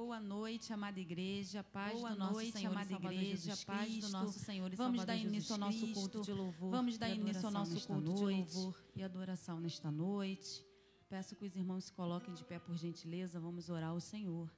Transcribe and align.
Boa 0.00 0.18
noite, 0.18 0.72
amada 0.72 0.98
igreja, 0.98 1.62
paz 1.62 1.92
Boa 1.92 2.12
do 2.12 2.18
nosso 2.18 2.32
noite, 2.32 2.52
Senhor 2.52 2.70
amada 2.70 2.88
Salvador 2.88 3.12
igreja, 3.12 3.36
Jesus 3.36 3.64
paz 3.64 3.86
do 3.86 3.92
Cristo. 3.92 4.12
nosso 4.12 4.38
Senhor 4.38 4.72
e 4.72 4.76
Vamos 4.76 4.96
Salvador 4.96 5.06
dar 5.06 5.14
Jesus 5.14 5.34
início 5.34 5.52
ao 5.52 5.58
nosso 5.58 5.78
Cristo. 5.78 5.94
culto 6.00 6.20
de 6.22 6.32
louvor. 6.32 6.70
Vamos 6.70 6.96
dar 6.96 7.10
início 7.10 7.44
ao 7.44 7.52
nosso 7.52 7.86
culto 7.86 8.14
de 8.14 8.22
noite 8.22 8.56
louvor. 8.56 8.82
e 8.96 9.02
adoração 9.02 9.60
nesta 9.60 9.90
noite. 9.90 10.64
Peço 11.06 11.36
que 11.36 11.44
os 11.44 11.54
irmãos 11.54 11.84
se 11.84 11.92
coloquem 11.92 12.32
de 12.32 12.42
pé 12.46 12.58
por 12.58 12.74
gentileza, 12.78 13.38
vamos 13.38 13.68
orar 13.68 13.90
ao 13.90 14.00
Senhor. 14.00 14.50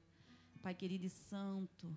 Pai 0.61 0.73
querido 0.73 1.05
e 1.05 1.09
santo, 1.09 1.93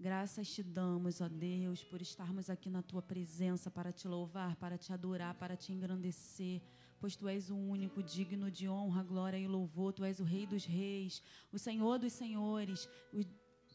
graças 0.00 0.48
te 0.48 0.62
damos, 0.62 1.20
ó 1.20 1.28
Deus, 1.28 1.84
por 1.84 2.00
estarmos 2.00 2.48
aqui 2.48 2.70
na 2.70 2.80
tua 2.80 3.02
presença 3.02 3.70
para 3.70 3.92
te 3.92 4.08
louvar, 4.08 4.56
para 4.56 4.78
te 4.78 4.94
adorar, 4.94 5.34
para 5.34 5.58
te 5.58 5.74
engrandecer 5.74 6.62
pois 7.00 7.16
tu 7.16 7.28
és 7.28 7.50
o 7.50 7.56
único 7.56 8.02
digno 8.02 8.50
de 8.50 8.68
honra, 8.68 9.02
glória 9.02 9.38
e 9.38 9.46
louvor, 9.46 9.92
tu 9.92 10.04
és 10.04 10.20
o 10.20 10.24
Rei 10.24 10.46
dos 10.46 10.64
Reis, 10.64 11.22
o 11.52 11.58
Senhor 11.58 11.98
dos 11.98 12.12
Senhores, 12.12 12.88
o 13.12 13.22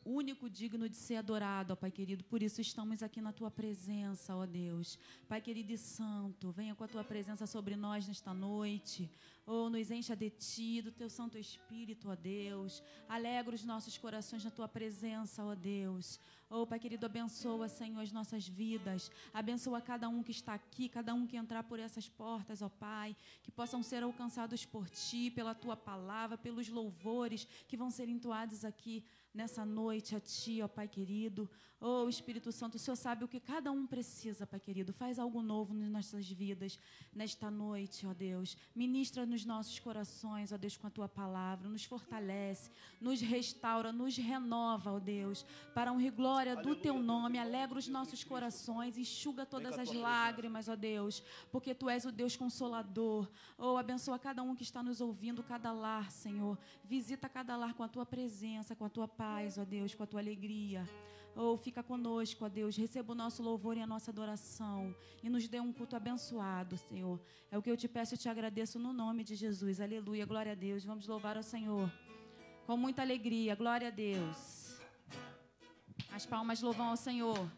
único 0.06 0.50
digno 0.50 0.88
de 0.90 0.96
ser 0.96 1.16
adorado, 1.16 1.74
ó 1.74 1.76
Pai 1.76 1.92
querido. 1.92 2.24
Por 2.24 2.42
isso 2.42 2.62
estamos 2.62 3.02
aqui 3.02 3.22
na 3.22 3.32
tua 3.32 3.50
presença, 3.50 4.36
ó 4.36 4.46
Deus. 4.46 4.98
Pai 5.28 5.42
querido 5.42 5.72
e 5.72 5.78
santo, 5.78 6.52
venha 6.52 6.76
com 6.76 6.84
a 6.84 6.88
tua 6.88 7.04
presença 7.04 7.48
sobre 7.48 7.76
nós 7.76 8.08
nesta 8.08 8.34
noite. 8.34 9.10
Oh, 9.46 9.70
nos 9.70 9.92
encha 9.92 10.16
de 10.16 10.30
ti, 10.30 10.82
do 10.82 10.92
teu 10.92 11.10
Santo 11.10 11.38
Espírito, 11.38 12.10
ó 12.10 12.16
Deus. 12.16 12.82
Alegra 13.10 13.54
os 13.54 13.64
nossos 13.64 13.98
corações 13.98 14.44
na 14.44 14.52
tua 14.52 14.68
presença, 14.68 15.44
ó 15.44 15.54
Deus. 15.54 16.20
Oh, 16.50 16.68
Pai 16.68 16.80
querido, 16.80 17.06
abençoa, 17.06 17.68
Senhor, 17.68 18.00
as 18.02 18.12
nossas 18.12 18.48
vidas. 18.48 19.12
Abençoa 19.34 19.82
cada 19.82 20.08
um 20.08 20.22
que 20.22 20.32
está 20.32 20.54
aqui, 20.54 20.88
cada 20.88 21.14
um 21.14 21.26
que 21.26 21.36
entrar 21.36 21.64
por 21.64 21.80
essas 21.80 22.08
portas, 22.08 22.62
ó 22.62 22.70
Pai. 22.70 23.16
Que 23.42 23.52
possam 23.52 23.82
ser 23.82 24.04
alcançados 24.04 24.66
por 24.66 24.90
Ti, 24.90 25.32
pela 25.32 25.56
Tua 25.56 25.76
palavra, 25.76 26.38
pelos 26.38 26.70
louvores 26.70 27.48
que 27.68 27.76
vão 27.76 27.90
ser 27.90 28.08
entoados 28.08 28.64
aqui 28.64 29.04
nessa 29.34 29.66
noite 29.66 30.16
a 30.16 30.20
Ti, 30.20 30.62
ó 30.62 30.68
Pai 30.68 30.88
querido. 30.88 31.50
Oh, 31.86 32.08
Espírito 32.08 32.50
Santo, 32.50 32.76
o 32.76 32.80
Senhor 32.80 32.96
sabe 32.96 33.26
o 33.26 33.28
que 33.28 33.42
cada 33.42 33.70
um 33.70 33.86
precisa, 33.86 34.48
Pai 34.48 34.58
querido. 34.58 34.94
Faz 34.94 35.20
algo 35.20 35.42
novo 35.42 35.74
nas 35.74 35.90
nossas 35.90 36.32
vidas 36.32 36.80
nesta 37.14 37.52
noite, 37.52 38.08
ó 38.08 38.14
Deus. 38.14 38.56
Ministra 38.74 39.26
nos 39.26 39.44
nossos 39.44 39.78
corações, 39.80 40.54
ó 40.54 40.58
Deus, 40.58 40.78
com 40.78 40.88
a 40.88 40.90
Tua 40.90 41.10
palavra. 41.10 41.68
Nos 41.68 41.84
fortalece, 41.84 42.72
nos 43.02 43.20
restaura, 43.20 43.92
nos 43.92 44.16
renova, 44.16 44.94
ó 44.94 44.98
Deus. 44.98 45.46
Para 45.76 45.92
honra 45.92 46.08
e 46.08 46.10
glória 46.10 46.56
do 46.56 46.74
Teu 46.74 47.04
nome. 47.04 47.38
Alegra 47.38 47.78
os 47.78 47.90
nossos 47.90 48.24
corações, 48.24 48.98
enxuga 48.98 49.46
todas 49.46 49.78
as 49.78 49.92
lágrimas, 49.92 50.70
ó 50.70 50.78
Deus. 50.78 51.22
Porque 51.52 51.76
Tu 51.76 51.90
és 51.90 52.06
o 52.06 52.14
Deus 52.14 52.38
consolador. 52.38 53.30
Oh, 53.58 53.76
abençoa 53.76 54.18
cada 54.18 54.42
um 54.42 54.56
que 54.56 54.64
está 54.64 54.82
nos 54.82 55.02
ouvindo, 55.02 55.44
cada 55.44 55.74
lar, 55.74 56.10
Senhor. 56.10 56.58
Visita 56.86 57.28
cada 57.28 57.58
lar 57.58 57.74
com 57.74 57.84
a 57.84 57.90
Tua 57.90 58.06
presença, 58.06 58.74
com 58.74 58.86
a 58.86 58.90
Tua 58.90 59.06
paz, 59.10 59.58
ó 59.58 59.66
Deus, 59.66 59.94
com 59.94 60.04
a 60.04 60.08
Tua 60.08 60.22
alegria. 60.22 60.88
Oh, 61.36 61.58
fica 61.58 61.82
conosco, 61.82 62.46
ó 62.46 62.50
Deus. 62.50 62.76
Receba 62.76 63.12
o 63.14 63.16
nosso 63.16 63.42
louvor 63.42 63.76
e 63.76 63.82
a 63.82 63.88
nossa 63.88 64.12
adoração. 64.12 64.96
E 65.24 65.30
nos 65.30 65.48
dê 65.48 65.60
um 65.60 65.74
culto 65.74 65.96
abençoado, 65.96 66.78
Senhor. 66.78 67.20
É 67.50 67.58
o 67.58 67.62
que 67.62 67.72
eu 67.72 67.78
te 67.78 67.88
peço 67.88 68.14
e 68.14 68.18
te 68.18 68.30
agradeço 68.30 68.78
no 68.78 68.94
nome 68.94 69.24
de 69.24 69.36
Jesus. 69.36 69.82
Aleluia. 69.82 70.26
Glória 70.26 70.52
a 70.52 70.56
Deus. 70.56 70.86
Vamos 70.86 71.08
louvar 71.08 71.36
ao 71.36 71.44
Senhor. 71.44 71.92
Com 72.68 72.78
muita 72.78 73.02
alegria. 73.02 73.56
Glória 73.56 73.88
a 73.88 73.92
Deus. 73.92 74.80
As 76.12 76.26
palmas 76.26 76.62
louvam 76.62 76.90
ao 76.90 76.98
Senhor. 76.98 77.50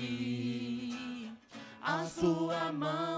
Aqui. 0.00 1.30
A 1.82 2.04
sua 2.04 2.72
mão, 2.72 3.09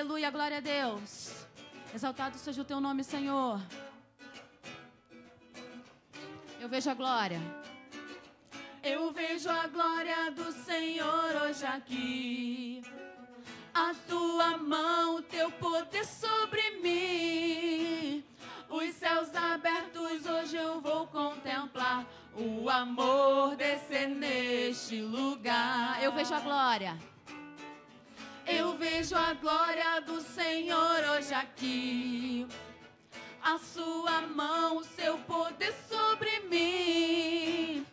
aleluia. 0.00 0.30
Glória 0.30 0.56
a 0.56 0.60
Deus. 0.60 1.46
Exaltado 1.94 2.38
seja 2.38 2.62
o 2.62 2.64
teu 2.64 2.80
nome, 2.80 3.04
Senhor. 3.04 3.60
Eu 6.58 6.68
vejo 6.68 6.88
a 6.90 6.94
glória. 6.94 7.40
Eu 8.82 9.12
vejo 9.12 9.50
a 9.50 9.66
glória 9.66 10.30
do 10.30 10.52
Senhor 10.52 11.42
hoje 11.42 11.66
aqui. 11.66 12.82
A 13.74 13.92
tua 14.08 14.56
mão, 14.56 15.16
o 15.16 15.22
teu 15.22 15.50
poder 15.52 16.06
sobre 16.06 16.62
mim. 16.82 18.24
Os 18.70 18.94
céus 18.94 19.34
abertos 19.34 20.24
hoje 20.24 20.56
eu 20.56 20.80
vou 20.80 21.06
contemplar 21.08 22.06
o 22.34 22.70
amor 22.70 23.54
descer 23.54 24.08
neste 24.08 25.02
lugar. 25.02 26.02
Eu 26.02 26.12
vejo 26.12 26.32
a 26.32 26.40
glória. 26.40 26.96
Aqui. 31.40 32.46
A 33.42 33.58
sua 33.58 34.20
mão, 34.22 34.78
o 34.78 34.84
seu 34.84 35.16
poder 35.18 35.74
sobre 35.88 36.40
mim. 36.40 37.86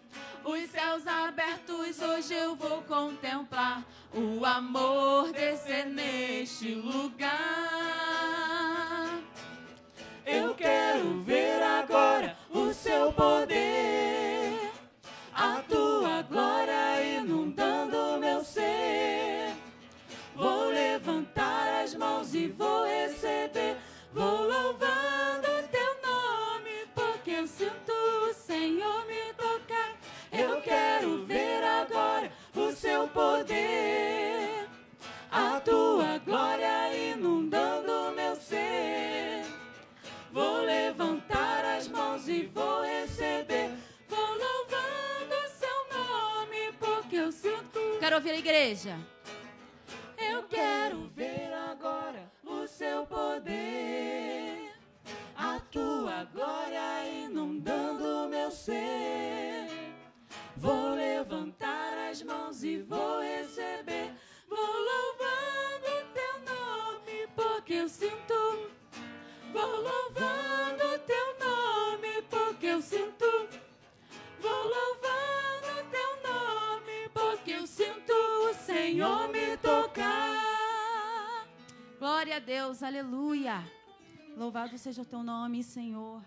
Os 0.44 0.70
céus 0.70 1.08
abertos 1.08 2.02
hoje 2.02 2.34
eu 2.34 2.56
vou 2.56 2.82
contemplar 2.84 3.84
o 4.14 4.46
amor 4.46 5.32
descer 5.32 5.86
neste 5.86 6.76
lugar. 6.76 8.67
Quero 48.08 48.20
ouvir 48.20 48.32
a 48.32 48.38
igreja. 48.38 48.96
Seja 84.78 85.02
o 85.02 85.06
teu 85.06 85.24
nome, 85.24 85.64
Senhor. 85.64 86.24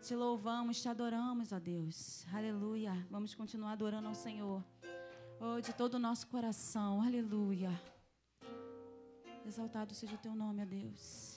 Te 0.00 0.16
louvamos, 0.16 0.80
te 0.80 0.88
adoramos, 0.88 1.52
ó 1.52 1.60
Deus. 1.60 2.26
Aleluia. 2.32 3.06
Vamos 3.10 3.34
continuar 3.34 3.72
adorando 3.72 4.08
ao 4.08 4.14
Senhor. 4.14 4.64
Oh, 5.38 5.60
de 5.60 5.70
todo 5.74 5.94
o 5.94 5.98
nosso 5.98 6.26
coração. 6.28 7.02
Aleluia. 7.02 7.70
Exaltado 9.44 9.94
seja 9.94 10.14
o 10.14 10.18
teu 10.18 10.34
nome, 10.34 10.62
ó 10.62 10.64
Deus. 10.64 11.33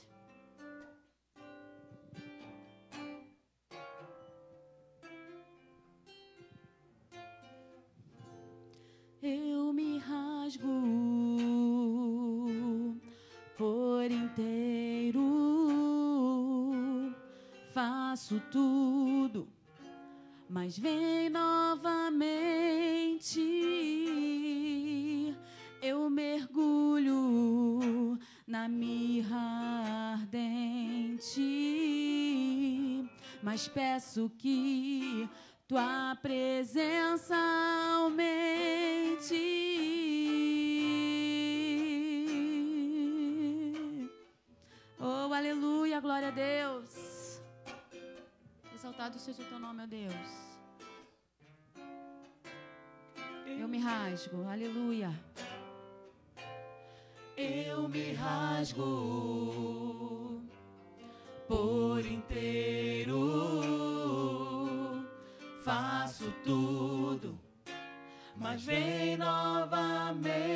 Faço 18.28 18.42
tudo, 18.52 19.48
mas 20.50 20.78
vem 20.78 21.30
novamente. 21.30 21.80
Eu 25.82 26.10
mergulho 26.10 27.10
na 28.46 28.68
mirra 28.68 30.18
ardente, 30.20 31.40
mas 33.42 33.70
peço 33.70 34.30
que 34.38 35.30
tua 35.66 36.18
presença 36.22 37.38
aumente. 37.96 38.77
Seja 49.28 49.42
o 49.42 49.46
teu 49.46 49.60
nome, 49.60 49.84
ó 49.84 49.86
Deus. 49.86 50.14
Eu 53.46 53.68
me 53.68 53.78
rasgo, 53.78 54.48
aleluia. 54.48 55.12
Eu 57.36 57.90
me 57.90 58.14
rasgo 58.14 58.82
por 61.46 62.06
inteiro, 62.06 63.18
faço 65.62 66.32
tudo, 66.46 67.38
mas 68.38 68.64
vem 68.64 69.18
novamente. 69.18 70.48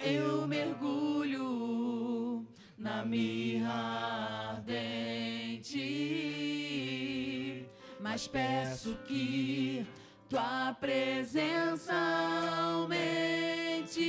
Eu 0.00 0.48
mergulho 0.48 2.44
na 2.76 3.04
mirra 3.04 4.05
mas 8.16 8.26
peço 8.26 8.96
que 9.06 9.86
tua 10.26 10.74
presença 10.80 11.92
aumente. 12.72 14.00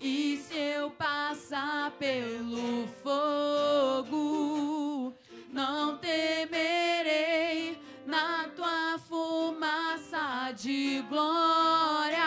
E 0.00 0.36
se 0.36 0.56
eu 0.56 0.90
passar 0.90 1.92
pelo 1.92 2.88
fogo, 3.04 5.14
não 5.52 5.96
temerei 5.98 7.80
na 8.04 8.48
tua 8.48 8.98
fumaça 8.98 10.50
de 10.56 11.02
glória. 11.02 12.18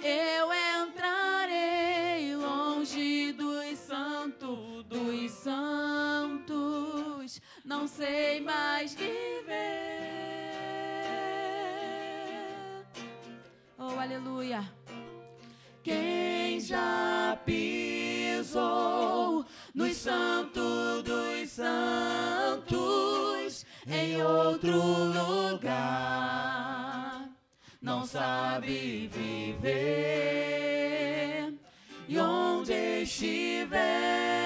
Eu 0.00 0.50
entrarei 0.86 2.36
longe 2.36 3.32
dos 3.32 3.76
santos, 3.76 4.84
dos 4.84 5.30
santos. 5.32 5.81
Não 7.72 7.88
sei 7.88 8.38
mais 8.38 8.94
viver. 8.94 9.08
Oh, 13.78 13.98
aleluia. 13.98 14.62
Quem 15.82 16.60
já 16.60 17.38
pisou 17.46 17.86
nos 19.74 19.96
santos 19.96 21.02
dos 21.02 21.48
santos 21.48 22.64
em 23.86 24.22
outro 24.22 24.76
lugar 25.56 26.10
não 27.80 28.04
sabe 28.04 29.08
viver 29.08 29.94
e 32.06 32.18
onde 32.18 33.00
estiver 33.00 34.41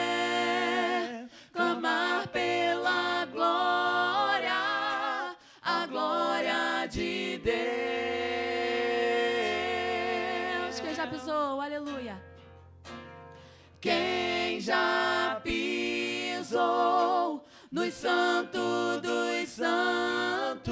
já 14.67 15.41
pisou 15.45 17.47
nos 17.71 17.95
santos 17.95 19.01
dos 19.01 19.49
santos 19.49 20.67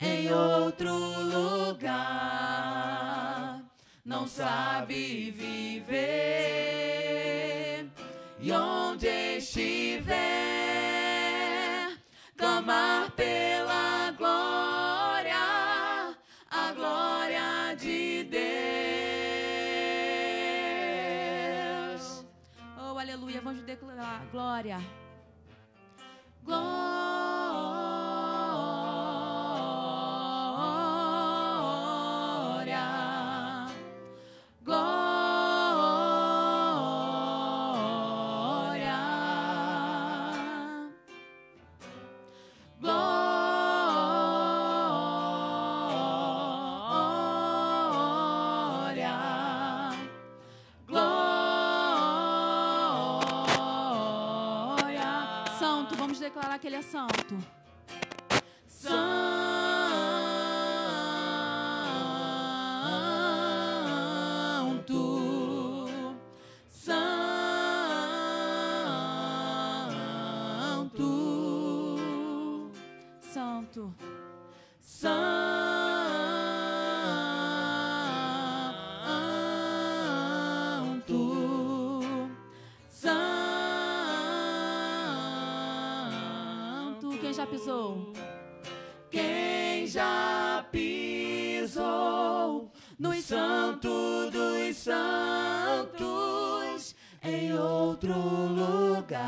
em 0.00 0.32
outro 0.32 0.92
lugar. 1.68 1.92
Não 4.04 4.26
sabe 4.26 5.30
viver. 5.30 6.02
E 8.40 8.50
onde 8.50 9.36
estiver 9.36 10.16
clamar 12.36 13.12
pela 13.12 13.61
declarar 23.72 24.26
glória. 24.30 24.78
Glória, 26.44 28.21
vamos 56.12 56.20
declarar 56.20 56.58
que 56.58 56.66
ele 56.66 56.76
é 56.76 56.82
santo. 56.82 57.61
Pisou? 87.52 88.12
Quem 89.10 89.86
já 89.86 90.66
pisou 90.72 91.82
nos 92.98 93.24
santos 93.24 94.30
dos 94.30 94.76
santos 94.76 95.92
em 97.22 97.52
outro 97.52 98.14
lugar, 98.48 99.18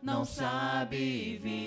não 0.00 0.24
sabe 0.24 1.36
viver. 1.42 1.59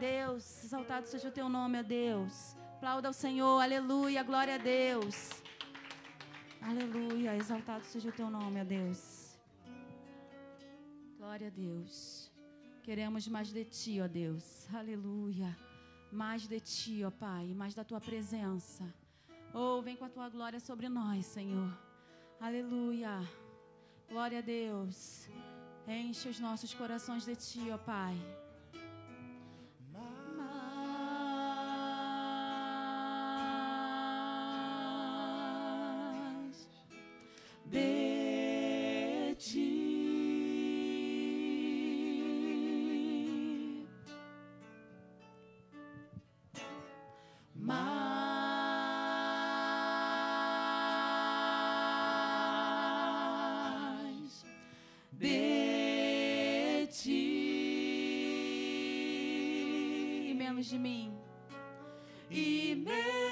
Deus. 0.00 0.64
Exaltado 0.64 1.06
seja 1.06 1.28
o 1.28 1.30
teu 1.30 1.48
nome, 1.48 1.78
ó 1.78 1.82
Deus. 1.82 2.56
Aplauda 2.76 3.08
ao 3.08 3.12
Senhor, 3.12 3.60
aleluia, 3.60 4.22
glória 4.22 4.54
a 4.54 4.58
Deus. 4.58 5.42
Aleluia, 6.62 7.36
exaltado 7.36 7.84
seja 7.84 8.08
o 8.08 8.12
teu 8.12 8.30
nome, 8.30 8.60
ó 8.60 8.64
Deus. 8.64 9.38
Glória 11.18 11.48
a 11.48 11.50
Deus. 11.50 12.32
Queremos 12.82 13.28
mais 13.28 13.52
de 13.52 13.64
ti, 13.64 14.00
ó 14.00 14.08
Deus. 14.08 14.66
Aleluia. 14.74 15.54
Mais 16.10 16.48
de 16.48 16.58
ti, 16.60 17.04
ó 17.04 17.10
Pai, 17.10 17.52
mais 17.54 17.74
da 17.74 17.84
tua 17.84 18.00
presença. 18.00 18.82
Oh, 19.52 19.82
vem 19.82 19.96
com 19.96 20.06
a 20.06 20.08
tua 20.08 20.30
glória 20.30 20.58
sobre 20.58 20.88
nós, 20.88 21.26
Senhor. 21.26 21.70
Aleluia. 22.40 23.20
Glória 24.08 24.38
a 24.38 24.42
Deus. 24.42 25.28
Enche 25.86 26.30
os 26.30 26.40
nossos 26.40 26.72
corações 26.72 27.26
de 27.26 27.36
ti, 27.36 27.70
ó 27.70 27.76
Pai. 27.76 28.16
Menos 60.40 60.70
de 60.70 60.78
mim. 60.78 61.12
e 62.30 62.74
menos 62.76 63.29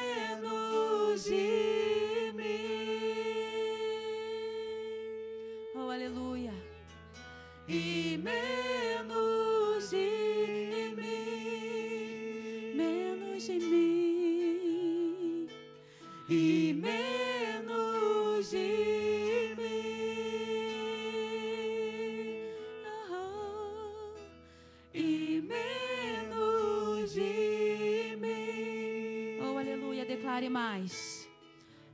mais. 30.58 31.28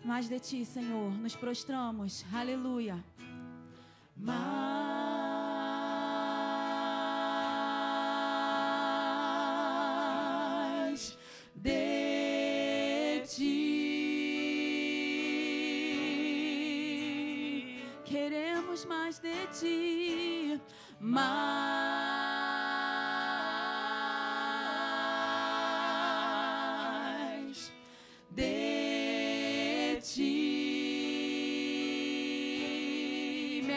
Mais 0.05 0.29
de 0.29 0.39
ti, 0.39 0.65
Senhor. 0.65 1.11
Nos 1.11 1.37
prostramos. 1.37 2.25
Aleluia. 2.33 2.97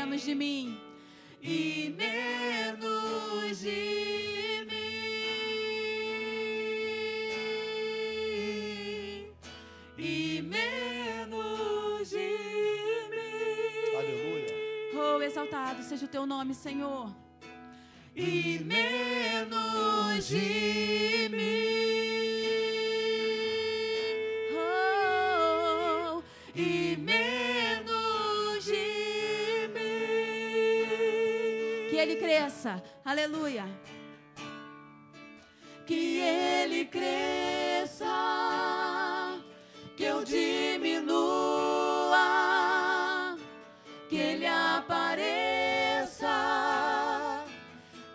Menos 0.07 0.23
de 0.23 0.33
mim. 0.35 0.79
e 1.41 1.93
menos 1.97 3.59
de 3.59 4.65
mim 8.77 9.27
e 9.97 10.41
menos 10.41 12.09
de 12.09 12.17
mim 13.11 13.97
Aleluia. 13.97 14.47
Oh, 14.95 15.21
exaltado 15.21 15.83
seja 15.83 16.05
o 16.05 16.07
teu 16.07 16.25
nome, 16.25 16.53
Senhor. 16.53 17.13
e 18.15 18.59
menos 18.59 20.25
de 20.29 21.29
mim 21.35 21.56
cresça. 32.47 32.81
Aleluia. 33.03 33.65
que 35.85 36.19
ele 36.19 36.85
cresça, 36.85 38.05
que 39.95 40.03
eu 40.03 40.21
diminua, 40.25 41.07
que 44.09 44.17
ele 44.17 44.45
apareça, 44.45 46.27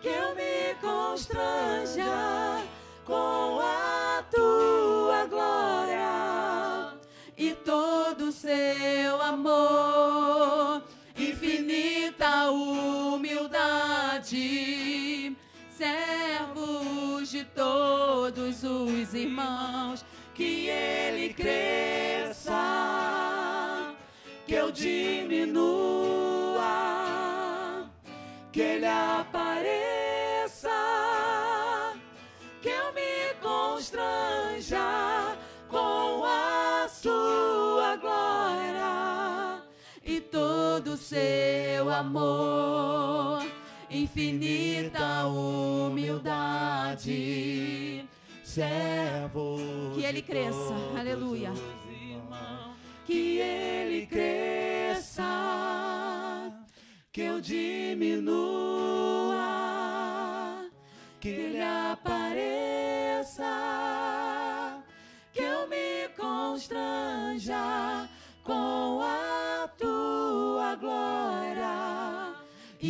que 0.03 0.07
eu 0.07 0.35
me 0.35 0.75
constranja 0.79 2.61
com 3.03 3.59
a 3.59 4.23
tua 4.29 5.25
glória 5.25 6.93
e 7.35 7.55
todo 7.55 8.25
o 8.25 8.31
seu 8.31 9.19
amor, 9.19 10.83
infinita 11.17 12.51
humildade, 12.51 13.52
servos 15.77 17.29
de 17.29 17.43
todos 17.43 18.63
os 18.63 19.13
irmãos, 19.13 20.05
que 20.33 20.69
ele 20.69 21.33
cresça, 21.33 22.53
que 24.47 24.53
eu 24.53 24.71
diminua, 24.71 26.61
que 28.51 28.61
ele 28.61 28.85
apareça, 28.85 30.69
que 32.61 32.69
eu 32.69 32.93
me 32.93 33.33
constranja 33.41 35.37
com 35.67 36.23
a 36.23 36.87
sua 36.87 37.97
glória 37.97 39.61
e 40.05 40.21
todo 40.21 40.93
o 40.93 40.97
seu 40.97 41.89
amor, 41.91 43.42
infinita 43.93 45.27
humildade. 45.27 47.05
Servo 48.43 49.57
que 49.95 50.03
ele 50.03 50.21
cresça, 50.21 50.73
aleluia. 50.97 51.53
Irmãos, 51.89 52.75
que 53.05 53.39
ele 53.39 54.05
cresça, 54.05 55.23
que 57.11 57.21
eu 57.21 57.39
diminua, 57.39 58.35
que 61.19 61.29
ele 61.29 61.61
apareça, 61.61 63.43
que 65.31 65.41
eu 65.41 65.67
me 65.67 66.09
constranja. 66.17 68.09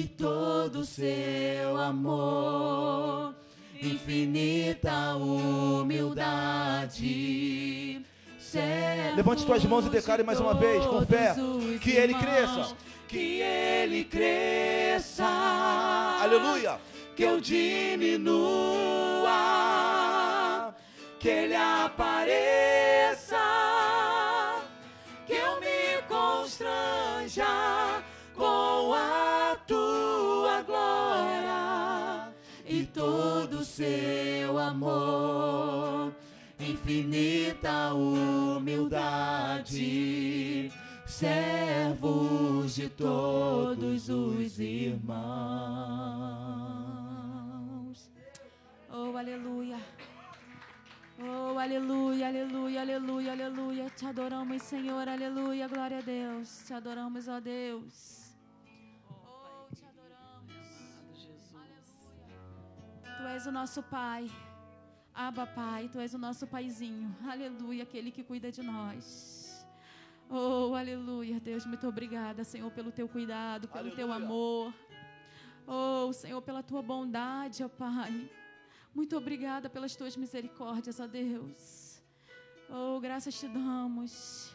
Todo 0.01 0.83
seu 0.83 1.77
amor, 1.77 3.35
infinita 3.79 5.15
humildade. 5.15 6.63
Levante 9.15 9.41
suas 9.43 9.63
mãos 9.65 9.85
e 9.85 9.89
declare 9.89 10.23
mais 10.23 10.39
uma 10.39 10.55
vez, 10.55 10.83
com 10.85 11.05
fé, 11.05 11.35
que 11.81 11.91
ele 11.91 12.13
cresça. 12.13 12.75
Que 13.07 13.41
ele 13.41 14.05
cresça. 14.05 15.25
Aleluia. 16.21 16.79
Que 17.15 17.23
eu 17.23 17.39
diminua. 17.39 18.33
Que 21.19 21.29
ele 21.29 21.55
apareça. 21.55 23.37
Todo 33.03 33.65
seu 33.65 34.57
amor 34.57 36.13
infinita 36.57 37.93
humildade, 37.93 39.71
servos 41.05 42.75
de 42.75 42.87
todos 42.89 44.07
os 44.09 44.59
irmãos. 44.59 45.13
Oh, 48.89 49.17
aleluia. 49.17 49.79
Oh, 51.19 51.59
aleluia, 51.59 52.27
aleluia, 52.27 52.81
aleluia, 52.81 53.33
aleluia. 53.33 53.89
Te 53.89 54.05
adoramos, 54.05 54.61
Senhor, 54.61 55.09
aleluia, 55.09 55.67
glória 55.67 55.97
a 55.97 56.01
Deus. 56.01 56.63
Te 56.65 56.73
adoramos, 56.73 57.27
ó 57.27 57.41
Deus. 57.41 58.22
Tu 63.23 63.27
és 63.27 63.45
o 63.47 63.51
nosso 63.53 63.81
Pai. 63.81 64.29
Abba, 65.15 65.47
Pai, 65.47 65.87
Tu 65.87 65.97
és 65.97 66.13
o 66.13 66.17
nosso 66.17 66.45
Paizinho. 66.45 67.15
Aleluia, 67.25 67.83
aquele 67.83 68.11
que 68.11 68.21
cuida 68.21 68.51
de 68.51 68.61
nós. 68.61 69.65
Oh, 70.29 70.75
aleluia, 70.75 71.39
Deus, 71.39 71.65
muito 71.65 71.87
obrigada, 71.87 72.43
Senhor, 72.43 72.69
pelo 72.71 72.91
Teu 72.91 73.07
cuidado, 73.07 73.69
pelo 73.69 73.87
Aleluia. 73.87 73.95
Teu 73.95 74.11
amor. 74.11 74.73
Oh, 75.65 76.11
Senhor, 76.11 76.41
pela 76.41 76.61
Tua 76.61 76.81
bondade, 76.81 77.63
ó 77.63 77.69
Pai. 77.69 78.29
Muito 78.93 79.15
obrigada 79.15 79.69
pelas 79.69 79.95
Tuas 79.95 80.17
misericórdias, 80.17 80.99
ó 80.99 81.07
Deus. 81.07 82.03
Oh, 82.69 82.99
graças 82.99 83.39
te 83.39 83.47
damos. 83.47 84.53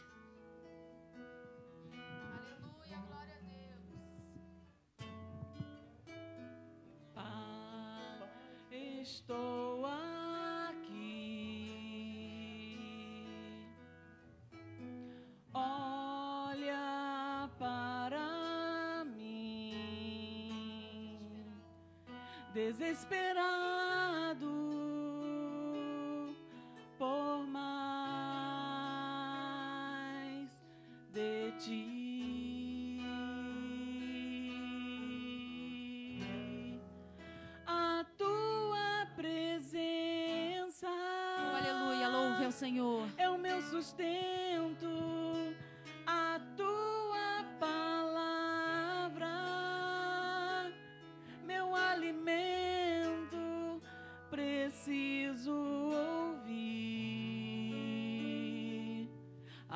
Desesperado 22.98 23.27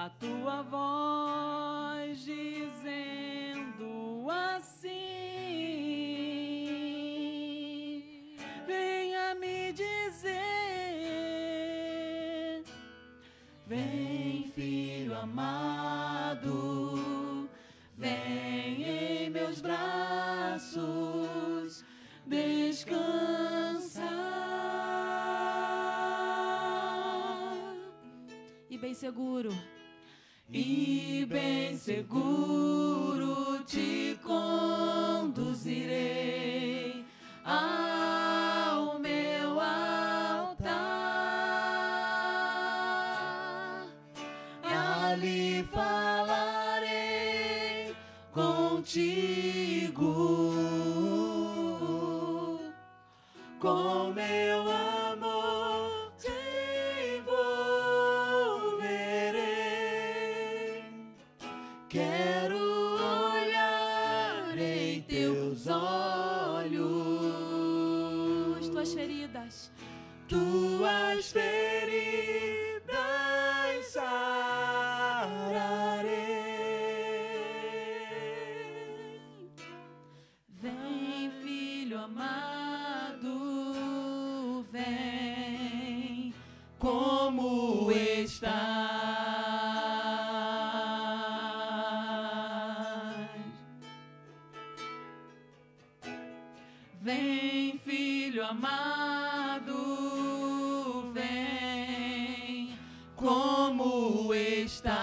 a 0.05 0.11
tua 0.11 0.63
voz 0.63 2.25
dizendo 2.25 4.27
assim: 4.29 4.91
venha 8.67 9.37
me 9.37 9.73
dizer. 9.73 10.43
Vem, 13.65 14.51
filho 14.53 15.17
amado, 15.17 17.49
vem 17.97 18.83
em 18.83 19.31
meus 19.31 19.61
braços, 19.61 20.83
descansa. 22.27 24.03
E 28.69 28.77
bem 28.77 28.95
seguro. 28.95 29.51
E 30.55 31.27
bem 31.31 31.79
seguro 31.79 32.52
amado, 98.63 99.75
vem 101.13 102.79
como 103.17 104.33
estás. 104.33 105.03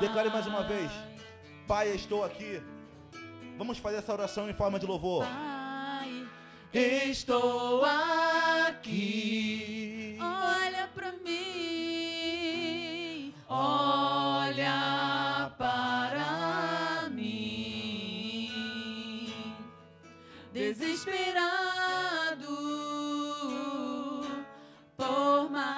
Declare 0.00 0.30
mais 0.30 0.46
uma 0.46 0.62
vez. 0.62 0.90
Pai, 1.68 1.88
estou 1.94 2.24
aqui. 2.24 2.62
Vamos 3.58 3.76
fazer 3.76 3.98
essa 3.98 4.12
oração 4.12 4.48
em 4.48 4.54
forma 4.54 4.78
de 4.78 4.86
louvor. 4.86 5.26
Pai, 5.26 6.26
Estou 6.72 7.84
aqui. 7.84 9.59
Desesperado 21.00 22.46
por 24.96 25.50
mais 25.50 25.70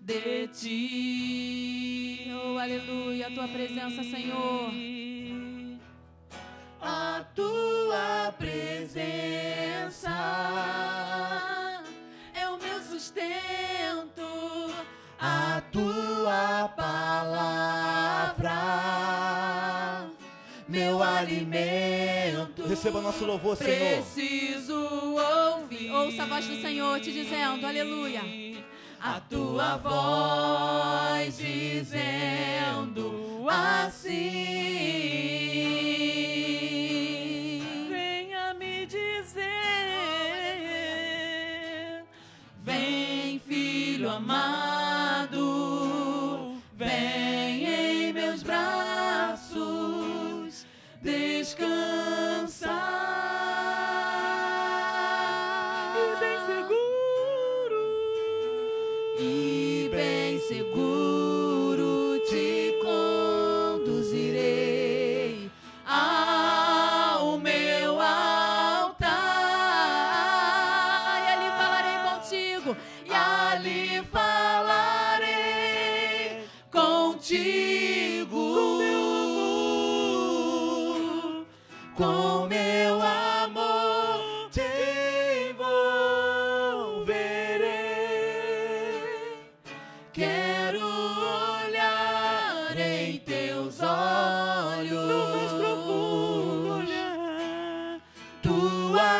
de 0.00 0.48
ti. 0.48 2.30
Oh, 2.34 2.58
aleluia, 2.58 3.28
a 3.28 3.30
tua 3.30 3.48
presença, 3.48 4.02
Senhor. 4.02 4.85
Alimento. 21.26 22.66
Receba 22.66 23.00
nosso 23.00 23.24
louvor, 23.24 23.56
Senhor. 23.56 24.02
Preciso 24.02 24.74
ouvir. 24.74 25.90
Ouça 25.90 26.22
a 26.22 26.26
voz 26.26 26.46
do 26.46 26.60
Senhor 26.60 27.00
te 27.00 27.12
dizendo, 27.12 27.66
aleluia. 27.66 28.22
A 29.00 29.20
tua 29.20 29.76
voz 29.76 31.36
dizendo 31.36 32.36
assim. 33.48 34.16
Venha 37.88 38.54
me 38.54 38.86
dizer. 38.86 39.44
Vem, 42.62 43.38
filho 43.40 44.08
amado. 44.10 44.55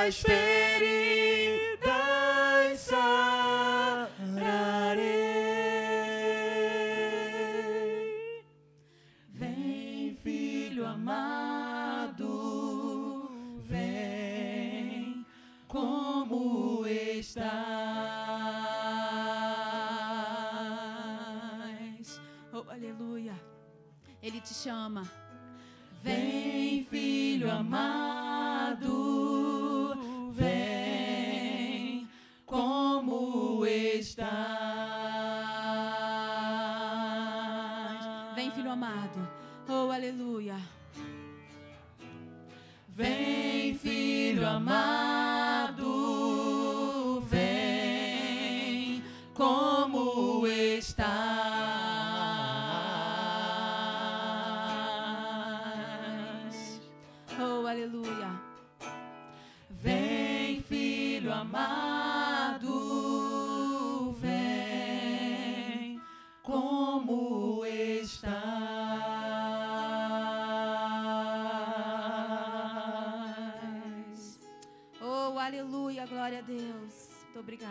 Tuas 0.07 0.21
feridas 0.21 0.56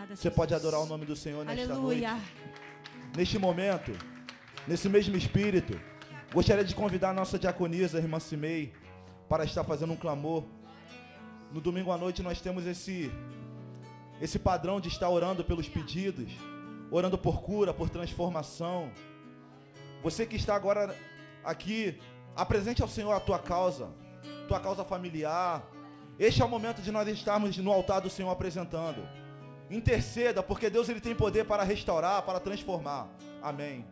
obrigada. 0.06 0.16
Você 0.16 0.30
pode 0.30 0.54
adorar 0.54 0.80
o 0.80 0.86
nome 0.86 1.04
do 1.04 1.16
Senhor 1.16 1.44
nesta 1.44 1.72
Aleluia. 1.72 2.12
noite. 2.12 2.26
Neste 3.16 3.38
momento, 3.38 3.92
nesse 4.66 4.88
mesmo 4.88 5.16
espírito, 5.16 5.78
gostaria 6.32 6.64
de 6.64 6.74
convidar 6.74 7.10
a 7.10 7.14
nossa 7.14 7.38
diaconisa, 7.38 7.98
a 7.98 8.00
irmã 8.00 8.20
Cimei, 8.20 8.72
para 9.28 9.44
estar 9.44 9.64
fazendo 9.64 9.92
um 9.92 9.96
clamor. 9.96 10.44
No 11.52 11.60
domingo 11.60 11.92
à 11.92 11.98
noite 11.98 12.22
nós 12.22 12.40
temos 12.40 12.66
esse 12.66 13.10
esse 14.20 14.38
padrão 14.38 14.80
de 14.80 14.88
estar 14.88 15.10
orando 15.10 15.44
pelos 15.44 15.68
pedidos, 15.68 16.32
orando 16.90 17.18
por 17.18 17.42
cura, 17.42 17.74
por 17.74 17.90
transformação. 17.90 18.90
Você 20.02 20.24
que 20.24 20.36
está 20.36 20.54
agora 20.54 20.96
aqui, 21.44 22.00
apresente 22.34 22.80
ao 22.80 22.88
Senhor 22.88 23.12
a 23.12 23.20
tua 23.20 23.38
causa, 23.38 23.88
tua 24.48 24.58
causa 24.58 24.84
familiar. 24.84 25.62
Este 26.18 26.40
é 26.40 26.44
o 26.44 26.48
momento 26.48 26.80
de 26.80 26.90
nós 26.90 27.06
estarmos 27.08 27.58
no 27.58 27.70
altar 27.70 28.00
do 28.00 28.08
Senhor 28.08 28.30
apresentando. 28.30 29.06
Interceda, 29.70 30.42
porque 30.42 30.70
Deus 30.70 30.88
ele 30.88 31.00
tem 31.00 31.14
poder 31.14 31.44
para 31.44 31.62
restaurar, 31.64 32.22
para 32.22 32.38
transformar. 32.38 33.08
Amém. 33.42 33.84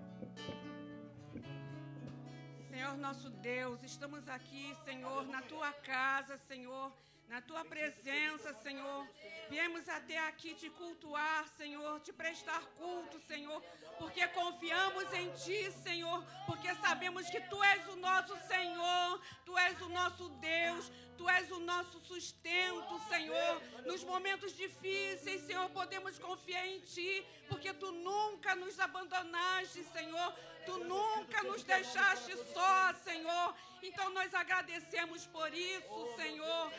Senhor 2.68 2.96
nosso 2.96 3.28
Deus, 3.30 3.82
estamos 3.82 4.28
aqui, 4.28 4.76
Senhor, 4.84 5.26
na 5.26 5.42
tua 5.42 5.72
casa, 5.72 6.38
Senhor, 6.46 6.92
na 7.28 7.40
tua 7.40 7.64
presença, 7.64 8.54
Senhor. 8.62 9.06
Viemos 9.50 9.88
até 9.88 10.18
aqui 10.28 10.54
te 10.54 10.70
cultuar, 10.70 11.46
Senhor, 11.56 12.00
te 12.00 12.12
prestar 12.12 12.62
culto, 12.78 13.18
Senhor, 13.26 13.60
porque 13.98 14.26
confiamos 14.28 15.12
em 15.12 15.30
ti, 15.32 15.70
Senhor, 15.72 16.24
porque 16.46 16.72
sabemos 16.76 17.28
que 17.28 17.40
tu 17.42 17.62
és 17.62 17.88
o 17.88 17.96
nosso 17.96 18.37
Senhor, 18.46 19.20
tu 19.44 19.58
és 19.58 19.80
o 19.80 19.88
nosso 19.88 20.28
Deus, 20.28 20.90
tu 21.16 21.29
és 21.29 21.50
o 21.50 21.61
nosso 21.61 21.98
sustento, 22.00 22.98
Senhor. 23.09 23.62
Nos 23.87 24.05
momentos 24.05 24.53
difíceis, 24.55 25.42
Senhor, 25.46 25.68
podemos 25.70 26.18
confiar 26.18 26.66
em 26.66 26.81
ti, 26.81 27.27
porque 27.48 27.72
tu 27.72 27.90
nunca 27.92 28.55
nos 28.55 28.79
abandonaste, 28.79 29.85
Senhor. 29.92 30.35
Tu 30.66 30.79
nunca 30.79 31.42
nos 31.42 31.62
deixaste 31.62 32.33
só, 32.53 32.94
Senhor. 33.05 33.55
Então 33.83 34.09
nós 34.11 34.33
agradecemos 34.33 35.27
por 35.27 35.53
isso, 35.53 36.16
Senhor. 36.16 36.72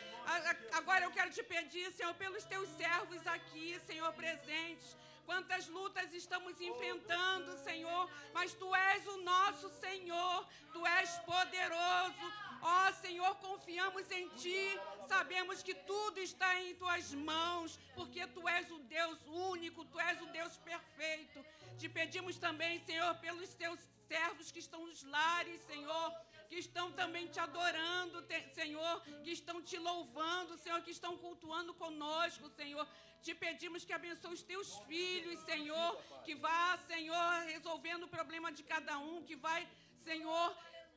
Agora 0.72 1.06
eu 1.06 1.12
quero 1.12 1.32
te 1.32 1.44
pedir, 1.44 1.92
Senhor, 1.92 2.14
pelos 2.16 2.44
teus 2.46 2.68
servos 2.70 3.26
aqui, 3.28 3.80
Senhor, 3.86 4.12
presentes. 4.14 4.96
Quantas 5.26 5.68
lutas 5.68 6.14
estamos 6.14 6.60
enfrentando, 6.62 7.58
Senhor, 7.64 8.10
mas 8.32 8.54
tu 8.54 8.74
és 8.76 9.08
o 9.08 9.18
nosso 9.22 9.70
Senhor, 9.80 10.48
tu 10.72 10.86
és 10.86 11.10
poderoso. 11.20 12.34
Ó 12.68 12.92
Senhor, 12.94 13.34
confiamos 13.48 14.10
em 14.10 14.28
ti, 14.42 14.62
sabemos 15.08 15.62
que 15.62 15.74
tudo 15.90 16.20
está 16.20 16.50
em 16.62 16.74
tuas 16.76 17.14
mãos, 17.14 17.80
porque 17.94 18.26
tu 18.36 18.48
és 18.50 18.72
o 18.72 18.80
Deus 18.80 19.20
único, 19.28 19.86
tu 19.86 20.00
és 20.00 20.20
o 20.22 20.26
Deus 20.38 20.58
perfeito. 20.70 21.46
Te 21.78 21.88
pedimos 21.88 22.38
também, 22.46 22.80
Senhor, 22.88 23.14
pelos 23.26 23.54
teus 23.54 23.80
servos 24.08 24.52
que 24.52 24.60
estão 24.66 24.82
nos 24.88 25.04
lares, 25.04 25.62
Senhor, 25.72 26.08
que 26.50 26.56
estão 26.66 26.92
também 27.02 27.28
te 27.28 27.40
adorando, 27.40 28.24
te- 28.24 28.48
Senhor, 28.60 28.96
que 29.24 29.32
estão 29.40 29.62
te 29.62 29.78
louvando, 29.78 30.58
Senhor, 30.58 30.82
que 30.82 30.92
estão 30.98 31.16
cultuando 31.18 31.72
conosco, 31.76 32.50
Senhor. 32.50 32.88
Te 33.22 33.34
pedimos 33.36 33.86
que 33.86 33.94
abençoe 33.94 34.34
os 34.34 34.44
teus 34.44 34.70
filhos, 34.88 35.40
Senhor, 35.52 35.92
que 36.26 36.34
vá, 36.34 36.78
Senhor, 36.88 37.32
resolvendo 37.56 38.04
o 38.06 38.08
problema 38.18 38.52
de 38.52 38.64
cada 38.64 38.98
um, 38.98 39.22
que 39.24 39.36
vai, 39.36 39.68
Senhor, 40.04 40.48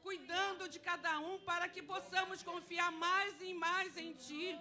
cuidando 0.02 0.68
de 0.68 0.78
cada 0.78 1.18
um 1.18 1.38
para 1.40 1.68
que 1.68 1.82
possamos 1.82 2.42
confiar 2.42 2.90
mais 2.92 3.40
e 3.40 3.54
mais 3.54 3.96
em 3.96 4.12
Ti. 4.12 4.58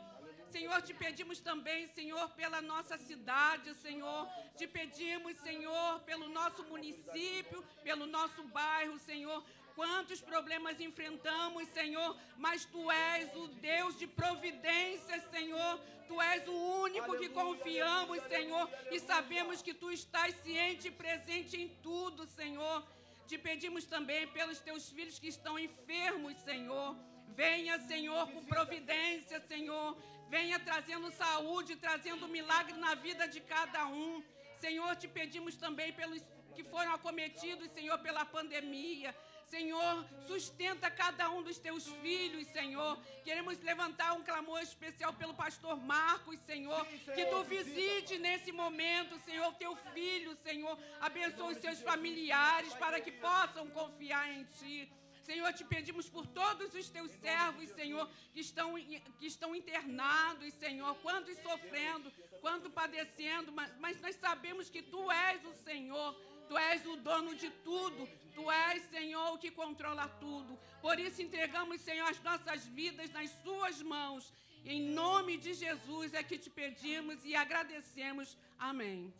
Senhor, 0.52 0.82
te 0.82 0.94
pedimos 0.94 1.40
também, 1.40 1.88
Senhor, 1.88 2.30
pela 2.30 2.62
nossa 2.62 2.98
cidade, 2.98 3.74
Senhor. 3.76 4.28
Te 4.56 4.66
pedimos, 4.66 5.38
Senhor, 5.38 6.00
pelo 6.02 6.30
nosso 6.30 6.64
município, 6.64 7.64
pelo 7.84 8.08
nosso 8.08 8.44
bairro, 8.44 8.98
Senhor. 9.00 9.44
Quantos 9.76 10.22
problemas 10.22 10.80
enfrentamos, 10.80 11.68
Senhor, 11.70 12.18
mas 12.38 12.66
Tu 12.66 12.92
és 12.92 13.36
o 13.36 13.48
Deus 13.48 13.98
de 14.00 14.08
providência, 14.08 15.22
Senhor. 15.30 15.80
Tu 16.08 16.20
és 16.22 16.48
o 16.48 16.54
único 16.82 17.18
que 17.18 17.30
confiamos, 17.30 18.24
Senhor, 18.24 18.70
e 18.90 19.00
sabemos 19.00 19.62
que 19.62 19.74
Tu 19.74 19.92
estás 19.92 20.34
ciente 20.42 20.88
e 20.88 20.92
presente 20.92 21.62
em 21.62 21.68
tudo, 21.84 22.26
Senhor. 22.26 22.84
Te 23.30 23.38
pedimos 23.38 23.86
também 23.86 24.26
pelos 24.28 24.60
teus 24.68 24.90
filhos 24.90 25.20
que 25.20 25.28
estão 25.28 25.60
enfermos, 25.60 26.36
Senhor. 26.50 26.96
Venha, 27.42 27.78
Senhor, 27.92 28.24
com 28.32 28.44
providência, 28.46 29.40
Senhor. 29.52 29.98
Venha 30.30 30.58
trazendo 30.60 31.12
saúde, 31.12 31.76
trazendo 31.76 32.28
milagre 32.30 32.78
na 32.86 32.96
vida 32.96 33.28
de 33.28 33.42
cada 33.42 33.86
um. 33.88 34.24
Senhor, 34.64 34.96
te 34.96 35.10
pedimos 35.10 35.58
também 35.58 35.92
pelos 35.92 36.24
que 36.56 36.64
foram 36.64 36.94
acometidos, 36.94 37.70
Senhor, 37.72 38.00
pela 38.00 38.24
pandemia. 38.26 39.14
Senhor, 39.50 40.06
sustenta 40.28 40.92
cada 40.92 41.30
um 41.32 41.42
dos 41.42 41.58
teus 41.58 41.88
filhos, 42.02 42.48
Senhor. 42.48 42.98
Queremos 43.24 43.58
levantar 43.62 44.14
um 44.14 44.24
clamor 44.24 44.60
especial 44.62 45.14
pelo 45.14 45.34
pastor 45.34 45.78
Marcos, 45.78 46.38
Senhor. 46.40 46.86
Sim, 46.86 46.98
Senhor 47.00 47.16
que 47.16 47.26
tu 47.26 47.44
visite 47.46 48.18
nesse 48.18 48.52
momento, 48.52 49.18
Senhor, 49.20 49.54
teu 49.56 49.76
filho, 49.94 50.36
Senhor. 50.44 50.78
Abençoe 51.00 51.54
os 51.54 51.62
seus 51.62 51.80
familiares 51.82 52.74
para 52.74 53.00
que 53.00 53.12
possam 53.12 53.68
confiar 53.70 54.30
em 54.34 54.44
ti. 54.60 54.92
Senhor, 55.24 55.52
te 55.54 55.64
pedimos 55.64 56.10
por 56.10 56.26
todos 56.26 56.74
os 56.74 56.90
teus 56.90 57.12
servos, 57.12 57.70
Senhor, 57.70 58.10
que 58.34 58.40
estão, 58.40 58.76
que 59.20 59.26
estão 59.26 59.56
internados, 59.56 60.54
Senhor, 60.54 60.96
quantos 61.02 61.38
sofrendo, 61.40 62.12
quanto 62.40 62.70
padecendo, 62.70 63.52
mas, 63.52 63.78
mas 63.78 64.00
nós 64.00 64.16
sabemos 64.16 64.70
que 64.70 64.82
tu 64.82 65.12
és 65.12 65.44
o 65.46 65.54
Senhor. 65.64 66.14
Tu 66.48 66.58
és 66.58 66.86
o 66.86 66.96
dono 66.96 67.36
de 67.36 67.50
tudo. 67.50 68.08
Tu 68.38 68.52
és, 68.52 68.84
Senhor, 68.96 69.34
o 69.34 69.40
que 69.44 69.50
controla 69.50 70.08
tudo. 70.24 70.60
Por 70.80 71.00
isso 71.00 71.24
entregamos, 71.24 71.82
Senhor, 71.82 72.08
as 72.08 72.22
nossas 72.22 72.68
vidas 72.68 73.10
nas 73.10 73.32
Suas 73.44 73.82
mãos. 73.82 74.32
Em 74.64 74.80
nome 74.80 75.38
de 75.38 75.56
Jesus 75.56 76.14
é 76.14 76.22
que 76.22 76.38
te 76.38 76.50
pedimos 76.50 77.26
e 77.26 77.36
agradecemos. 77.36 78.38
Amém. 78.60 79.12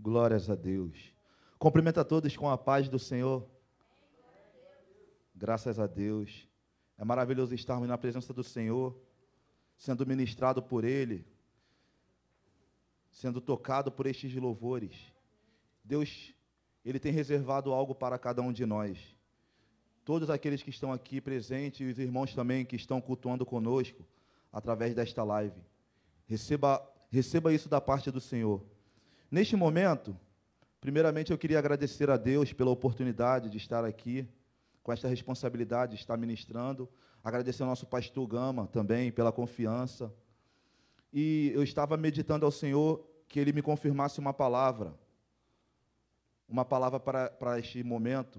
Glórias 0.00 0.50
a 0.50 0.56
Deus. 0.56 1.13
Cumprimenta 1.58 2.02
a 2.02 2.04
todos 2.04 2.36
com 2.36 2.50
a 2.50 2.58
paz 2.58 2.88
do 2.88 2.98
Senhor. 2.98 3.46
Graças 5.34 5.78
a 5.78 5.86
Deus. 5.86 6.48
É 6.96 7.04
maravilhoso 7.04 7.54
estarmos 7.54 7.88
na 7.88 7.98
presença 7.98 8.32
do 8.32 8.44
Senhor, 8.44 8.96
sendo 9.76 10.06
ministrado 10.06 10.62
por 10.62 10.84
Ele, 10.84 11.26
sendo 13.10 13.40
tocado 13.40 13.90
por 13.90 14.06
estes 14.06 14.34
louvores. 14.34 15.12
Deus, 15.82 16.32
Ele 16.84 16.98
tem 16.98 17.12
reservado 17.12 17.72
algo 17.72 17.94
para 17.94 18.18
cada 18.18 18.42
um 18.42 18.52
de 18.52 18.64
nós. 18.64 19.16
Todos 20.04 20.30
aqueles 20.30 20.62
que 20.62 20.70
estão 20.70 20.92
aqui 20.92 21.20
presentes 21.20 21.80
e 21.80 21.90
os 21.90 21.98
irmãos 21.98 22.34
também 22.34 22.64
que 22.64 22.76
estão 22.76 23.00
cultuando 23.00 23.44
conosco 23.46 24.04
através 24.52 24.94
desta 24.94 25.24
live. 25.24 25.60
Receba, 26.26 26.86
receba 27.10 27.52
isso 27.52 27.68
da 27.68 27.80
parte 27.80 28.10
do 28.10 28.20
Senhor. 28.20 28.62
Neste 29.30 29.56
momento, 29.56 30.16
primeiramente 30.84 31.32
eu 31.32 31.38
queria 31.38 31.58
agradecer 31.58 32.10
a 32.10 32.16
Deus 32.18 32.52
pela 32.52 32.70
oportunidade 32.70 33.48
de 33.48 33.56
estar 33.56 33.86
aqui, 33.86 34.28
com 34.82 34.92
esta 34.92 35.08
responsabilidade 35.08 35.94
de 35.94 36.00
estar 36.02 36.14
ministrando. 36.18 36.86
Agradecer 37.24 37.62
ao 37.62 37.70
nosso 37.70 37.86
pastor 37.86 38.26
Gama 38.26 38.66
também 38.66 39.10
pela 39.10 39.32
confiança. 39.32 40.14
E 41.10 41.50
eu 41.54 41.62
estava 41.62 41.96
meditando 41.96 42.44
ao 42.44 42.52
Senhor 42.52 43.02
que 43.26 43.40
Ele 43.40 43.50
me 43.50 43.62
confirmasse 43.62 44.20
uma 44.20 44.34
palavra, 44.34 44.94
uma 46.46 46.66
palavra 46.66 47.00
para, 47.00 47.30
para 47.30 47.58
este 47.58 47.82
momento. 47.82 48.38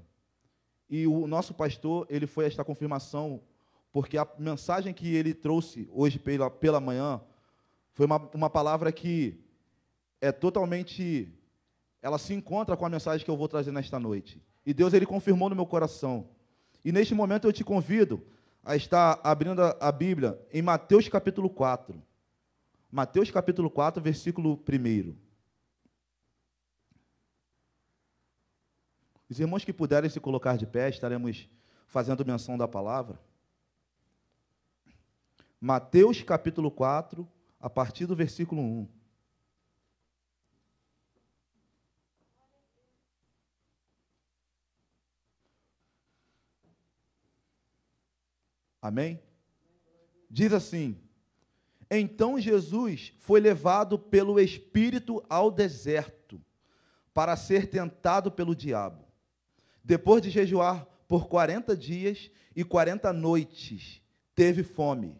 E 0.87 1.07
o 1.07 1.25
nosso 1.25 1.51
pastor, 1.51 2.05
ele 2.11 2.27
foi 2.27 2.45
esta 2.45 2.63
confirmação, 2.63 3.41
porque 3.91 4.19
a 4.19 4.27
mensagem 4.37 4.93
que 4.93 5.15
ele 5.15 5.33
trouxe 5.33 5.89
hoje 5.91 6.19
pela, 6.19 6.51
pela 6.51 6.79
manhã 6.79 7.19
foi 7.91 8.05
uma, 8.05 8.17
uma 8.35 8.51
palavra 8.51 8.91
que 8.91 9.43
é 10.21 10.31
totalmente 10.31 11.33
ela 12.05 12.19
se 12.19 12.35
encontra 12.35 12.77
com 12.77 12.85
a 12.85 12.89
mensagem 12.89 13.25
que 13.25 13.31
eu 13.31 13.35
vou 13.35 13.47
trazer 13.47 13.71
nesta 13.71 13.99
noite. 13.99 14.39
E 14.63 14.75
Deus 14.75 14.93
ele 14.93 15.07
confirmou 15.07 15.49
no 15.49 15.55
meu 15.55 15.65
coração. 15.65 16.29
E 16.83 16.91
neste 16.91 17.15
momento 17.15 17.47
eu 17.47 17.51
te 17.51 17.63
convido 17.63 18.23
a 18.63 18.75
estar 18.75 19.19
abrindo 19.23 19.59
a 19.59 19.91
Bíblia 19.91 20.39
em 20.53 20.61
Mateus 20.61 21.09
capítulo 21.09 21.49
4. 21.49 21.99
Mateus 22.91 23.31
capítulo 23.31 23.71
4, 23.71 24.03
versículo 24.03 24.53
1. 24.71 25.15
Os 29.27 29.39
irmãos 29.39 29.65
que 29.65 29.73
puderem 29.73 30.07
se 30.07 30.19
colocar 30.19 30.57
de 30.57 30.67
pé, 30.67 30.89
estaremos 30.89 31.49
fazendo 31.87 32.23
menção 32.23 32.55
da 32.55 32.67
palavra. 32.67 33.19
Mateus 35.59 36.21
capítulo 36.21 36.69
4, 36.69 37.27
a 37.59 37.67
partir 37.67 38.05
do 38.05 38.15
versículo 38.15 38.61
1. 38.61 39.04
Amém? 48.85 49.19
Diz 50.29 50.53
assim: 50.53 50.95
Então 51.89 52.39
Jesus 52.39 53.13
foi 53.17 53.39
levado 53.39 53.97
pelo 53.97 54.39
Espírito 54.39 55.25
ao 55.27 55.49
deserto 55.49 56.39
para 57.11 57.35
ser 57.35 57.67
tentado 57.67 58.31
pelo 58.31 58.55
diabo. 58.55 59.03
Depois 59.83 60.21
de 60.21 60.29
jejuar 60.29 60.85
por 61.07 61.27
40 61.27 61.75
dias 61.75 62.29
e 62.55 62.63
40 62.63 63.11
noites, 63.11 64.03
teve 64.35 64.61
fome. 64.61 65.19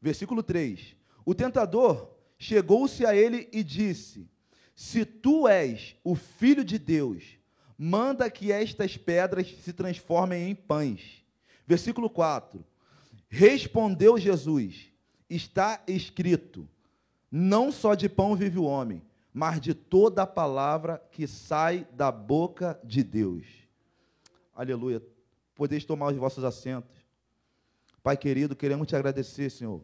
Versículo 0.00 0.40
3: 0.40 0.94
O 1.24 1.34
tentador 1.34 2.16
chegou-se 2.38 3.04
a 3.04 3.16
ele 3.16 3.48
e 3.52 3.64
disse: 3.64 4.30
Se 4.76 5.04
tu 5.04 5.48
és 5.48 5.96
o 6.04 6.14
filho 6.14 6.64
de 6.64 6.78
Deus, 6.78 7.36
manda 7.76 8.30
que 8.30 8.52
estas 8.52 8.96
pedras 8.96 9.48
se 9.60 9.72
transformem 9.72 10.48
em 10.48 10.54
pães. 10.54 11.19
Versículo 11.66 12.10
4: 12.10 12.64
Respondeu 13.28 14.18
Jesus: 14.18 14.90
Está 15.28 15.82
escrito: 15.86 16.68
Não 17.30 17.70
só 17.70 17.94
de 17.94 18.08
pão 18.08 18.34
vive 18.34 18.58
o 18.58 18.64
homem, 18.64 19.02
mas 19.32 19.60
de 19.60 19.72
toda 19.72 20.22
a 20.22 20.26
palavra 20.26 21.00
que 21.12 21.26
sai 21.26 21.86
da 21.92 22.10
boca 22.10 22.78
de 22.82 23.04
Deus. 23.04 23.46
Aleluia. 24.54 25.00
Podeis 25.54 25.84
tomar 25.84 26.08
os 26.08 26.16
vossos 26.16 26.42
assentos. 26.42 26.98
Pai 28.02 28.16
querido, 28.16 28.56
queremos 28.56 28.88
te 28.88 28.96
agradecer, 28.96 29.50
Senhor, 29.50 29.82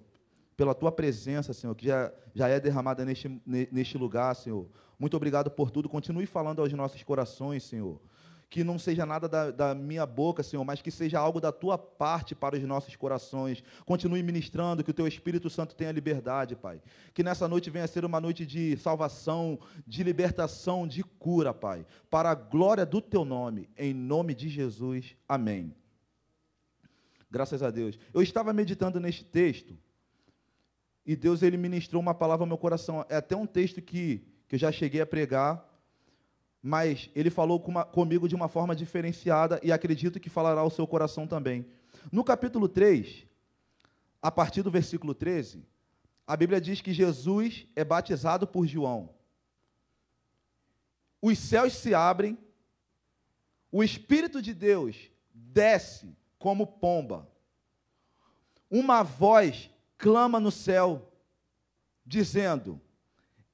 pela 0.56 0.74
tua 0.74 0.90
presença, 0.90 1.52
Senhor, 1.52 1.74
que 1.74 1.86
já, 1.86 2.12
já 2.34 2.48
é 2.48 2.58
derramada 2.58 3.04
neste, 3.04 3.40
neste 3.46 3.96
lugar, 3.96 4.34
Senhor. 4.34 4.66
Muito 4.98 5.16
obrigado 5.16 5.50
por 5.50 5.70
tudo. 5.70 5.88
Continue 5.88 6.26
falando 6.26 6.60
aos 6.60 6.72
nossos 6.72 7.02
corações, 7.02 7.62
Senhor 7.62 8.00
que 8.48 8.62
não 8.62 8.78
seja 8.78 9.04
nada 9.04 9.28
da, 9.28 9.50
da, 9.50 9.74
minha 9.74 10.06
boca, 10.06 10.42
Senhor, 10.42 10.64
mas 10.64 10.80
que 10.80 10.90
seja 10.90 11.18
algo 11.18 11.40
da 11.40 11.50
tua 11.50 11.76
parte 11.76 12.34
para 12.34 12.56
os 12.56 12.62
nossos 12.62 12.94
corações. 12.94 13.62
Continue 13.84 14.22
ministrando, 14.22 14.84
que 14.84 14.90
o 14.90 14.94
teu 14.94 15.06
Espírito 15.06 15.50
Santo 15.50 15.74
tenha 15.74 15.90
liberdade, 15.90 16.54
Pai. 16.54 16.80
Que 17.12 17.22
nessa 17.22 17.48
noite 17.48 17.70
venha 17.70 17.86
ser 17.86 18.04
uma 18.04 18.20
noite 18.20 18.46
de 18.46 18.76
salvação, 18.76 19.58
de 19.86 20.02
libertação, 20.02 20.86
de 20.86 21.02
cura, 21.02 21.52
Pai. 21.52 21.84
Para 22.08 22.30
a 22.30 22.34
glória 22.34 22.86
do 22.86 23.00
teu 23.00 23.24
nome, 23.24 23.68
em 23.76 23.92
nome 23.92 24.34
de 24.34 24.48
Jesus. 24.48 25.16
Amém. 25.28 25.74
Graças 27.28 27.62
a 27.62 27.70
Deus. 27.70 27.98
Eu 28.14 28.22
estava 28.22 28.52
meditando 28.52 29.00
neste 29.00 29.24
texto 29.24 29.76
e 31.04 31.16
Deus 31.16 31.42
ele 31.42 31.56
ministrou 31.56 32.00
uma 32.00 32.14
palavra 32.14 32.44
ao 32.44 32.48
meu 32.48 32.58
coração. 32.58 33.04
É 33.08 33.16
até 33.16 33.36
um 33.36 33.46
texto 33.46 33.82
que, 33.82 34.24
que 34.46 34.54
eu 34.54 34.58
já 34.58 34.70
cheguei 34.70 35.00
a 35.00 35.06
pregar 35.06 35.75
mas 36.66 37.08
ele 37.14 37.30
falou 37.30 37.60
com 37.60 37.70
uma, 37.70 37.84
comigo 37.84 38.28
de 38.28 38.34
uma 38.34 38.48
forma 38.48 38.74
diferenciada 38.74 39.60
e 39.62 39.70
acredito 39.70 40.18
que 40.18 40.28
falará 40.28 40.62
ao 40.62 40.68
seu 40.68 40.84
coração 40.84 41.24
também. 41.24 41.64
No 42.10 42.24
capítulo 42.24 42.68
3, 42.68 43.24
a 44.20 44.32
partir 44.32 44.62
do 44.64 44.70
versículo 44.70 45.14
13, 45.14 45.64
a 46.26 46.36
Bíblia 46.36 46.60
diz 46.60 46.80
que 46.80 46.92
Jesus 46.92 47.68
é 47.76 47.84
batizado 47.84 48.48
por 48.48 48.66
João. 48.66 49.14
Os 51.22 51.38
céus 51.38 51.72
se 51.72 51.94
abrem, 51.94 52.36
o 53.70 53.80
Espírito 53.84 54.42
de 54.42 54.52
Deus 54.52 54.96
desce 55.32 56.16
como 56.36 56.66
pomba. 56.66 57.30
Uma 58.68 59.04
voz 59.04 59.70
clama 59.96 60.40
no 60.40 60.50
céu, 60.50 61.12
dizendo: 62.04 62.80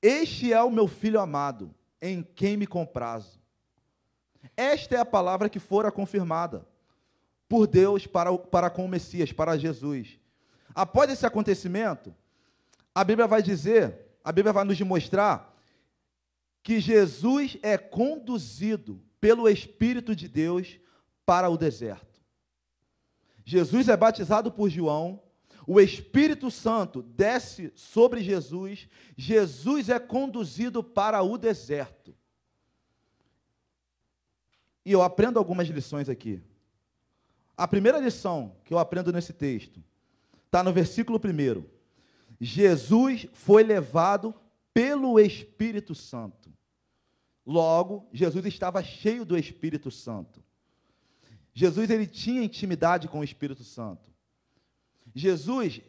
Este 0.00 0.50
é 0.50 0.62
o 0.62 0.70
meu 0.70 0.88
filho 0.88 1.20
amado 1.20 1.74
em 2.02 2.22
quem 2.22 2.56
me 2.56 2.66
comprazo. 2.66 3.40
Esta 4.56 4.96
é 4.96 4.98
a 4.98 5.04
palavra 5.04 5.48
que 5.48 5.60
fora 5.60 5.92
confirmada 5.92 6.66
por 7.48 7.68
Deus 7.68 8.06
para, 8.06 8.36
para 8.36 8.68
com 8.68 8.84
o 8.84 8.88
Messias, 8.88 9.32
para 9.32 9.56
Jesus. 9.56 10.18
Após 10.74 11.08
esse 11.10 11.24
acontecimento, 11.24 12.12
a 12.92 13.04
Bíblia 13.04 13.28
vai 13.28 13.40
dizer, 13.40 14.16
a 14.24 14.32
Bíblia 14.32 14.52
vai 14.52 14.64
nos 14.64 14.80
mostrar 14.80 15.56
que 16.62 16.80
Jesus 16.80 17.56
é 17.62 17.78
conduzido 17.78 19.00
pelo 19.20 19.48
Espírito 19.48 20.16
de 20.16 20.26
Deus 20.26 20.80
para 21.24 21.48
o 21.48 21.56
deserto. 21.56 22.20
Jesus 23.44 23.88
é 23.88 23.96
batizado 23.96 24.50
por 24.50 24.68
João, 24.68 25.22
o 25.66 25.80
Espírito 25.80 26.50
Santo 26.50 27.02
desce 27.02 27.72
sobre 27.74 28.22
Jesus, 28.22 28.88
Jesus 29.16 29.88
é 29.88 29.98
conduzido 29.98 30.82
para 30.82 31.22
o 31.22 31.38
deserto. 31.38 32.14
E 34.84 34.92
eu 34.92 35.02
aprendo 35.02 35.38
algumas 35.38 35.68
lições 35.68 36.08
aqui. 36.08 36.42
A 37.56 37.68
primeira 37.68 37.98
lição 37.98 38.56
que 38.64 38.74
eu 38.74 38.78
aprendo 38.78 39.12
nesse 39.12 39.32
texto 39.32 39.82
está 40.46 40.62
no 40.62 40.72
versículo 40.72 41.18
1. 41.18 41.64
Jesus 42.40 43.26
foi 43.32 43.62
levado 43.62 44.34
pelo 44.74 45.20
Espírito 45.20 45.94
Santo. 45.94 46.52
Logo, 47.46 48.08
Jesus 48.12 48.44
estava 48.46 48.82
cheio 48.82 49.24
do 49.24 49.36
Espírito 49.36 49.90
Santo. 49.90 50.42
Jesus 51.54 51.90
ele 51.90 52.06
tinha 52.06 52.42
intimidade 52.42 53.08
com 53.08 53.20
o 53.20 53.24
Espírito 53.24 53.62
Santo. 53.62 54.11
Jesus, 55.14 55.80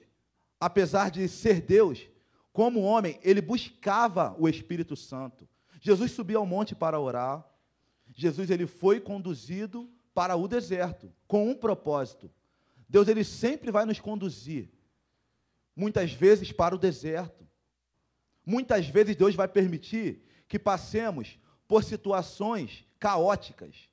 apesar 0.60 1.10
de 1.10 1.28
ser 1.28 1.62
Deus, 1.62 2.08
como 2.52 2.82
homem, 2.82 3.20
ele 3.24 3.42
buscava 3.42 4.36
o 4.38 4.48
Espírito 4.48 4.96
Santo. 4.96 5.48
Jesus 5.82 6.12
subia 6.12 6.38
ao 6.38 6.46
monte 6.46 6.76
para 6.76 7.00
orar. 7.00 7.44
Jesus 8.14 8.50
ele 8.50 8.68
foi 8.68 9.00
conduzido 9.00 9.90
para 10.14 10.36
o 10.36 10.48
deserto 10.48 11.12
com 11.28 11.50
um 11.50 11.56
propósito. 11.56 12.32
Deus 12.88 13.08
ele 13.08 13.24
sempre 13.24 13.72
vai 13.72 13.86
nos 13.86 14.00
conduzir. 14.00 14.70
Muitas 15.76 16.14
vezes 16.14 16.52
para 16.52 16.76
o 16.76 16.78
deserto. 16.78 17.48
Muitas 18.46 18.88
vezes 18.88 19.16
Deus 19.16 19.34
vai 19.34 19.48
permitir 19.48 20.22
que 20.48 20.60
passemos 20.60 21.40
por 21.68 21.84
situações 21.84 22.86
caóticas 23.00 23.90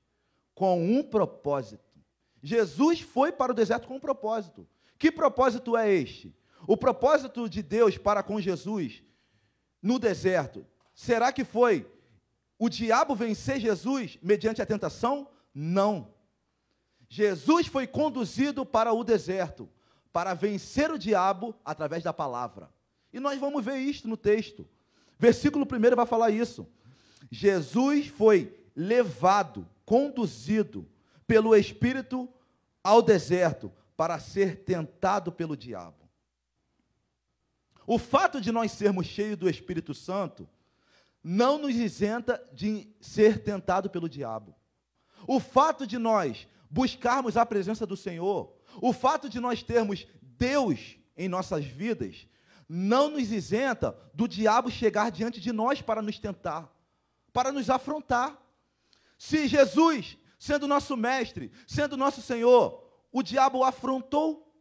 com 0.55 0.85
um 0.85 1.03
propósito. 1.03 1.99
Jesus 2.43 3.01
foi 3.01 3.33
para 3.33 3.53
o 3.53 3.55
deserto 3.55 3.89
com 3.89 3.97
um 3.97 4.01
propósito. 4.01 4.69
Que 5.01 5.11
propósito 5.11 5.79
é 5.79 5.91
este? 5.91 6.37
O 6.67 6.77
propósito 6.77 7.49
de 7.49 7.63
Deus 7.63 7.97
para 7.97 8.23
com 8.23 8.39
Jesus 8.39 9.03
no 9.83 9.99
deserto, 9.99 10.67
será 10.95 11.33
que 11.33 11.43
foi 11.43 11.91
o 12.59 12.69
diabo 12.69 13.15
vencer 13.15 13.59
Jesus 13.59 14.19
mediante 14.23 14.61
a 14.61 14.67
tentação? 14.67 15.27
Não. 15.55 16.13
Jesus 17.09 17.67
foi 17.67 17.87
conduzido 17.87 18.67
para 18.67 18.93
o 18.93 19.03
deserto 19.03 19.71
para 20.13 20.35
vencer 20.35 20.91
o 20.91 20.99
diabo 20.99 21.55
através 21.65 22.03
da 22.03 22.13
palavra. 22.13 22.69
E 23.11 23.19
nós 23.19 23.41
vamos 23.41 23.65
ver 23.65 23.79
isto 23.79 24.07
no 24.07 24.19
texto. 24.19 24.69
Versículo 25.19 25.65
1 25.65 25.97
vai 25.97 26.05
falar 26.05 26.31
isso. 26.31 26.69
Jesus 27.31 28.09
foi 28.09 28.55
levado, 28.77 29.67
conduzido 29.87 30.87
pelo 31.27 31.57
Espírito 31.57 32.29
ao 32.85 33.01
deserto 33.01 33.73
para 34.01 34.19
ser 34.19 34.65
tentado 34.65 35.31
pelo 35.31 35.55
diabo. 35.55 36.09
O 37.87 37.99
fato 37.99 38.41
de 38.41 38.51
nós 38.51 38.73
sermos 38.73 39.07
cheios 39.07 39.37
do 39.37 39.47
Espírito 39.47 39.93
Santo 39.93 40.49
não 41.23 41.59
nos 41.59 41.75
isenta 41.77 42.43
de 42.51 42.97
ser 42.99 43.43
tentado 43.43 43.91
pelo 43.91 44.09
diabo. 44.09 44.57
O 45.29 45.39
fato 45.39 45.87
de 45.87 45.99
nós 45.99 46.49
buscarmos 46.71 47.37
a 47.37 47.45
presença 47.45 47.85
do 47.85 47.95
Senhor, 47.95 48.57
o 48.81 48.91
fato 48.91 49.29
de 49.29 49.39
nós 49.39 49.63
termos 49.63 50.07
Deus 50.23 50.97
em 51.15 51.29
nossas 51.29 51.67
vidas, 51.67 52.27
não 52.67 53.11
nos 53.11 53.31
isenta 53.31 53.95
do 54.15 54.27
diabo 54.27 54.71
chegar 54.71 55.11
diante 55.11 55.43
de 55.43 55.53
nós 55.53 55.83
para 55.83 56.01
nos 56.01 56.19
tentar, 56.19 56.75
para 57.35 57.53
nos 57.53 57.69
afrontar. 57.69 58.35
Se 59.19 59.47
Jesus, 59.47 60.17
sendo 60.39 60.67
nosso 60.67 60.97
mestre, 60.97 61.53
sendo 61.67 61.99
nosso 61.99 62.23
Senhor, 62.23 62.90
o 63.13 63.23
diabo 63.23 63.65
afrontou, 63.65 64.53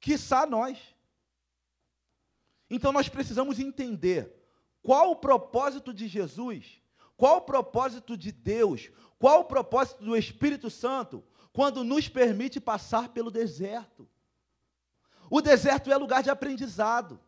quiçá 0.00 0.46
nós. 0.46 0.78
Então 2.68 2.92
nós 2.92 3.08
precisamos 3.08 3.58
entender 3.58 4.34
qual 4.82 5.10
o 5.10 5.16
propósito 5.16 5.92
de 5.92 6.08
Jesus, 6.08 6.80
qual 7.16 7.38
o 7.38 7.42
propósito 7.42 8.16
de 8.16 8.32
Deus, 8.32 8.90
qual 9.18 9.40
o 9.40 9.44
propósito 9.44 10.04
do 10.04 10.16
Espírito 10.16 10.70
Santo 10.70 11.22
quando 11.52 11.82
nos 11.82 12.08
permite 12.08 12.60
passar 12.60 13.08
pelo 13.08 13.30
deserto. 13.30 14.08
O 15.28 15.40
deserto 15.40 15.90
é 15.92 15.96
lugar 15.96 16.22
de 16.22 16.30
aprendizado. 16.30 17.20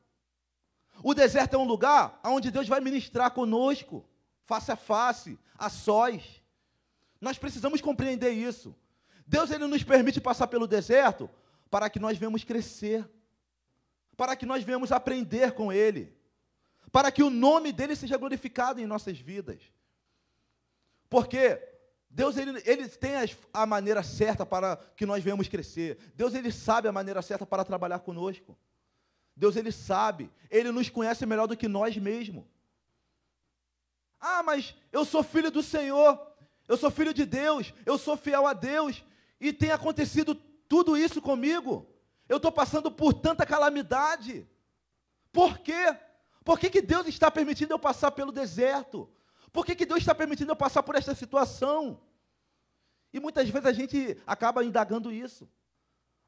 O 1.03 1.15
deserto 1.15 1.55
é 1.55 1.59
um 1.59 1.65
lugar 1.65 2.21
onde 2.25 2.51
Deus 2.51 2.69
vai 2.69 2.81
ministrar 2.81 3.33
conosco, 3.33 4.09
face 4.45 4.71
a 4.71 4.77
face, 4.77 5.39
a 5.59 5.69
sós. 5.69 6.43
Nós 7.21 7.39
precisamos 7.39 7.81
compreender 7.81 8.31
isso. 8.31 8.75
Deus 9.27 9.51
ele 9.51 9.67
nos 9.67 9.83
permite 9.83 10.21
passar 10.21 10.47
pelo 10.47 10.67
deserto 10.67 11.31
para 11.71 11.89
que 11.89 11.99
nós 11.99 12.19
venhamos 12.19 12.45
crescer, 12.45 13.09
para 14.17 14.37
que 14.37 14.45
nós 14.45 14.63
venhamos 14.63 14.93
aprender 14.93 15.53
com 15.53 15.73
Ele, 15.73 16.15
para 16.91 17.11
que 17.11 17.23
o 17.23 17.31
nome 17.31 17.73
dele 17.73 17.97
seja 17.97 18.19
glorificado 18.19 18.81
em 18.81 18.87
nossas 18.87 19.19
vidas. 19.19 19.63
Porque 21.09 21.61
Deus 22.11 22.37
ele, 22.37 22.63
ele 22.67 22.87
tem 22.89 23.17
as, 23.17 23.37
a 23.55 23.65
maneira 23.65 24.03
certa 24.03 24.45
para 24.45 24.77
que 24.97 25.07
nós 25.07 25.25
venhamos 25.25 25.49
crescer. 25.49 25.99
Deus 26.15 26.35
ele 26.35 26.53
sabe 26.53 26.89
a 26.89 26.93
maneira 26.93 27.23
certa 27.23 27.47
para 27.47 27.65
trabalhar 27.65 28.01
conosco. 28.01 28.57
Deus 29.35 29.57
ele 29.57 29.73
sabe, 29.73 30.31
ele 30.51 30.71
nos 30.71 30.91
conhece 30.91 31.25
melhor 31.25 31.47
do 31.47 31.57
que 31.57 31.69
nós 31.69 31.97
mesmos. 31.97 32.45
Ah, 34.21 34.43
mas 34.43 34.75
eu 34.93 35.07
sou 35.07 35.23
filho 35.23 35.51
do 35.51 35.63
Senhor, 35.63 36.21
eu 36.69 36.77
sou 36.77 36.91
filho 36.91 37.15
de 37.15 37.25
Deus, 37.25 37.73
eu 37.87 37.97
sou 37.97 38.15
fiel 38.15 38.47
a 38.47 38.53
Deus 38.53 39.03
e 39.43 39.53
tem 39.53 39.73
acontecido 39.73 40.37
tudo 40.69 40.97
isso 40.97 41.21
comigo. 41.21 41.93
Eu 42.29 42.37
estou 42.37 42.53
passando 42.53 42.93
por 42.93 43.13
tanta 43.13 43.45
calamidade. 43.45 44.49
Por 45.33 45.59
quê? 45.59 45.99
Por 46.45 46.61
que, 46.61 46.71
que 46.71 46.81
Deus 46.81 47.09
está 47.09 47.29
permitindo 47.29 47.75
eu 47.75 47.79
passar 47.79 48.13
pelo 48.13 48.31
deserto? 48.31 49.11
Por 49.53 49.67
que, 49.67 49.75
que 49.75 49.85
Deus 49.85 49.99
está 49.99 50.15
permitindo 50.15 50.53
eu 50.53 50.57
passar 50.57 50.85
por 50.85 50.95
esta 50.95 51.13
situação? 51.13 52.01
E 53.13 53.19
muitas 53.19 53.49
vezes 53.49 53.67
a 53.67 53.73
gente 53.73 54.17
acaba 54.25 54.65
indagando 54.65 55.11
isso. 55.11 55.51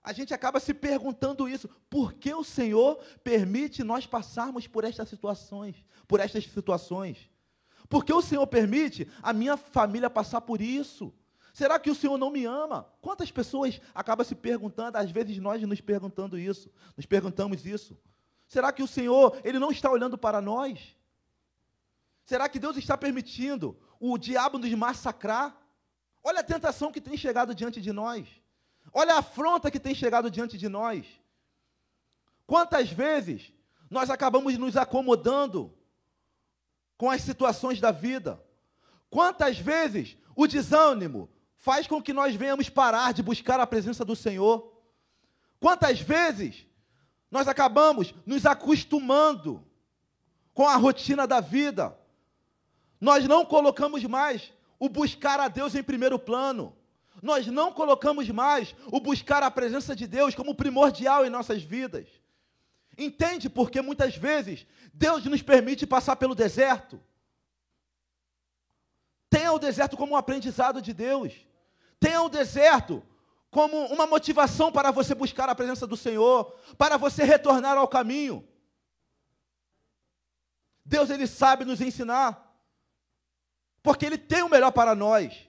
A 0.03 0.13
gente 0.13 0.35
acaba 0.35 0.59
se 0.59 0.75
perguntando 0.75 1.49
isso. 1.49 1.69
Por 1.89 2.15
que 2.15 2.35
o 2.35 2.43
Senhor 2.43 2.97
permite 3.23 3.85
nós 3.85 4.07
passarmos 4.07 4.67
por 4.67 4.83
estas 4.83 5.09
situações? 5.09 5.77
Por 6.09 6.19
estas 6.19 6.45
situações? 6.45 7.31
Por 7.89 8.05
que 8.05 8.13
o 8.13 8.21
Senhor 8.21 8.47
permite 8.49 9.09
a 9.23 9.33
minha 9.33 9.57
família 9.57 10.11
passar 10.11 10.41
por 10.41 10.61
isso? 10.61 11.15
Será 11.55 11.79
que 11.79 11.89
o 11.89 11.95
Senhor 11.95 12.19
não 12.19 12.33
me 12.33 12.45
ama? 12.45 12.93
Quantas 13.01 13.31
pessoas 13.31 13.81
acabam 13.95 14.27
se 14.27 14.35
perguntando, 14.35 14.99
às 14.99 15.09
vezes 15.09 15.39
nós 15.39 15.63
nos 15.63 15.81
perguntando 15.81 16.37
isso, 16.37 16.69
nos 16.97 17.07
perguntamos 17.07 17.65
isso. 17.65 17.97
Será 18.49 18.73
que 18.73 18.83
o 18.83 18.89
Senhor, 18.89 19.41
Ele 19.45 19.61
não 19.61 19.71
está 19.71 19.89
olhando 19.89 20.19
para 20.19 20.41
nós? 20.41 20.97
Será 22.25 22.49
que 22.49 22.59
Deus 22.59 22.77
está 22.77 22.99
permitindo 22.99 23.79
o 24.01 24.19
diabo 24.19 24.59
nos 24.59 24.75
massacrar? 24.75 25.57
Olha 26.25 26.41
a 26.41 26.45
tentação 26.45 26.91
que 26.91 27.01
tem 27.01 27.17
chegado 27.17 27.55
diante 27.55 27.81
de 27.81 27.93
nós. 27.93 28.27
Olha 28.93 29.15
a 29.15 29.19
afronta 29.19 29.71
que 29.71 29.79
tem 29.79 29.95
chegado 29.95 30.29
diante 30.33 30.59
de 30.59 30.69
nós. 30.69 31.07
Quantas 32.49 32.91
vezes 32.91 33.53
nós 33.89 34.11
acabamos 34.11 34.59
nos 34.59 34.77
acomodando 34.77 35.73
com 36.99 37.09
as 37.09 37.23
situações 37.23 37.81
da 37.81 37.93
vida? 37.93 38.45
Quantas 39.09 39.57
vezes 39.57 40.17
o 40.35 40.49
desânimo 40.49 41.31
faz 41.65 41.87
com 41.87 42.03
que 42.03 42.13
nós 42.13 42.35
venhamos 42.35 42.69
parar 42.69 43.15
de 43.15 43.23
buscar 43.23 43.59
a 43.59 43.67
presença 43.67 44.05
do 44.05 44.15
Senhor? 44.15 44.71
Quantas 45.59 45.99
vezes 45.99 46.67
nós 47.31 47.49
acabamos 47.49 48.15
nos 48.27 48.45
acostumando 48.45 49.67
com 50.53 50.69
a 50.69 50.77
rotina 50.77 51.27
da 51.27 51.41
vida? 51.41 51.99
Nós 53.01 53.27
não 53.27 53.47
colocamos 53.47 54.05
mais 54.05 54.53
o 54.79 54.91
buscar 54.91 55.41
a 55.41 55.49
Deus 55.49 55.75
em 55.75 55.83
primeiro 55.83 56.19
plano. 56.19 56.77
Nós 57.23 57.47
não 57.47 57.73
colocamos 57.73 58.29
mais 58.29 58.75
o 58.93 59.01
buscar 59.01 59.43
a 59.43 59.51
presença 59.51 59.97
de 59.97 60.07
Deus 60.07 60.35
como 60.35 60.55
primordial 60.55 61.25
em 61.25 61.31
nossas 61.31 61.63
vidas. 61.63 62.07
Entende 62.99 63.49
porque 63.49 63.81
muitas 63.81 64.15
vezes 64.15 64.67
Deus 64.93 65.25
nos 65.25 65.41
permite 65.41 65.87
passar 65.87 66.17
pelo 66.17 66.35
deserto? 66.35 67.01
Tenha 69.31 69.51
o 69.51 69.59
deserto 69.59 69.97
como 69.97 70.13
um 70.13 70.17
aprendizado 70.17 70.83
de 70.83 70.93
Deus. 70.93 71.33
Tenha 72.05 72.21
o 72.21 72.29
deserto 72.29 73.03
como 73.51 73.87
uma 73.87 74.07
motivação 74.07 74.71
para 74.71 74.91
você 74.91 75.15
buscar 75.15 75.49
a 75.49 75.55
presença 75.55 75.87
do 75.87 75.97
Senhor, 75.97 76.55
para 76.77 76.99
você 76.99 77.25
retornar 77.25 77.79
ao 77.79 77.89
caminho. 77.89 78.47
Deus 80.85 81.09
ele 81.09 81.27
sabe 81.27 81.65
nos 81.65 81.81
ensinar 81.81 82.43
porque 83.83 84.05
Ele 84.05 84.19
tem 84.19 84.43
o 84.43 84.51
melhor 84.51 84.71
para 84.71 84.95
nós. 84.95 85.49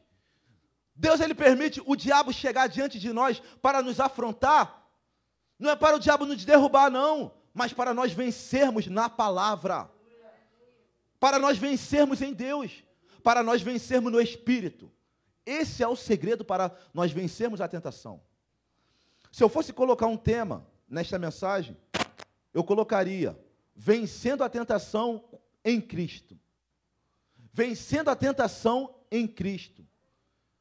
Deus 0.96 1.20
ele 1.20 1.36
permite 1.36 1.82
o 1.86 1.94
diabo 1.94 2.32
chegar 2.32 2.68
diante 2.68 2.98
de 2.98 3.12
nós 3.12 3.42
para 3.62 3.82
nos 3.82 4.00
afrontar. 4.00 4.90
Não 5.60 5.72
é 5.72 5.76
para 5.76 5.98
o 5.98 6.00
diabo 6.00 6.26
nos 6.26 6.46
derrubar, 6.46 6.90
não, 6.90 7.34
mas 7.54 7.74
para 7.74 7.94
nós 7.94 8.14
vencermos 8.14 8.88
na 8.88 9.10
palavra. 9.10 9.92
Para 11.20 11.38
nós 11.38 11.58
vencermos 11.58 12.22
em 12.22 12.34
Deus. 12.34 12.72
para 13.22 13.42
nós 13.44 13.62
vencermos 13.62 14.12
no 14.12 14.22
espírito. 14.22 14.90
Esse 15.46 15.84
é 15.84 15.88
o 15.88 15.96
segredo 15.96 16.44
para 16.44 16.76
nós 16.94 17.12
vencermos 17.12 17.62
a 17.62 17.68
tentação. 17.68 18.22
Se 19.32 19.44
eu 19.44 19.50
fosse 19.50 19.72
colocar 19.72 20.08
um 20.08 20.18
tema 20.18 20.66
nesta 20.90 21.20
mensagem, 21.20 21.78
eu 22.54 22.64
colocaria 22.64 23.38
vencendo 23.76 24.44
a 24.44 24.50
tentação 24.50 25.24
em 25.64 25.80
Cristo. 25.82 26.40
Vencendo 27.54 28.10
a 28.10 28.16
tentação 28.16 28.96
em 29.12 29.28
Cristo. 29.28 29.86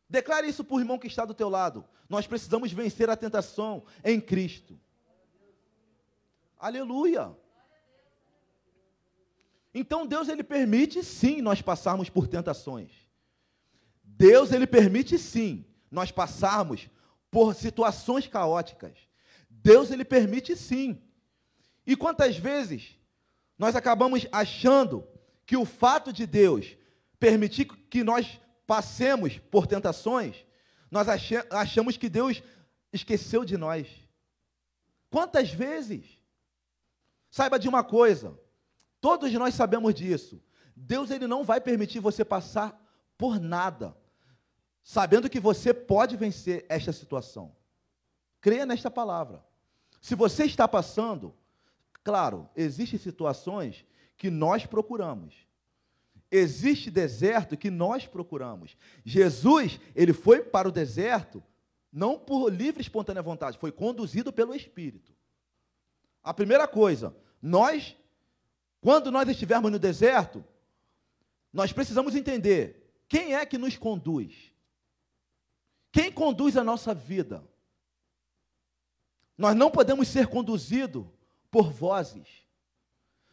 Declare 0.08 0.48
isso 0.48 0.64
para 0.64 0.76
o 0.76 0.80
irmão 0.80 0.98
que 0.98 1.06
está 1.06 1.24
do 1.24 1.34
teu 1.34 1.48
lado. 1.48 1.84
Nós 2.08 2.26
precisamos 2.26 2.72
vencer 2.72 3.08
a 3.08 3.16
tentação 3.16 3.84
em 4.04 4.20
Cristo. 4.20 4.78
Aleluia. 6.58 7.34
Então 9.72 10.06
Deus 10.06 10.28
ele 10.28 10.44
permite 10.44 11.02
sim 11.02 11.40
nós 11.40 11.60
passarmos 11.60 12.08
por 12.08 12.28
tentações. 12.28 13.03
Deus 14.16 14.52
ele 14.52 14.66
permite 14.66 15.18
sim 15.18 15.64
nós 15.90 16.10
passarmos 16.10 16.88
por 17.30 17.54
situações 17.54 18.26
caóticas. 18.26 18.96
Deus 19.50 19.90
ele 19.90 20.04
permite 20.04 20.56
sim. 20.56 21.02
E 21.86 21.96
quantas 21.96 22.36
vezes 22.36 22.98
nós 23.58 23.74
acabamos 23.74 24.26
achando 24.30 25.06
que 25.46 25.56
o 25.56 25.64
fato 25.64 26.12
de 26.12 26.26
Deus 26.26 26.76
permitir 27.18 27.64
que 27.64 28.04
nós 28.04 28.40
passemos 28.66 29.38
por 29.38 29.66
tentações, 29.66 30.36
nós 30.90 31.08
achamos 31.50 31.96
que 31.96 32.08
Deus 32.08 32.42
esqueceu 32.92 33.44
de 33.44 33.56
nós. 33.56 33.88
Quantas 35.10 35.50
vezes? 35.50 36.18
Saiba 37.30 37.58
de 37.58 37.68
uma 37.68 37.82
coisa, 37.82 38.38
todos 39.00 39.32
nós 39.32 39.54
sabemos 39.54 39.92
disso. 39.94 40.40
Deus 40.76 41.10
ele 41.10 41.26
não 41.26 41.42
vai 41.42 41.60
permitir 41.60 41.98
você 41.98 42.24
passar 42.24 42.80
por 43.18 43.40
nada, 43.40 43.96
sabendo 44.84 45.30
que 45.30 45.40
você 45.40 45.72
pode 45.72 46.14
vencer 46.14 46.66
esta 46.68 46.92
situação. 46.92 47.56
Creia 48.40 48.66
nesta 48.66 48.90
palavra. 48.90 49.42
Se 50.00 50.14
você 50.14 50.44
está 50.44 50.68
passando, 50.68 51.34
claro, 52.04 52.48
existem 52.54 52.98
situações 52.98 53.86
que 54.18 54.30
nós 54.30 54.66
procuramos. 54.66 55.34
Existe 56.30 56.90
deserto 56.90 57.56
que 57.56 57.70
nós 57.70 58.06
procuramos. 58.06 58.76
Jesus, 59.02 59.80
ele 59.96 60.12
foi 60.12 60.42
para 60.42 60.68
o 60.68 60.72
deserto 60.72 61.42
não 61.90 62.18
por 62.18 62.50
livre 62.50 62.80
e 62.80 62.82
espontânea 62.82 63.22
vontade, 63.22 63.56
foi 63.56 63.70
conduzido 63.70 64.32
pelo 64.32 64.54
Espírito. 64.54 65.14
A 66.22 66.34
primeira 66.34 66.66
coisa, 66.66 67.16
nós, 67.40 67.96
quando 68.80 69.12
nós 69.12 69.28
estivermos 69.28 69.70
no 69.70 69.78
deserto, 69.78 70.44
nós 71.52 71.72
precisamos 71.72 72.16
entender 72.16 72.92
quem 73.08 73.36
é 73.36 73.46
que 73.46 73.56
nos 73.56 73.76
conduz. 73.76 74.53
Quem 75.94 76.10
conduz 76.10 76.56
a 76.56 76.64
nossa 76.64 76.92
vida? 76.92 77.40
Nós 79.38 79.54
não 79.54 79.70
podemos 79.70 80.08
ser 80.08 80.26
conduzidos 80.26 81.06
por 81.52 81.70
vozes. 81.70 82.26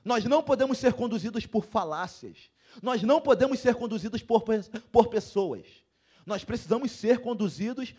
Nós 0.06 0.26
não 0.26 0.44
podemos 0.44 0.78
ser 0.78 0.94
conduzidos 0.94 1.48
por 1.48 1.66
falácias. 1.66 2.52
Nós 2.80 3.02
não 3.02 3.20
podemos 3.20 3.60
ser 3.60 3.74
conduzidos 3.74 4.22
por, 4.22 4.44
por 4.92 5.08
pessoas. 5.08 5.66
Nós 6.24 6.44
precisamos 6.44 6.92
ser 6.92 7.18
conduzidos 7.18 7.96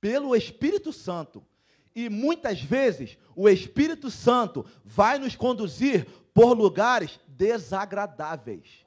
pelo 0.00 0.34
Espírito 0.34 0.92
Santo. 0.92 1.46
E 1.94 2.08
muitas 2.08 2.60
vezes 2.60 3.16
o 3.36 3.48
Espírito 3.48 4.10
Santo 4.10 4.66
vai 4.84 5.20
nos 5.20 5.36
conduzir 5.36 6.04
por 6.34 6.58
lugares 6.58 7.20
desagradáveis. 7.28 8.84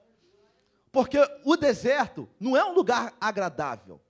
Porque 0.91 1.17
o 1.45 1.55
deserto 1.55 2.27
não 2.37 2.57
é 2.57 2.65
um 2.65 2.73
lugar 2.73 3.15
agradável. 3.21 4.01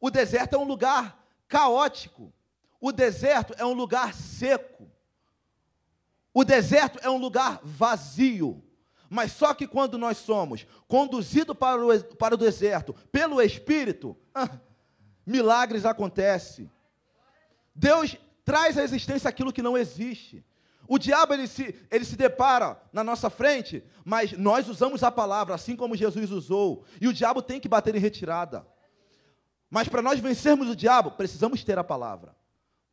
O 0.00 0.10
deserto 0.10 0.54
é 0.54 0.58
um 0.58 0.64
lugar 0.64 1.24
caótico. 1.48 2.32
O 2.80 2.92
deserto 2.92 3.54
é 3.56 3.64
um 3.64 3.72
lugar 3.72 4.14
seco. 4.14 4.88
O 6.32 6.44
deserto 6.44 6.98
é 7.02 7.10
um 7.10 7.18
lugar 7.18 7.60
vazio. 7.62 8.62
Mas 9.10 9.32
só 9.32 9.54
que 9.54 9.66
quando 9.66 9.96
nós 9.96 10.18
somos 10.18 10.66
conduzidos 10.86 11.56
para 11.56 11.84
o, 11.84 12.04
para 12.16 12.34
o 12.34 12.38
deserto 12.38 12.94
pelo 13.10 13.40
Espírito, 13.40 14.16
ah, 14.34 14.50
milagres 15.26 15.84
acontecem. 15.84 16.70
Deus 17.74 18.16
traz 18.44 18.76
à 18.76 18.82
existência 18.82 19.28
aquilo 19.28 19.52
que 19.52 19.62
não 19.62 19.76
existe. 19.76 20.44
O 20.86 20.98
diabo 20.98 21.34
ele 21.34 21.46
se, 21.46 21.74
ele 21.90 22.04
se 22.04 22.16
depara 22.16 22.80
na 22.92 23.04
nossa 23.04 23.28
frente, 23.28 23.84
mas 24.04 24.32
nós 24.32 24.68
usamos 24.68 25.02
a 25.02 25.12
palavra 25.12 25.54
assim 25.54 25.76
como 25.76 25.96
Jesus 25.96 26.30
usou, 26.30 26.84
e 26.98 27.06
o 27.06 27.12
diabo 27.12 27.42
tem 27.42 27.60
que 27.60 27.68
bater 27.68 27.94
em 27.94 27.98
retirada. 27.98 28.66
Mas 29.70 29.88
para 29.88 30.02
nós 30.02 30.18
vencermos 30.18 30.68
o 30.68 30.76
diabo, 30.76 31.10
precisamos 31.12 31.62
ter 31.62 31.78
a 31.78 31.84
palavra. 31.84 32.34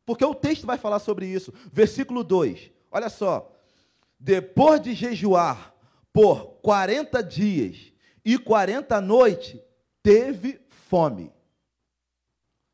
Porque 0.04 0.24
o 0.24 0.34
texto 0.34 0.66
vai 0.66 0.78
falar 0.78 0.98
sobre 0.98 1.26
isso. 1.26 1.52
Versículo 1.72 2.22
2. 2.22 2.70
Olha 2.90 3.08
só. 3.08 3.50
Depois 4.18 4.80
de 4.80 4.94
jejuar 4.94 5.74
por 6.12 6.58
40 6.62 7.22
dias 7.22 7.92
e 8.24 8.38
40 8.38 9.00
noites, 9.00 9.60
teve 10.02 10.60
fome. 10.68 11.32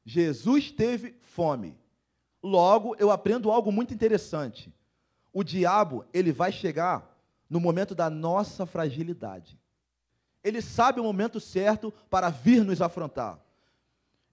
Jesus 0.05 0.71
teve 0.71 1.17
fome. 1.21 1.77
Logo, 2.43 2.97
eu 2.99 3.11
aprendo 3.11 3.51
algo 3.51 3.71
muito 3.71 3.95
interessante. 3.95 4.73
O 5.33 5.43
diabo, 5.43 6.05
ele 6.13 6.33
vai 6.33 6.53
chegar 6.53 7.09
no 7.49 7.61
momento 7.61 7.95
da 7.95 8.11
nossa 8.11 8.67
fragilidade. 8.67 9.59
Ele 10.43 10.61
sabe 10.61 11.01
o 11.01 11.05
momento 11.05 11.39
certo 11.39 11.93
para 12.11 12.29
vir 12.29 12.65
nos 12.65 12.83
afrontar. 12.83 13.39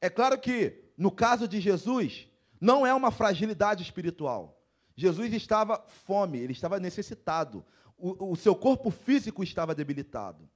É 0.01 0.09
claro 0.09 0.39
que, 0.39 0.91
no 0.97 1.11
caso 1.11 1.47
de 1.47 1.59
Jesus, 1.59 2.27
não 2.59 2.85
é 2.85 2.93
uma 2.93 3.11
fragilidade 3.11 3.83
espiritual. 3.83 4.61
Jesus 4.95 5.33
estava 5.33 5.83
fome, 5.87 6.39
ele 6.39 6.53
estava 6.53 6.79
necessitado 6.79 7.65
o, 7.99 8.31
o 8.31 8.35
seu 8.35 8.55
corpo 8.55 8.89
físico 8.89 9.43
estava 9.43 9.75
debilitado. 9.75 10.49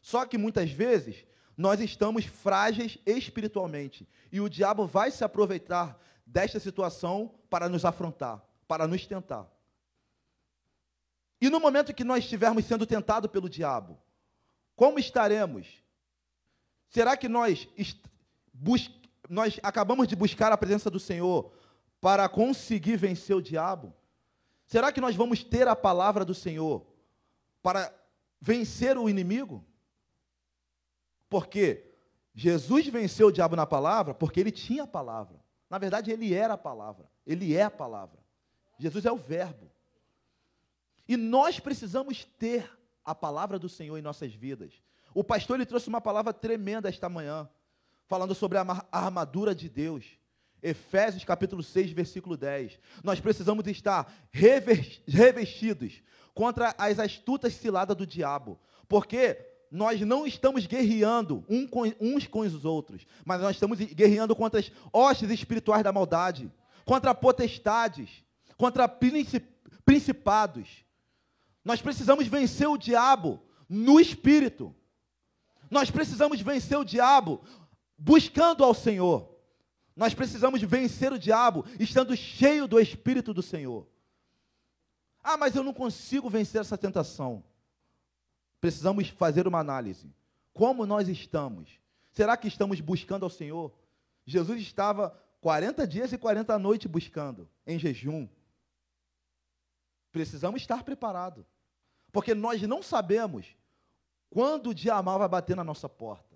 Só 0.00 0.26
que 0.26 0.36
muitas 0.36 0.70
vezes 0.70 1.24
nós 1.56 1.80
estamos 1.80 2.24
frágeis 2.24 2.98
espiritualmente 3.06 4.08
e 4.30 4.40
o 4.40 4.48
diabo 4.48 4.86
vai 4.86 5.10
se 5.10 5.24
aproveitar 5.24 5.98
desta 6.26 6.60
situação 6.60 7.34
para 7.48 7.68
nos 7.68 7.84
afrontar, 7.84 8.44
para 8.66 8.86
nos 8.86 9.06
tentar. 9.06 9.48
E 11.40 11.48
no 11.48 11.60
momento 11.60 11.94
que 11.94 12.04
nós 12.04 12.24
estivermos 12.24 12.64
sendo 12.64 12.84
tentados 12.84 13.30
pelo 13.30 13.48
diabo, 13.48 13.98
como 14.74 14.98
estaremos? 14.98 15.68
Será 16.88 17.16
que 17.16 17.28
nós, 17.28 17.68
nós 19.28 19.58
acabamos 19.62 20.08
de 20.08 20.16
buscar 20.16 20.52
a 20.52 20.56
presença 20.56 20.90
do 20.90 20.98
Senhor 20.98 21.52
para 22.00 22.28
conseguir 22.28 22.96
vencer 22.96 23.36
o 23.36 23.42
diabo? 23.42 23.94
Será 24.66 24.92
que 24.92 25.00
nós 25.00 25.16
vamos 25.16 25.42
ter 25.42 25.66
a 25.66 25.76
palavra 25.76 26.24
do 26.24 26.34
Senhor 26.34 26.86
para 27.62 27.92
vencer 28.40 28.96
o 28.98 29.08
inimigo? 29.08 29.64
Porque 31.28 31.86
Jesus 32.34 32.86
venceu 32.86 33.28
o 33.28 33.32
diabo 33.32 33.56
na 33.56 33.66
palavra 33.66 34.14
porque 34.14 34.40
ele 34.40 34.52
tinha 34.52 34.84
a 34.84 34.86
palavra. 34.86 35.38
Na 35.68 35.78
verdade, 35.78 36.10
ele 36.10 36.32
era 36.32 36.54
a 36.54 36.58
palavra. 36.58 37.10
Ele 37.26 37.54
é 37.54 37.64
a 37.64 37.70
palavra. 37.70 38.18
Jesus 38.78 39.04
é 39.04 39.12
o 39.12 39.16
Verbo. 39.16 39.70
E 41.06 41.16
nós 41.16 41.58
precisamos 41.58 42.24
ter 42.38 42.70
a 43.04 43.14
palavra 43.14 43.58
do 43.58 43.68
Senhor 43.68 43.96
em 43.96 44.02
nossas 44.02 44.34
vidas. 44.34 44.82
O 45.14 45.24
pastor 45.24 45.56
ele 45.56 45.66
trouxe 45.66 45.88
uma 45.88 46.00
palavra 46.00 46.32
tremenda 46.32 46.88
esta 46.88 47.08
manhã, 47.08 47.48
falando 48.08 48.34
sobre 48.34 48.58
a 48.58 48.86
armadura 48.90 49.54
de 49.54 49.68
Deus. 49.68 50.04
Efésios 50.60 51.22
capítulo 51.22 51.62
6, 51.62 51.92
versículo 51.92 52.36
10. 52.36 52.80
Nós 53.04 53.20
precisamos 53.20 53.64
estar 53.68 54.12
revestidos 54.32 56.02
contra 56.34 56.74
as 56.76 56.98
astutas 56.98 57.52
ciladas 57.54 57.96
do 57.96 58.06
diabo, 58.06 58.58
porque 58.88 59.38
nós 59.70 60.00
não 60.00 60.26
estamos 60.26 60.66
guerreando 60.66 61.44
uns 62.00 62.26
com 62.26 62.40
os 62.40 62.64
outros, 62.64 63.06
mas 63.24 63.40
nós 63.40 63.54
estamos 63.54 63.78
guerreando 63.78 64.34
contra 64.34 64.58
as 64.58 64.72
hostes 64.92 65.30
espirituais 65.30 65.84
da 65.84 65.92
maldade, 65.92 66.50
contra 66.84 67.14
potestades, 67.14 68.24
contra 68.56 68.88
principados. 69.84 70.66
Nós 71.62 71.82
precisamos 71.82 72.26
vencer 72.26 72.66
o 72.66 72.78
diabo 72.78 73.40
no 73.68 74.00
espírito. 74.00 74.74
Nós 75.70 75.90
precisamos 75.90 76.40
vencer 76.40 76.78
o 76.78 76.84
diabo 76.84 77.42
buscando 77.98 78.62
ao 78.62 78.72
Senhor. 78.72 79.36
Nós 79.96 80.14
precisamos 80.14 80.62
vencer 80.62 81.12
o 81.12 81.18
diabo 81.18 81.64
estando 81.80 82.16
cheio 82.16 82.68
do 82.68 82.78
Espírito 82.78 83.34
do 83.34 83.42
Senhor. 83.42 83.86
Ah, 85.22 85.36
mas 85.36 85.56
eu 85.56 85.64
não 85.64 85.74
consigo 85.74 86.30
vencer 86.30 86.60
essa 86.60 86.78
tentação. 86.78 87.42
Precisamos 88.60 89.08
fazer 89.08 89.48
uma 89.48 89.58
análise. 89.58 90.12
Como 90.52 90.86
nós 90.86 91.08
estamos? 91.08 91.80
Será 92.12 92.36
que 92.36 92.48
estamos 92.48 92.80
buscando 92.80 93.24
ao 93.24 93.30
Senhor? 93.30 93.72
Jesus 94.24 94.60
estava 94.60 95.10
40 95.40 95.86
dias 95.86 96.12
e 96.12 96.18
40 96.18 96.58
noites 96.58 96.90
buscando, 96.90 97.48
em 97.66 97.78
jejum. 97.78 98.28
Precisamos 100.10 100.60
estar 100.60 100.82
preparados. 100.82 101.44
Porque 102.10 102.34
nós 102.34 102.62
não 102.62 102.82
sabemos 102.82 103.46
quando 104.30 104.70
o 104.70 104.74
dia 104.74 105.00
mal 105.02 105.18
vai 105.18 105.28
bater 105.28 105.54
na 105.54 105.64
nossa 105.64 105.88
porta. 105.88 106.27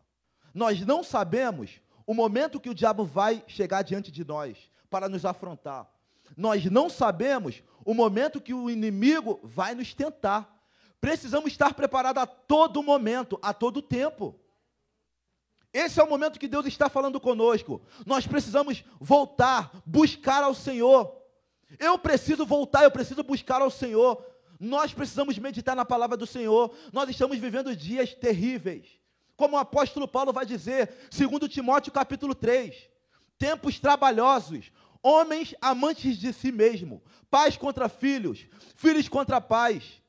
Nós 0.54 0.80
não 0.84 1.02
sabemos 1.02 1.80
o 2.06 2.14
momento 2.14 2.60
que 2.60 2.70
o 2.70 2.74
diabo 2.74 3.04
vai 3.04 3.42
chegar 3.46 3.82
diante 3.82 4.10
de 4.10 4.24
nós 4.24 4.56
para 4.90 5.08
nos 5.08 5.24
afrontar. 5.24 5.88
Nós 6.36 6.64
não 6.66 6.88
sabemos 6.88 7.62
o 7.84 7.94
momento 7.94 8.40
que 8.40 8.54
o 8.54 8.70
inimigo 8.70 9.40
vai 9.42 9.74
nos 9.74 9.94
tentar. 9.94 10.48
Precisamos 11.00 11.50
estar 11.50 11.74
preparados 11.74 12.22
a 12.22 12.26
todo 12.26 12.82
momento, 12.82 13.38
a 13.42 13.52
todo 13.52 13.82
tempo. 13.82 14.38
Esse 15.72 15.98
é 15.98 16.02
o 16.02 16.08
momento 16.08 16.38
que 16.38 16.48
Deus 16.48 16.66
está 16.66 16.88
falando 16.88 17.18
conosco. 17.18 17.80
Nós 18.04 18.26
precisamos 18.26 18.84
voltar, 19.00 19.70
buscar 19.86 20.42
ao 20.44 20.54
Senhor. 20.54 21.16
Eu 21.78 21.98
preciso 21.98 22.44
voltar, 22.44 22.84
eu 22.84 22.90
preciso 22.90 23.22
buscar 23.22 23.62
ao 23.62 23.70
Senhor. 23.70 24.22
Nós 24.60 24.92
precisamos 24.92 25.38
meditar 25.38 25.74
na 25.74 25.84
palavra 25.84 26.16
do 26.16 26.26
Senhor. 26.26 26.74
Nós 26.92 27.08
estamos 27.08 27.38
vivendo 27.38 27.74
dias 27.74 28.14
terríveis. 28.14 29.01
Como 29.36 29.56
o 29.56 29.58
apóstolo 29.58 30.06
Paulo 30.06 30.32
vai 30.32 30.46
dizer, 30.46 31.08
segundo 31.10 31.48
Timóteo 31.48 31.92
capítulo 31.92 32.34
3, 32.34 32.88
tempos 33.38 33.78
trabalhosos, 33.78 34.70
homens 35.02 35.54
amantes 35.60 36.16
de 36.16 36.32
si 36.32 36.52
mesmo, 36.52 37.02
pais 37.30 37.56
contra 37.56 37.88
filhos, 37.88 38.46
filhos 38.76 39.08
contra 39.08 39.40
pais. 39.40 40.00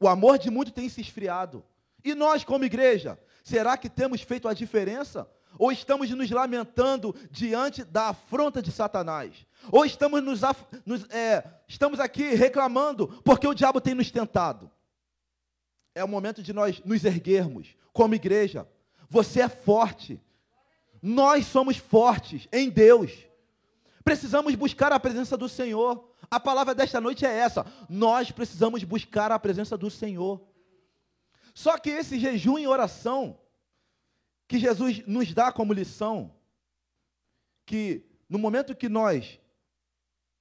O 0.00 0.08
amor 0.08 0.38
de 0.38 0.50
muito 0.50 0.72
tem 0.72 0.88
se 0.88 1.00
esfriado. 1.00 1.64
E 2.02 2.14
nós, 2.14 2.44
como 2.44 2.64
igreja, 2.64 3.18
será 3.44 3.76
que 3.76 3.90
temos 3.90 4.22
feito 4.22 4.48
a 4.48 4.54
diferença? 4.54 5.30
Ou 5.58 5.70
estamos 5.70 6.08
nos 6.10 6.30
lamentando 6.30 7.14
diante 7.30 7.84
da 7.84 8.08
afronta 8.08 8.62
de 8.62 8.72
Satanás? 8.72 9.46
Ou 9.70 9.84
estamos, 9.84 10.22
nos, 10.22 10.40
nos 10.86 11.04
é, 11.10 11.44
estamos 11.68 12.00
aqui 12.00 12.34
reclamando 12.34 13.08
porque 13.22 13.46
o 13.46 13.52
diabo 13.52 13.80
tem 13.80 13.94
nos 13.94 14.10
tentado? 14.10 14.70
É 15.94 16.04
o 16.04 16.08
momento 16.08 16.42
de 16.42 16.52
nós 16.52 16.80
nos 16.84 17.04
erguermos 17.04 17.74
como 17.92 18.14
igreja. 18.14 18.68
Você 19.08 19.40
é 19.40 19.48
forte. 19.48 20.20
Nós 21.02 21.46
somos 21.46 21.76
fortes 21.76 22.46
em 22.52 22.70
Deus. 22.70 23.12
Precisamos 24.04 24.54
buscar 24.54 24.92
a 24.92 25.00
presença 25.00 25.36
do 25.36 25.48
Senhor. 25.48 26.08
A 26.30 26.38
palavra 26.38 26.74
desta 26.74 27.00
noite 27.00 27.26
é 27.26 27.32
essa. 27.32 27.66
Nós 27.88 28.30
precisamos 28.30 28.84
buscar 28.84 29.32
a 29.32 29.38
presença 29.38 29.76
do 29.76 29.90
Senhor. 29.90 30.40
Só 31.54 31.76
que 31.76 31.90
esse 31.90 32.18
jejum 32.18 32.58
e 32.58 32.66
oração 32.66 33.38
que 34.46 34.58
Jesus 34.58 35.06
nos 35.06 35.32
dá 35.32 35.52
como 35.52 35.72
lição, 35.72 36.34
que 37.64 38.04
no 38.28 38.38
momento 38.38 38.74
que 38.74 38.88
nós 38.88 39.38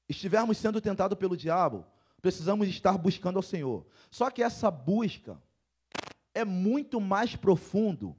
estivermos 0.07 0.57
sendo 0.57 0.81
tentados 0.81 1.17
pelo 1.17 1.37
diabo, 1.37 1.85
precisamos 2.21 2.67
estar 2.67 2.97
buscando 2.97 3.37
ao 3.37 3.43
Senhor. 3.43 3.85
Só 4.09 4.29
que 4.29 4.43
essa 4.43 4.69
busca 4.69 5.41
é 6.33 6.45
muito 6.45 6.99
mais 6.99 7.35
profundo 7.35 8.15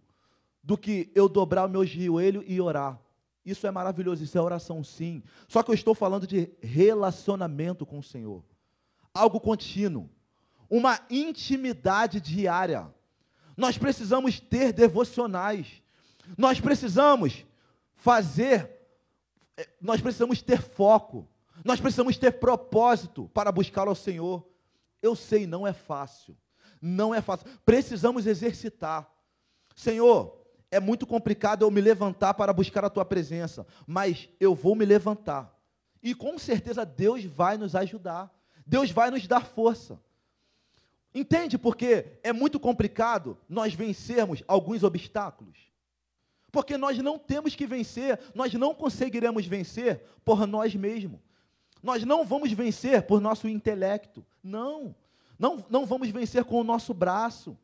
do 0.63 0.77
que 0.77 1.11
eu 1.15 1.29
dobrar 1.29 1.67
o 1.67 1.71
meu 1.71 1.85
joelho 1.85 2.45
e 2.47 2.61
orar. 2.61 3.01
Isso 3.45 3.67
é 3.67 3.71
maravilhoso, 3.71 4.23
isso 4.23 4.37
é 4.37 4.41
oração 4.41 4.85
sim. 4.85 5.23
Só 5.49 5.63
que 5.63 5.71
eu 5.71 5.75
estou 5.75 5.95
falando 5.95 6.27
de 6.27 6.51
relacionamento 6.61 7.87
com 7.87 7.99
o 7.99 8.03
Senhor. 8.03 8.45
Algo 9.15 9.41
contínuo. 9.41 10.09
Uma 10.69 11.01
intimidade 11.09 12.21
diária. 12.21 12.93
Nós 13.57 13.77
precisamos 13.77 14.39
ter 14.39 14.73
devocionais. 14.73 15.83
Nós 16.37 16.61
precisamos 16.61 17.45
fazer, 17.95 18.71
eh, 19.57 19.69
nós 19.81 20.01
precisamos 20.01 20.43
ter 20.43 20.61
foco. 20.61 21.27
Nós 21.65 21.81
precisamos 21.81 22.17
ter 22.17 22.33
propósito 22.33 23.31
para 23.35 23.53
buscar 23.53 23.89
ao 23.89 23.95
Senhor. 23.95 24.47
Eu 25.03 25.15
sei, 25.15 25.47
não 25.47 25.67
é 25.67 25.73
fácil. 25.73 26.37
Não 26.81 27.15
é 27.15 27.21
fácil. 27.21 27.47
Precisamos 27.65 28.27
exercitar. 28.27 29.11
Senhor, 29.75 30.41
é 30.71 30.79
muito 30.79 31.07
complicado 31.07 31.63
eu 31.63 31.71
me 31.71 31.81
levantar 31.81 32.35
para 32.35 32.53
buscar 32.53 32.85
a 32.85 32.91
tua 32.91 33.05
presença, 33.05 33.67
mas 33.87 34.29
eu 34.39 34.55
vou 34.55 34.75
me 34.75 34.85
levantar. 34.85 35.59
E 36.03 36.15
com 36.15 36.39
certeza 36.39 36.87
Deus 36.87 37.25
vai 37.25 37.57
nos 37.57 37.75
ajudar. 37.75 38.33
Deus 38.67 38.91
vai 38.91 39.11
nos 39.11 39.27
dar 39.27 39.45
força. 39.45 40.01
Entende 41.15 41.59
porque 41.59 42.19
é 42.23 42.33
muito 42.33 42.61
complicado 42.61 43.37
nós 43.49 43.75
vencermos 43.75 44.45
alguns 44.47 44.83
obstáculos? 44.85 45.59
Porque 46.53 46.77
nós 46.77 46.99
não 46.99 47.19
temos 47.19 47.55
que 47.55 47.67
vencer, 47.67 48.19
nós 48.35 48.53
não 48.55 48.75
conseguiremos 48.75 49.47
vencer 49.47 50.03
por 50.25 50.47
nós 50.47 50.75
mesmos. 50.75 51.21
Nós 51.83 52.05
não 52.05 52.25
vamos 52.25 52.53
vencer 52.53 53.03
por 53.03 53.21
nosso 53.21 53.49
intelecto. 53.49 54.25
Não. 54.43 54.95
Não, 55.39 55.65
não 55.71 55.87
vamos 55.87 56.09
vencer 56.11 56.45
com 56.45 56.61
o 56.61 56.65
nosso 56.65 56.93
braço. 56.93 57.57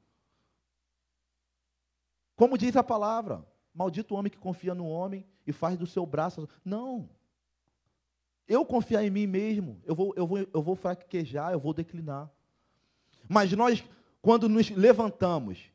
Como 2.35 2.57
diz 2.57 2.77
a 2.77 2.83
palavra, 2.83 3.45
maldito 3.75 4.15
o 4.15 4.19
homem 4.19 4.31
que 4.31 4.39
confia 4.39 4.75
no 4.75 4.87
homem 4.87 5.27
e 5.47 5.53
faz 5.53 5.77
do 5.77 5.87
seu 5.87 6.05
braço. 6.07 6.49
Não. 6.65 7.09
Eu 8.49 8.65
confiar 8.65 9.05
em 9.05 9.11
mim 9.11 9.27
mesmo, 9.27 9.81
eu 9.85 9.95
vou, 9.95 10.15
eu 10.17 10.27
vou, 10.27 10.39
eu 10.39 10.63
vou 10.63 10.77
fraquejar, 10.77 11.53
eu 11.53 11.59
vou 11.59 11.75
declinar. 11.75 12.31
Mas 13.29 13.53
nós, 13.53 13.85
quando 14.23 14.49
nos 14.49 14.71
levantamos 14.71 15.71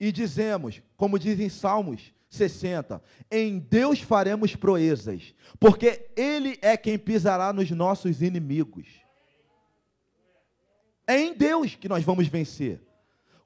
e 0.00 0.10
dizemos, 0.10 0.82
como 0.96 1.18
dizem 1.18 1.48
Salmos 1.48 2.12
60. 2.32 3.02
Em 3.30 3.58
Deus 3.58 4.00
faremos 4.00 4.56
proezas, 4.56 5.34
porque 5.60 6.10
Ele 6.16 6.58
é 6.62 6.76
quem 6.78 6.98
pisará 6.98 7.52
nos 7.52 7.70
nossos 7.70 8.22
inimigos. 8.22 8.86
É 11.06 11.20
em 11.20 11.34
Deus 11.34 11.74
que 11.74 11.88
nós 11.88 12.02
vamos 12.02 12.26
vencer. 12.28 12.80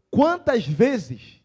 Quantas 0.08 0.64
vezes 0.64 1.42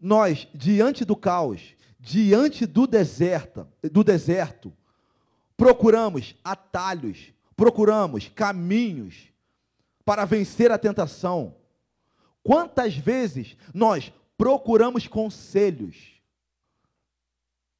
nós, 0.00 0.48
diante 0.52 1.04
do 1.04 1.14
caos, 1.14 1.76
diante 2.00 2.66
do 2.66 2.84
deserto, 2.86 3.68
do 3.80 4.02
deserto, 4.02 4.72
procuramos 5.56 6.34
atalhos, 6.42 7.32
procuramos 7.56 8.28
caminhos 8.28 9.28
para 10.04 10.24
vencer 10.24 10.72
a 10.72 10.78
tentação. 10.78 11.54
Quantas 12.42 12.96
vezes 12.96 13.56
nós 13.72 14.12
procuramos 14.36 15.06
conselhos, 15.06 16.13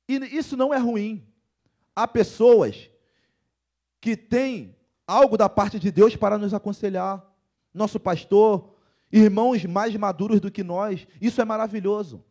e 0.09 0.17
isso 0.37 0.57
não 0.57 0.73
é 0.73 0.79
ruim. 0.79 1.27
Há 1.95 2.07
pessoas 2.07 2.91
que 4.01 4.17
têm 4.17 4.77
algo 5.07 5.37
da 5.37 5.49
parte 5.49 5.79
de 5.79 5.91
Deus 5.91 6.17
para 6.17 6.39
nos 6.39 6.53
aconselhar. 6.53 7.25
Nosso 7.73 7.99
pastor, 7.99 8.75
irmãos 9.11 9.65
mais 9.65 9.95
maduros 9.97 10.41
do 10.41 10.51
que 10.51 10.63
nós, 10.63 11.07
isso 11.21 11.41
é 11.41 11.45
maravilhoso. 11.45 12.25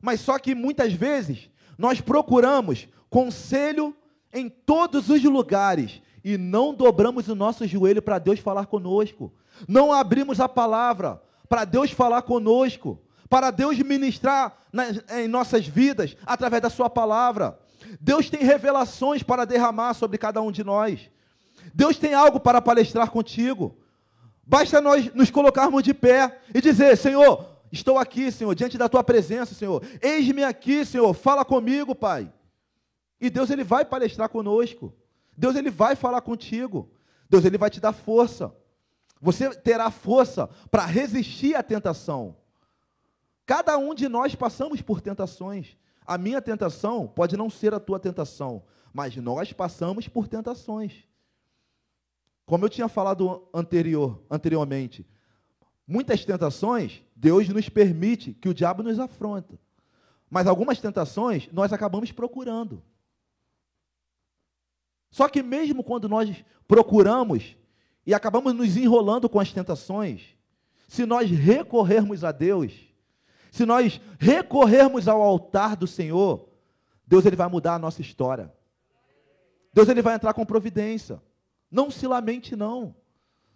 Mas 0.00 0.20
só 0.20 0.38
que 0.38 0.54
muitas 0.54 0.92
vezes 0.92 1.50
nós 1.78 2.00
procuramos 2.00 2.88
conselho 3.08 3.96
em 4.32 4.48
todos 4.48 5.08
os 5.08 5.22
lugares 5.22 6.02
e 6.22 6.36
não 6.36 6.74
dobramos 6.74 7.28
o 7.28 7.34
nosso 7.34 7.66
joelho 7.66 8.02
para 8.02 8.18
Deus 8.18 8.40
falar 8.40 8.66
conosco. 8.66 9.32
Não 9.68 9.92
abrimos 9.92 10.40
a 10.40 10.48
palavra 10.48 11.22
para 11.48 11.64
Deus 11.64 11.90
falar 11.90 12.22
conosco 12.22 12.98
para 13.34 13.50
Deus 13.50 13.76
ministrar 13.80 14.56
nas, 14.72 15.02
em 15.10 15.26
nossas 15.26 15.66
vidas 15.66 16.16
através 16.24 16.62
da 16.62 16.70
Sua 16.70 16.88
palavra. 16.88 17.58
Deus 18.00 18.30
tem 18.30 18.44
revelações 18.44 19.24
para 19.24 19.44
derramar 19.44 19.94
sobre 19.94 20.18
cada 20.18 20.40
um 20.40 20.52
de 20.52 20.62
nós. 20.62 21.10
Deus 21.74 21.98
tem 21.98 22.14
algo 22.14 22.38
para 22.38 22.62
palestrar 22.62 23.10
contigo. 23.10 23.76
Basta 24.46 24.80
nós 24.80 25.12
nos 25.14 25.32
colocarmos 25.32 25.82
de 25.82 25.92
pé 25.92 26.38
e 26.54 26.60
dizer: 26.60 26.96
Senhor, 26.96 27.58
estou 27.72 27.98
aqui, 27.98 28.30
Senhor, 28.30 28.54
diante 28.54 28.78
da 28.78 28.88
tua 28.88 29.02
presença, 29.02 29.52
Senhor. 29.52 29.82
Eis-me 30.00 30.44
aqui, 30.44 30.84
Senhor, 30.84 31.12
fala 31.12 31.44
comigo, 31.44 31.92
Pai. 31.92 32.32
E 33.20 33.28
Deus 33.28 33.50
ele 33.50 33.64
vai 33.64 33.84
palestrar 33.84 34.28
conosco. 34.28 34.94
Deus 35.36 35.56
ele 35.56 35.72
vai 35.72 35.96
falar 35.96 36.20
contigo. 36.20 36.88
Deus 37.28 37.44
ele 37.44 37.58
vai 37.58 37.68
te 37.68 37.80
dar 37.80 37.92
força. 37.92 38.54
Você 39.20 39.52
terá 39.56 39.90
força 39.90 40.48
para 40.70 40.86
resistir 40.86 41.56
à 41.56 41.64
tentação. 41.64 42.36
Cada 43.46 43.76
um 43.76 43.94
de 43.94 44.08
nós 44.08 44.34
passamos 44.34 44.80
por 44.80 45.00
tentações. 45.00 45.76
A 46.06 46.16
minha 46.16 46.40
tentação 46.40 47.06
pode 47.06 47.36
não 47.36 47.50
ser 47.50 47.74
a 47.74 47.80
tua 47.80 47.98
tentação, 47.98 48.62
mas 48.92 49.16
nós 49.16 49.52
passamos 49.52 50.08
por 50.08 50.28
tentações. 50.28 51.04
Como 52.46 52.64
eu 52.64 52.68
tinha 52.68 52.88
falado 52.88 53.48
anterior, 53.52 54.22
anteriormente, 54.30 55.06
muitas 55.86 56.24
tentações 56.24 57.02
Deus 57.16 57.48
nos 57.48 57.68
permite 57.68 58.34
que 58.34 58.48
o 58.48 58.54
diabo 58.54 58.82
nos 58.82 58.98
afronta. 58.98 59.58
Mas 60.28 60.46
algumas 60.46 60.80
tentações 60.80 61.48
nós 61.52 61.72
acabamos 61.72 62.12
procurando. 62.12 62.82
Só 65.10 65.28
que 65.28 65.42
mesmo 65.42 65.84
quando 65.84 66.08
nós 66.08 66.44
procuramos 66.66 67.56
e 68.06 68.12
acabamos 68.12 68.52
nos 68.52 68.76
enrolando 68.76 69.28
com 69.28 69.38
as 69.38 69.52
tentações, 69.52 70.34
se 70.88 71.06
nós 71.06 71.30
recorrermos 71.30 72.24
a 72.24 72.32
Deus, 72.32 72.72
se 73.54 73.64
nós 73.64 74.00
recorrermos 74.18 75.06
ao 75.06 75.22
altar 75.22 75.76
do 75.76 75.86
Senhor, 75.86 76.48
Deus 77.06 77.24
ele 77.24 77.36
vai 77.36 77.46
mudar 77.46 77.76
a 77.76 77.78
nossa 77.78 78.00
história. 78.02 78.52
Deus 79.72 79.88
ele 79.88 80.02
vai 80.02 80.16
entrar 80.16 80.34
com 80.34 80.44
providência. 80.44 81.22
Não 81.70 81.88
se 81.88 82.04
lamente 82.04 82.56
não. 82.56 82.96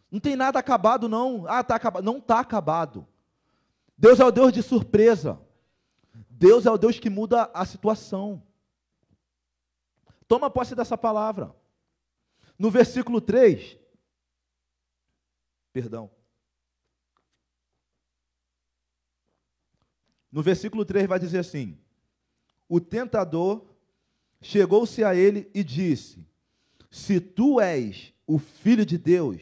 Não 0.08 0.20
tem 0.20 0.36
nada 0.36 0.56
acabado, 0.56 1.08
não. 1.08 1.46
Ah, 1.48 1.62
está 1.62 1.74
acabado. 1.74 2.04
Não 2.04 2.18
está 2.18 2.38
acabado. 2.38 3.08
Deus 3.96 4.20
é 4.20 4.24
o 4.24 4.30
Deus 4.30 4.52
de 4.52 4.62
surpresa. 4.62 5.40
Deus 6.30 6.64
é 6.64 6.70
o 6.70 6.78
Deus 6.78 7.00
que 7.00 7.10
muda 7.10 7.50
a 7.52 7.66
situação. 7.66 8.40
Toma 10.28 10.48
posse 10.48 10.76
dessa 10.76 10.96
palavra. 10.96 11.52
No 12.56 12.70
versículo 12.70 13.20
3, 13.20 13.76
perdão. 15.72 16.08
No 20.30 20.42
versículo 20.42 20.84
3 20.84 21.06
vai 21.06 21.18
dizer 21.18 21.38
assim: 21.38 21.78
O 22.68 22.80
tentador 22.80 23.66
chegou-se 24.40 25.02
a 25.02 25.14
ele 25.14 25.50
e 25.54 25.64
disse: 25.64 26.26
Se 26.90 27.20
tu 27.20 27.60
és 27.60 28.12
o 28.26 28.38
filho 28.38 28.84
de 28.84 28.98
Deus, 28.98 29.40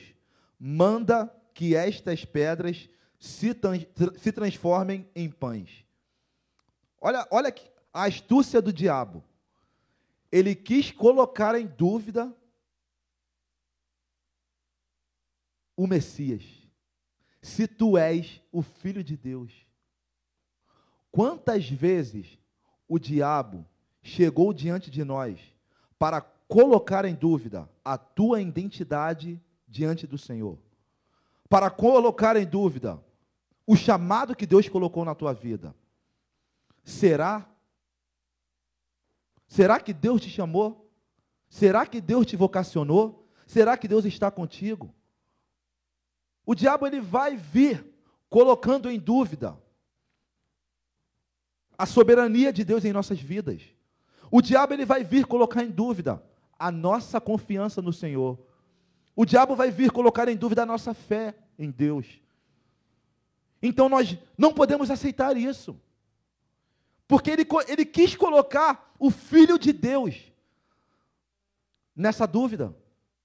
manda 0.58 1.32
que 1.52 1.74
estas 1.74 2.24
pedras 2.24 2.88
se, 3.18 3.48
se 4.18 4.32
transformem 4.32 5.08
em 5.14 5.30
pães. 5.30 5.84
Olha, 7.00 7.26
olha 7.30 7.54
a 7.92 8.04
astúcia 8.04 8.62
do 8.62 8.72
diabo. 8.72 9.24
Ele 10.30 10.54
quis 10.54 10.90
colocar 10.90 11.58
em 11.58 11.66
dúvida 11.66 12.34
o 15.76 15.86
Messias. 15.86 16.44
Se 17.40 17.66
tu 17.66 17.96
és 17.96 18.40
o 18.50 18.62
filho 18.62 19.04
de 19.04 19.16
Deus. 19.16 19.65
Quantas 21.16 21.66
vezes 21.66 22.38
o 22.86 22.98
diabo 22.98 23.64
chegou 24.02 24.52
diante 24.52 24.90
de 24.90 25.02
nós 25.02 25.40
para 25.98 26.20
colocar 26.20 27.06
em 27.06 27.14
dúvida 27.14 27.66
a 27.82 27.96
tua 27.96 28.42
identidade 28.42 29.42
diante 29.66 30.06
do 30.06 30.18
Senhor? 30.18 30.58
Para 31.48 31.70
colocar 31.70 32.36
em 32.36 32.44
dúvida 32.44 33.02
o 33.66 33.74
chamado 33.74 34.36
que 34.36 34.44
Deus 34.44 34.68
colocou 34.68 35.06
na 35.06 35.14
tua 35.14 35.32
vida. 35.32 35.74
Será? 36.84 37.48
Será 39.48 39.80
que 39.80 39.94
Deus 39.94 40.20
te 40.20 40.28
chamou? 40.28 40.86
Será 41.48 41.86
que 41.86 41.98
Deus 41.98 42.26
te 42.26 42.36
vocacionou? 42.36 43.26
Será 43.46 43.78
que 43.78 43.88
Deus 43.88 44.04
está 44.04 44.30
contigo? 44.30 44.94
O 46.44 46.54
diabo 46.54 46.86
ele 46.86 47.00
vai 47.00 47.38
vir 47.38 47.90
colocando 48.28 48.90
em 48.90 48.98
dúvida 49.00 49.58
a 51.78 51.86
soberania 51.86 52.52
de 52.52 52.64
Deus 52.64 52.84
em 52.84 52.92
nossas 52.92 53.20
vidas. 53.20 53.62
O 54.30 54.40
diabo 54.40 54.74
ele 54.74 54.84
vai 54.84 55.04
vir 55.04 55.26
colocar 55.26 55.62
em 55.62 55.70
dúvida 55.70 56.22
a 56.58 56.70
nossa 56.70 57.20
confiança 57.20 57.82
no 57.82 57.92
Senhor. 57.92 58.38
O 59.14 59.24
diabo 59.24 59.54
vai 59.54 59.70
vir 59.70 59.90
colocar 59.90 60.28
em 60.28 60.36
dúvida 60.36 60.62
a 60.62 60.66
nossa 60.66 60.94
fé 60.94 61.34
em 61.58 61.70
Deus. 61.70 62.06
Então 63.62 63.88
nós 63.88 64.16
não 64.36 64.52
podemos 64.52 64.90
aceitar 64.90 65.36
isso. 65.36 65.80
Porque 67.08 67.30
ele, 67.30 67.46
ele 67.68 67.84
quis 67.84 68.16
colocar 68.16 68.94
o 68.98 69.10
Filho 69.10 69.58
de 69.58 69.72
Deus 69.72 70.32
nessa 71.94 72.26
dúvida. 72.26 72.76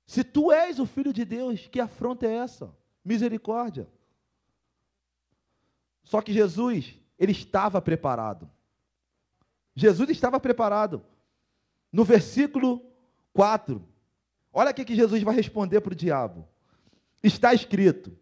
Se 0.05 0.23
tu 0.23 0.51
és 0.51 0.79
o 0.79 0.85
Filho 0.85 1.11
de 1.11 1.25
Deus, 1.25 1.67
que 1.67 1.79
afronta 1.79 2.27
é 2.27 2.35
essa? 2.35 2.75
Misericórdia. 3.03 3.87
Só 6.03 6.21
que 6.21 6.33
Jesus, 6.33 6.95
ele 7.21 7.33
estava 7.33 7.79
preparado. 7.79 8.49
Jesus 9.75 10.09
estava 10.09 10.39
preparado. 10.39 11.05
No 11.93 12.03
versículo 12.03 12.83
4, 13.31 13.87
olha 14.51 14.71
o 14.71 14.73
que 14.73 14.95
Jesus 14.95 15.21
vai 15.21 15.35
responder 15.35 15.81
para 15.81 15.93
o 15.93 15.95
diabo. 15.95 16.47
Está 17.21 17.53
escrito: 17.53 18.17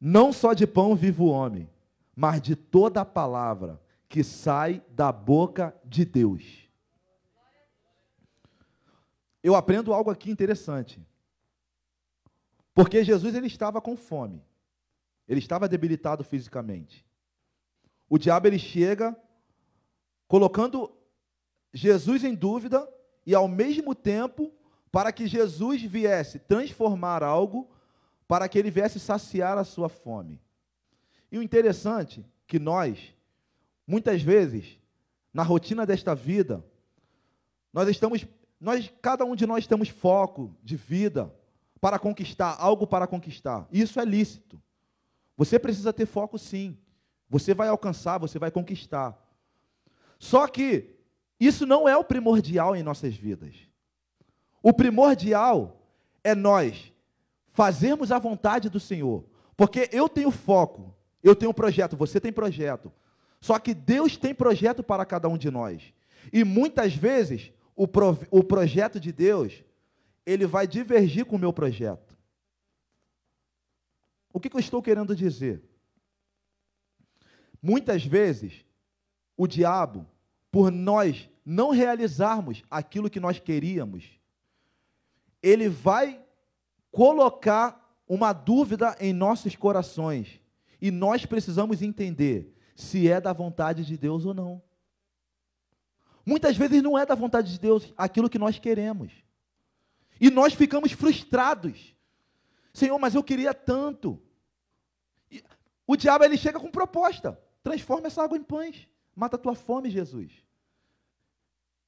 Não 0.00 0.32
só 0.32 0.52
de 0.52 0.68
pão 0.68 0.94
vive 0.94 1.20
o 1.20 1.26
homem, 1.26 1.68
mas 2.14 2.40
de 2.40 2.54
toda 2.54 3.00
a 3.00 3.04
palavra 3.04 3.82
que 4.08 4.22
sai 4.22 4.80
da 4.90 5.10
boca 5.10 5.74
de 5.84 6.04
Deus. 6.04 6.68
Eu 9.42 9.56
aprendo 9.56 9.92
algo 9.92 10.10
aqui 10.12 10.30
interessante. 10.30 11.04
Porque 12.72 13.02
Jesus 13.02 13.34
ele 13.34 13.48
estava 13.48 13.80
com 13.80 13.96
fome. 13.96 14.44
Ele 15.26 15.40
estava 15.40 15.68
debilitado 15.68 16.22
fisicamente. 16.22 17.07
O 18.08 18.18
diabo 18.18 18.46
ele 18.46 18.58
chega 18.58 19.16
colocando 20.26 20.92
Jesus 21.72 22.24
em 22.24 22.34
dúvida 22.34 22.88
e 23.26 23.34
ao 23.34 23.48
mesmo 23.48 23.94
tempo 23.94 24.52
para 24.90 25.12
que 25.12 25.26
Jesus 25.26 25.82
viesse 25.82 26.38
transformar 26.38 27.22
algo 27.22 27.70
para 28.26 28.48
que 28.48 28.58
ele 28.58 28.70
viesse 28.70 28.98
saciar 28.98 29.56
a 29.58 29.64
sua 29.64 29.88
fome. 29.88 30.40
E 31.30 31.38
o 31.38 31.42
interessante 31.42 32.24
que 32.46 32.58
nós 32.58 33.14
muitas 33.86 34.22
vezes 34.22 34.78
na 35.32 35.42
rotina 35.42 35.86
desta 35.86 36.14
vida 36.14 36.64
nós 37.72 37.88
estamos 37.88 38.26
nós 38.60 38.92
cada 39.00 39.24
um 39.24 39.36
de 39.36 39.46
nós 39.46 39.66
temos 39.66 39.88
foco 39.88 40.56
de 40.62 40.76
vida, 40.76 41.32
para 41.80 41.98
conquistar, 41.98 42.56
algo 42.58 42.86
para 42.86 43.06
conquistar. 43.06 43.68
Isso 43.70 44.00
é 44.00 44.04
lícito. 44.04 44.60
Você 45.36 45.58
precisa 45.58 45.92
ter 45.92 46.06
foco 46.06 46.38
sim. 46.38 46.76
Você 47.28 47.54
vai 47.54 47.68
alcançar, 47.68 48.18
você 48.18 48.38
vai 48.38 48.50
conquistar. 48.50 49.16
Só 50.18 50.46
que 50.46 50.96
isso 51.38 51.66
não 51.66 51.88
é 51.88 51.96
o 51.96 52.04
primordial 52.04 52.74
em 52.74 52.82
nossas 52.82 53.14
vidas. 53.14 53.54
O 54.62 54.72
primordial 54.72 55.80
é 56.24 56.34
nós 56.34 56.92
fazermos 57.48 58.10
a 58.10 58.18
vontade 58.18 58.68
do 58.68 58.80
Senhor. 58.80 59.24
Porque 59.56 59.88
eu 59.92 60.08
tenho 60.08 60.30
foco, 60.30 60.94
eu 61.22 61.34
tenho 61.34 61.52
projeto, 61.52 61.96
você 61.96 62.20
tem 62.20 62.32
projeto. 62.32 62.92
Só 63.40 63.58
que 63.58 63.74
Deus 63.74 64.16
tem 64.16 64.34
projeto 64.34 64.82
para 64.82 65.04
cada 65.04 65.28
um 65.28 65.36
de 65.36 65.50
nós. 65.50 65.92
E 66.32 66.44
muitas 66.44 66.94
vezes 66.94 67.52
o, 67.76 67.86
pro, 67.86 68.18
o 68.30 68.42
projeto 68.42 68.98
de 68.98 69.12
Deus 69.12 69.62
ele 70.26 70.46
vai 70.46 70.66
divergir 70.66 71.24
com 71.24 71.36
o 71.36 71.38
meu 71.38 71.52
projeto. 71.52 72.16
O 74.32 74.38
que, 74.38 74.50
que 74.50 74.56
eu 74.56 74.60
estou 74.60 74.82
querendo 74.82 75.16
dizer? 75.16 75.62
Muitas 77.62 78.04
vezes, 78.04 78.64
o 79.36 79.46
diabo, 79.46 80.06
por 80.50 80.70
nós 80.70 81.28
não 81.44 81.70
realizarmos 81.70 82.62
aquilo 82.70 83.10
que 83.10 83.20
nós 83.20 83.38
queríamos, 83.38 84.04
ele 85.42 85.68
vai 85.68 86.22
colocar 86.90 87.88
uma 88.08 88.32
dúvida 88.32 88.96
em 89.00 89.12
nossos 89.12 89.54
corações. 89.54 90.40
E 90.80 90.90
nós 90.90 91.26
precisamos 91.26 91.82
entender 91.82 92.54
se 92.74 93.08
é 93.10 93.20
da 93.20 93.32
vontade 93.32 93.84
de 93.84 93.96
Deus 93.96 94.24
ou 94.24 94.32
não. 94.32 94.62
Muitas 96.24 96.56
vezes 96.56 96.82
não 96.82 96.98
é 96.98 97.06
da 97.06 97.14
vontade 97.14 97.50
de 97.52 97.58
Deus 97.58 97.92
aquilo 97.96 98.30
que 98.30 98.38
nós 98.38 98.58
queremos. 98.58 99.12
E 100.20 100.30
nós 100.30 100.52
ficamos 100.54 100.92
frustrados. 100.92 101.94
Senhor, 102.72 102.98
mas 102.98 103.14
eu 103.14 103.22
queria 103.22 103.54
tanto. 103.54 104.20
O 105.86 105.96
diabo 105.96 106.24
ele 106.24 106.36
chega 106.36 106.60
com 106.60 106.70
proposta: 106.70 107.40
transforma 107.62 108.06
essa 108.06 108.22
água 108.22 108.36
em 108.36 108.42
pães, 108.42 108.88
mata 109.14 109.36
a 109.36 109.38
tua 109.38 109.54
fome, 109.54 109.90
Jesus. 109.90 110.32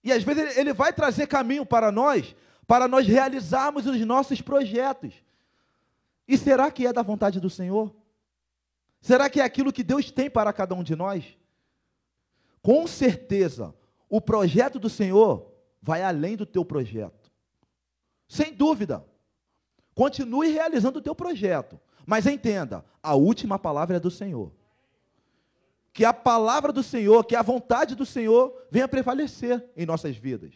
E 0.02 0.12
às 0.12 0.22
vezes 0.22 0.56
ele 0.56 0.72
vai 0.72 0.92
trazer 0.92 1.26
caminho 1.26 1.64
para 1.66 1.92
nós, 1.92 2.34
para 2.66 2.88
nós 2.88 3.06
realizarmos 3.06 3.86
os 3.86 4.00
nossos 4.00 4.40
projetos. 4.40 5.14
E 6.26 6.38
será 6.38 6.70
que 6.70 6.86
é 6.86 6.92
da 6.92 7.02
vontade 7.02 7.40
do 7.40 7.50
Senhor? 7.50 7.94
Será 9.00 9.28
que 9.28 9.40
é 9.40 9.44
aquilo 9.44 9.72
que 9.72 9.82
Deus 9.82 10.10
tem 10.10 10.30
para 10.30 10.52
cada 10.52 10.74
um 10.74 10.82
de 10.82 10.94
nós? 10.94 11.24
Com 12.62 12.86
certeza, 12.86 13.74
o 14.08 14.20
projeto 14.20 14.78
do 14.78 14.90
Senhor 14.90 15.50
vai 15.80 16.02
além 16.02 16.36
do 16.36 16.44
teu 16.44 16.64
projeto. 16.64 17.30
Sem 18.28 18.52
dúvida. 18.52 19.04
Continue 19.94 20.48
realizando 20.48 20.98
o 20.98 21.02
teu 21.02 21.14
projeto. 21.14 21.80
Mas 22.06 22.26
entenda, 22.26 22.84
a 23.02 23.14
última 23.14 23.58
palavra 23.58 23.96
é 23.96 24.00
do 24.00 24.10
Senhor. 24.10 24.52
Que 26.00 26.04
a 26.06 26.14
palavra 26.14 26.72
do 26.72 26.82
Senhor, 26.82 27.22
que 27.26 27.36
a 27.36 27.42
vontade 27.42 27.94
do 27.94 28.06
Senhor 28.06 28.66
venha 28.70 28.88
prevalecer 28.88 29.62
em 29.76 29.84
nossas 29.84 30.16
vidas. 30.16 30.54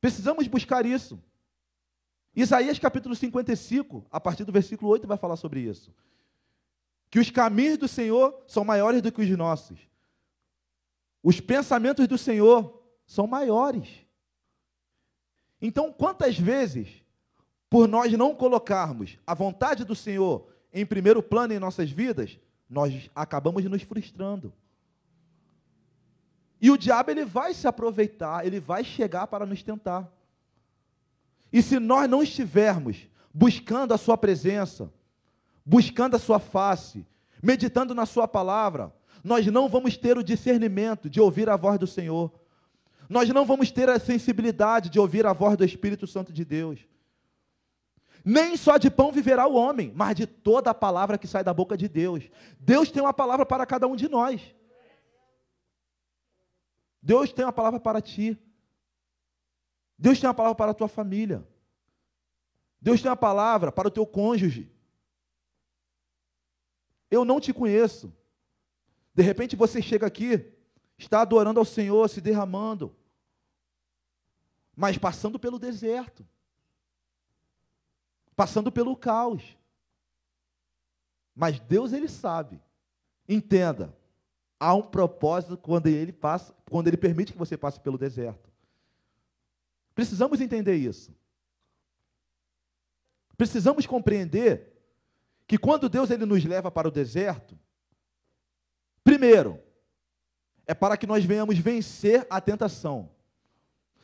Precisamos 0.00 0.46
buscar 0.46 0.86
isso. 0.86 1.20
Isaías 2.32 2.78
capítulo 2.78 3.16
55, 3.16 4.06
a 4.08 4.20
partir 4.20 4.44
do 4.44 4.52
versículo 4.52 4.88
8, 4.92 5.04
vai 5.04 5.16
falar 5.16 5.34
sobre 5.34 5.62
isso. 5.62 5.92
Que 7.10 7.18
os 7.18 7.28
caminhos 7.28 7.76
do 7.76 7.88
Senhor 7.88 8.40
são 8.46 8.64
maiores 8.64 9.02
do 9.02 9.10
que 9.10 9.22
os 9.22 9.30
nossos. 9.30 9.80
Os 11.24 11.40
pensamentos 11.40 12.06
do 12.06 12.16
Senhor 12.16 12.80
são 13.04 13.26
maiores. 13.26 13.88
Então, 15.60 15.92
quantas 15.92 16.38
vezes, 16.38 17.02
por 17.68 17.88
nós 17.88 18.12
não 18.12 18.32
colocarmos 18.32 19.18
a 19.26 19.34
vontade 19.34 19.84
do 19.84 19.96
Senhor 19.96 20.54
em 20.72 20.86
primeiro 20.86 21.20
plano 21.20 21.52
em 21.52 21.58
nossas 21.58 21.90
vidas, 21.90 22.38
nós 22.74 23.08
acabamos 23.14 23.64
nos 23.64 23.82
frustrando. 23.82 24.52
E 26.60 26.70
o 26.70 26.76
diabo 26.76 27.10
ele 27.10 27.24
vai 27.24 27.54
se 27.54 27.68
aproveitar, 27.68 28.44
ele 28.44 28.58
vai 28.58 28.82
chegar 28.82 29.28
para 29.28 29.46
nos 29.46 29.62
tentar. 29.62 30.10
E 31.52 31.62
se 31.62 31.78
nós 31.78 32.10
não 32.10 32.22
estivermos 32.22 33.06
buscando 33.32 33.94
a 33.94 33.98
Sua 33.98 34.18
presença, 34.18 34.92
buscando 35.64 36.16
a 36.16 36.18
Sua 36.18 36.40
face, 36.40 37.06
meditando 37.40 37.94
na 37.94 38.06
Sua 38.06 38.26
palavra, 38.26 38.92
nós 39.22 39.46
não 39.46 39.68
vamos 39.68 39.96
ter 39.96 40.18
o 40.18 40.24
discernimento 40.24 41.08
de 41.08 41.20
ouvir 41.20 41.48
a 41.48 41.56
voz 41.56 41.78
do 41.78 41.86
Senhor. 41.86 42.32
Nós 43.08 43.28
não 43.28 43.46
vamos 43.46 43.70
ter 43.70 43.88
a 43.88 44.00
sensibilidade 44.00 44.90
de 44.90 44.98
ouvir 44.98 45.26
a 45.26 45.32
voz 45.32 45.56
do 45.56 45.64
Espírito 45.64 46.06
Santo 46.06 46.32
de 46.32 46.44
Deus. 46.44 46.80
Nem 48.24 48.56
só 48.56 48.78
de 48.78 48.90
pão 48.90 49.12
viverá 49.12 49.46
o 49.46 49.54
homem, 49.54 49.92
mas 49.94 50.16
de 50.16 50.26
toda 50.26 50.70
a 50.70 50.74
palavra 50.74 51.18
que 51.18 51.26
sai 51.26 51.44
da 51.44 51.52
boca 51.52 51.76
de 51.76 51.88
Deus. 51.88 52.30
Deus 52.58 52.90
tem 52.90 53.02
uma 53.02 53.12
palavra 53.12 53.44
para 53.44 53.66
cada 53.66 53.86
um 53.86 53.94
de 53.94 54.08
nós. 54.08 54.40
Deus 57.02 57.30
tem 57.30 57.44
uma 57.44 57.52
palavra 57.52 57.78
para 57.78 58.00
ti. 58.00 58.38
Deus 59.98 60.18
tem 60.18 60.26
uma 60.26 60.34
palavra 60.34 60.54
para 60.54 60.70
a 60.70 60.74
tua 60.74 60.88
família. 60.88 61.46
Deus 62.80 63.02
tem 63.02 63.10
uma 63.10 63.16
palavra 63.16 63.70
para 63.70 63.88
o 63.88 63.90
teu 63.90 64.06
cônjuge. 64.06 64.72
Eu 67.10 67.26
não 67.26 67.38
te 67.38 67.52
conheço. 67.52 68.10
De 69.14 69.22
repente 69.22 69.54
você 69.54 69.82
chega 69.82 70.06
aqui, 70.06 70.50
está 70.96 71.20
adorando 71.20 71.60
ao 71.60 71.64
Senhor, 71.66 72.08
se 72.08 72.20
derramando, 72.20 72.96
mas 74.74 74.98
passando 74.98 75.38
pelo 75.38 75.58
deserto, 75.58 76.26
passando 78.34 78.70
pelo 78.70 78.96
caos. 78.96 79.56
Mas 81.34 81.58
Deus 81.60 81.92
ele 81.92 82.08
sabe. 82.08 82.60
Entenda, 83.28 83.96
há 84.58 84.74
um 84.74 84.82
propósito 84.82 85.56
quando 85.56 85.86
ele 85.86 86.12
passa, 86.12 86.54
quando 86.70 86.88
ele 86.88 86.96
permite 86.96 87.32
que 87.32 87.38
você 87.38 87.56
passe 87.56 87.80
pelo 87.80 87.98
deserto. 87.98 88.50
Precisamos 89.94 90.40
entender 90.40 90.76
isso. 90.76 91.14
Precisamos 93.36 93.86
compreender 93.86 94.72
que 95.46 95.58
quando 95.58 95.88
Deus 95.88 96.10
ele 96.10 96.24
nos 96.24 96.44
leva 96.44 96.70
para 96.70 96.88
o 96.88 96.90
deserto, 96.90 97.58
primeiro, 99.02 99.60
é 100.66 100.74
para 100.74 100.96
que 100.96 101.06
nós 101.06 101.24
venhamos 101.24 101.58
vencer 101.58 102.26
a 102.30 102.40
tentação. 102.40 103.10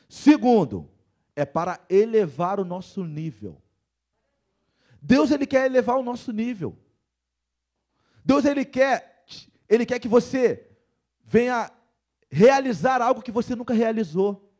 Segundo, 0.08 0.90
é 1.34 1.44
para 1.44 1.80
elevar 1.88 2.60
o 2.60 2.64
nosso 2.64 3.04
nível. 3.04 3.60
Deus 5.02 5.30
ele 5.30 5.46
quer 5.46 5.66
elevar 5.66 5.98
o 5.98 6.02
nosso 6.02 6.32
nível. 6.32 6.76
Deus 8.24 8.44
ele 8.44 8.64
quer 8.64 9.24
ele 9.68 9.86
quer 9.86 10.00
que 10.00 10.08
você 10.08 10.68
venha 11.22 11.70
realizar 12.28 13.00
algo 13.00 13.22
que 13.22 13.30
você 13.30 13.54
nunca 13.54 13.72
realizou. 13.72 14.52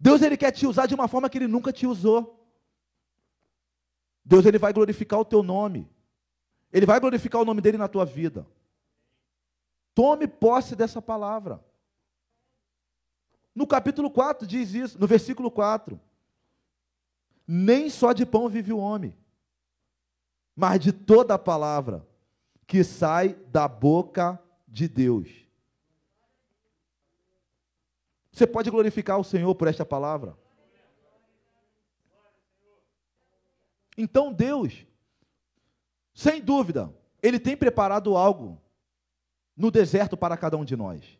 Deus 0.00 0.22
ele 0.22 0.36
quer 0.36 0.50
te 0.50 0.66
usar 0.66 0.86
de 0.86 0.94
uma 0.94 1.06
forma 1.06 1.28
que 1.28 1.36
ele 1.36 1.46
nunca 1.46 1.70
te 1.72 1.86
usou. 1.86 2.42
Deus 4.24 4.46
ele 4.46 4.58
vai 4.58 4.72
glorificar 4.72 5.20
o 5.20 5.24
teu 5.24 5.42
nome. 5.42 5.86
Ele 6.72 6.86
vai 6.86 6.98
glorificar 6.98 7.42
o 7.42 7.44
nome 7.44 7.60
dele 7.60 7.76
na 7.76 7.88
tua 7.88 8.06
vida. 8.06 8.46
Tome 9.94 10.26
posse 10.26 10.74
dessa 10.74 11.02
palavra. 11.02 11.62
No 13.54 13.66
capítulo 13.66 14.10
4 14.10 14.46
diz 14.46 14.72
isso, 14.72 14.98
no 14.98 15.06
versículo 15.06 15.50
4. 15.50 16.00
Nem 17.46 17.90
só 17.90 18.12
de 18.12 18.24
pão 18.24 18.48
vive 18.48 18.72
o 18.72 18.78
homem, 18.78 19.14
mas 20.60 20.78
de 20.78 20.92
toda 20.92 21.32
a 21.32 21.38
palavra 21.38 22.06
que 22.66 22.84
sai 22.84 23.32
da 23.46 23.66
boca 23.66 24.38
de 24.68 24.86
Deus. 24.86 25.26
Você 28.30 28.46
pode 28.46 28.70
glorificar 28.70 29.18
o 29.18 29.24
Senhor 29.24 29.54
por 29.54 29.68
esta 29.68 29.86
palavra? 29.86 30.36
Então 33.96 34.30
Deus, 34.30 34.86
sem 36.12 36.42
dúvida, 36.42 36.94
Ele 37.22 37.40
tem 37.40 37.56
preparado 37.56 38.14
algo 38.14 38.60
no 39.56 39.70
deserto 39.70 40.14
para 40.14 40.36
cada 40.36 40.58
um 40.58 40.64
de 40.64 40.76
nós. 40.76 41.18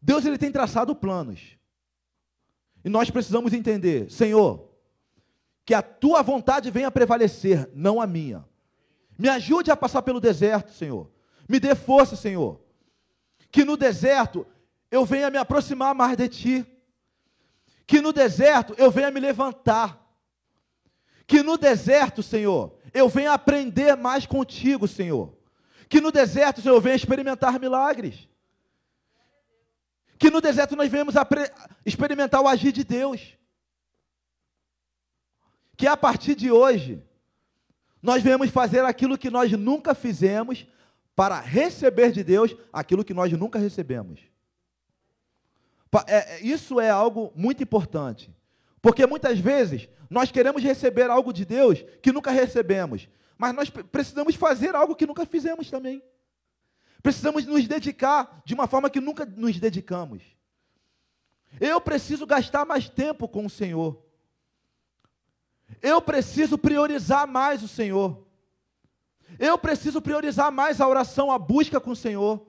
Deus 0.00 0.24
ele 0.24 0.38
tem 0.38 0.52
traçado 0.52 0.94
planos. 0.94 1.58
E 2.84 2.88
nós 2.88 3.10
precisamos 3.10 3.52
entender, 3.52 4.08
Senhor, 4.08 4.73
que 5.64 5.74
a 5.74 5.82
tua 5.82 6.22
vontade 6.22 6.70
venha 6.70 6.90
prevalecer, 6.90 7.70
não 7.74 8.00
a 8.00 8.06
minha. 8.06 8.44
Me 9.18 9.28
ajude 9.28 9.70
a 9.70 9.76
passar 9.76 10.02
pelo 10.02 10.20
deserto, 10.20 10.72
Senhor. 10.72 11.10
Me 11.48 11.58
dê 11.58 11.74
força, 11.74 12.16
Senhor. 12.16 12.60
Que 13.50 13.64
no 13.64 13.76
deserto 13.76 14.46
eu 14.90 15.04
venha 15.04 15.30
me 15.30 15.38
aproximar 15.38 15.94
mais 15.94 16.16
de 16.16 16.28
Ti. 16.28 16.66
Que 17.86 18.00
no 18.00 18.12
deserto 18.12 18.74
eu 18.76 18.90
venha 18.90 19.10
me 19.10 19.20
levantar. 19.20 20.00
Que 21.26 21.42
no 21.42 21.56
deserto, 21.56 22.22
Senhor, 22.22 22.76
eu 22.92 23.08
venha 23.08 23.32
aprender 23.32 23.96
mais 23.96 24.26
contigo, 24.26 24.86
Senhor. 24.86 25.34
Que 25.88 26.00
no 26.00 26.12
deserto, 26.12 26.60
Senhor, 26.60 26.74
eu 26.74 26.80
venha 26.80 26.96
experimentar 26.96 27.58
milagres. 27.58 28.28
Que 30.18 30.30
no 30.30 30.40
deserto 30.40 30.76
nós 30.76 30.90
venhamos 30.90 31.14
experimentar 31.84 32.42
o 32.42 32.48
agir 32.48 32.72
de 32.72 32.84
Deus. 32.84 33.36
Que 35.76 35.86
a 35.86 35.96
partir 35.96 36.34
de 36.34 36.50
hoje, 36.50 37.02
nós 38.02 38.22
venhamos 38.22 38.50
fazer 38.50 38.84
aquilo 38.84 39.18
que 39.18 39.30
nós 39.30 39.50
nunca 39.52 39.94
fizemos 39.94 40.66
para 41.16 41.40
receber 41.40 42.12
de 42.12 42.22
Deus 42.22 42.54
aquilo 42.72 43.04
que 43.04 43.14
nós 43.14 43.32
nunca 43.32 43.58
recebemos. 43.58 44.20
É, 46.06 46.34
é, 46.34 46.40
isso 46.42 46.80
é 46.80 46.90
algo 46.90 47.32
muito 47.36 47.62
importante. 47.62 48.34
Porque 48.82 49.06
muitas 49.06 49.38
vezes 49.38 49.88
nós 50.10 50.30
queremos 50.30 50.62
receber 50.62 51.08
algo 51.08 51.32
de 51.32 51.44
Deus 51.44 51.84
que 52.02 52.12
nunca 52.12 52.30
recebemos. 52.30 53.08
Mas 53.38 53.54
nós 53.54 53.70
precisamos 53.70 54.34
fazer 54.34 54.74
algo 54.74 54.94
que 54.94 55.06
nunca 55.06 55.24
fizemos 55.24 55.70
também. 55.70 56.02
Precisamos 57.02 57.46
nos 57.46 57.66
dedicar 57.66 58.42
de 58.44 58.54
uma 58.54 58.66
forma 58.66 58.90
que 58.90 59.00
nunca 59.00 59.24
nos 59.24 59.58
dedicamos. 59.58 60.22
Eu 61.60 61.80
preciso 61.80 62.26
gastar 62.26 62.64
mais 62.64 62.88
tempo 62.88 63.28
com 63.28 63.46
o 63.46 63.50
Senhor. 63.50 64.03
Eu 65.80 66.00
preciso 66.00 66.58
priorizar 66.58 67.26
mais 67.26 67.62
o 67.62 67.68
Senhor. 67.68 68.24
Eu 69.38 69.58
preciso 69.58 70.00
priorizar 70.00 70.50
mais 70.52 70.80
a 70.80 70.88
oração, 70.88 71.30
a 71.30 71.38
busca 71.38 71.80
com 71.80 71.90
o 71.90 71.96
Senhor. 71.96 72.46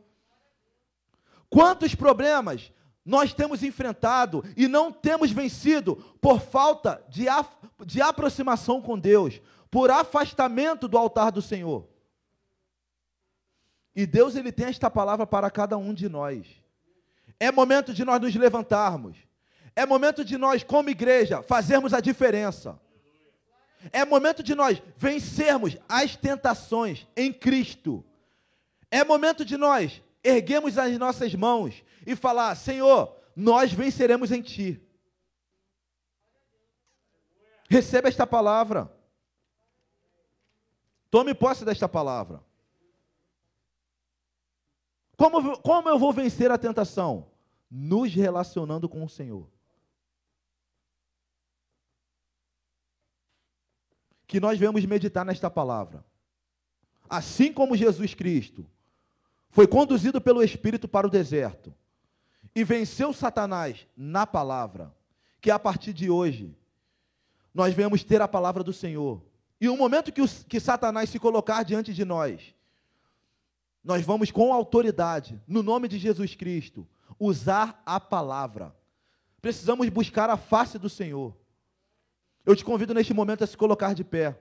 Quantos 1.49 1.95
problemas 1.95 2.71
nós 3.05 3.33
temos 3.33 3.61
enfrentado 3.61 4.43
e 4.57 4.67
não 4.67 4.91
temos 4.91 5.31
vencido 5.31 5.95
por 6.19 6.41
falta 6.41 7.03
de, 7.07 7.25
de 7.85 8.01
aproximação 8.01 8.81
com 8.81 8.97
Deus, 8.97 9.39
por 9.69 9.91
afastamento 9.91 10.87
do 10.87 10.97
altar 10.97 11.31
do 11.31 11.41
Senhor. 11.41 11.87
E 13.95 14.05
Deus 14.05 14.35
ele 14.35 14.51
tem 14.51 14.65
esta 14.65 14.89
palavra 14.89 15.25
para 15.27 15.49
cada 15.51 15.77
um 15.77 15.93
de 15.93 16.09
nós. 16.09 16.47
É 17.39 17.51
momento 17.51 17.93
de 17.93 18.03
nós 18.03 18.19
nos 18.19 18.35
levantarmos. 18.35 19.17
É 19.75 19.85
momento 19.85 20.23
de 20.25 20.37
nós, 20.37 20.63
como 20.63 20.89
igreja, 20.89 21.43
fazermos 21.43 21.93
a 21.93 21.99
diferença. 21.99 22.79
É 23.91 24.05
momento 24.05 24.41
de 24.41 24.55
nós 24.55 24.81
vencermos 24.97 25.77
as 25.87 26.15
tentações 26.15 27.07
em 27.15 27.31
Cristo. 27.31 28.03
É 28.89 29.03
momento 29.03 29.43
de 29.43 29.57
nós 29.57 30.01
erguermos 30.23 30.77
as 30.77 30.97
nossas 30.97 31.33
mãos 31.35 31.83
e 32.05 32.15
falar: 32.15 32.55
Senhor, 32.55 33.15
nós 33.35 33.71
venceremos 33.71 34.31
em 34.31 34.41
Ti. 34.41 34.81
Receba 37.69 38.07
esta 38.07 38.25
palavra. 38.25 38.91
Tome 41.09 41.33
posse 41.33 41.63
desta 41.63 41.87
palavra. 41.87 42.43
Como, 45.17 45.57
como 45.59 45.89
eu 45.89 45.97
vou 45.97 46.11
vencer 46.11 46.51
a 46.51 46.57
tentação? 46.57 47.31
Nos 47.71 48.13
relacionando 48.13 48.87
com 48.89 49.03
o 49.03 49.09
Senhor. 49.09 49.49
Que 54.27 54.39
nós 54.39 54.59
vamos 54.59 54.83
meditar 54.85 55.25
nesta 55.25 55.49
palavra. 55.49 56.03
Assim 57.09 57.53
como 57.53 57.77
Jesus 57.77 58.13
Cristo 58.13 58.65
foi 59.49 59.67
conduzido 59.67 60.19
pelo 60.19 60.43
Espírito 60.43 60.87
para 60.87 61.07
o 61.07 61.09
deserto 61.09 61.73
e 62.55 62.63
venceu 62.63 63.13
Satanás 63.13 63.85
na 63.95 64.25
palavra, 64.25 64.93
que 65.41 65.51
a 65.51 65.59
partir 65.59 65.93
de 65.93 66.09
hoje 66.09 66.55
nós 67.53 67.73
vamos 67.73 68.03
ter 68.03 68.21
a 68.21 68.27
palavra 68.27 68.63
do 68.63 68.73
Senhor. 68.73 69.21
E 69.59 69.67
no 69.67 69.77
momento 69.77 70.11
que, 70.11 70.21
o, 70.21 70.27
que 70.27 70.59
Satanás 70.59 71.09
se 71.09 71.19
colocar 71.19 71.63
diante 71.63 71.93
de 71.93 72.03
nós, 72.03 72.53
nós 73.83 74.03
vamos 74.03 74.31
com 74.31 74.51
autoridade, 74.53 75.39
no 75.47 75.61
nome 75.61 75.87
de 75.87 75.99
Jesus 75.99 76.33
Cristo, 76.33 76.87
usar 77.19 77.81
a 77.85 77.99
palavra. 77.99 78.75
Precisamos 79.41 79.87
buscar 79.89 80.29
a 80.29 80.37
face 80.37 80.79
do 80.79 80.89
Senhor. 80.89 81.35
Eu 82.45 82.55
te 82.55 82.63
convido 82.63 82.93
neste 82.93 83.13
momento 83.13 83.43
a 83.43 83.47
se 83.47 83.57
colocar 83.57 83.93
de 83.93 84.03
pé. 84.03 84.39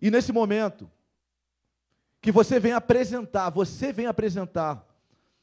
E 0.00 0.10
nesse 0.10 0.32
momento, 0.32 0.90
que 2.20 2.32
você 2.32 2.58
venha 2.58 2.76
apresentar, 2.76 3.50
você 3.50 3.92
venha 3.92 4.10
apresentar 4.10 4.86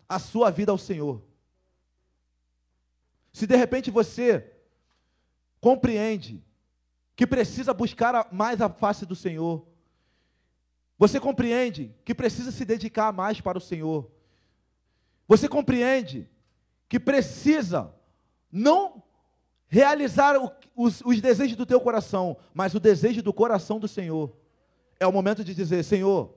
a 0.10 0.18
sua 0.20 0.50
vida 0.50 0.72
ao 0.72 0.78
Senhor. 0.78 1.22
Se 3.32 3.46
de 3.46 3.56
repente 3.56 3.92
você 3.92 4.52
compreende 5.60 6.44
que 7.16 7.28
precisa 7.28 7.74
buscar 7.74 8.28
mais 8.32 8.62
a 8.62 8.68
face 8.68 9.06
do 9.06 9.16
Senhor. 9.16 9.64
Você 10.98 11.20
compreende 11.20 11.96
que 12.04 12.16
precisa 12.16 12.52
se 12.52 12.66
dedicar 12.66 13.14
mais 13.14 13.40
para 13.40 13.60
o 13.60 13.62
Senhor. 13.62 14.10
Você 15.28 15.48
compreende 15.48 16.28
que 16.90 17.00
precisa 17.00 17.94
não 18.52 19.04
realizar 19.72 20.38
o, 20.38 20.52
os, 20.76 21.02
os 21.02 21.22
desejos 21.22 21.56
do 21.56 21.66
teu 21.66 21.80
coração, 21.80 22.36
mas 22.54 22.76
o 22.76 22.80
desejo 22.80 23.24
do 23.24 23.32
coração 23.32 23.80
do 23.80 23.88
Senhor. 23.88 24.32
É 25.00 25.08
o 25.08 25.14
momento 25.14 25.44
de 25.46 25.56
dizer: 25.56 25.82
Senhor, 25.84 26.36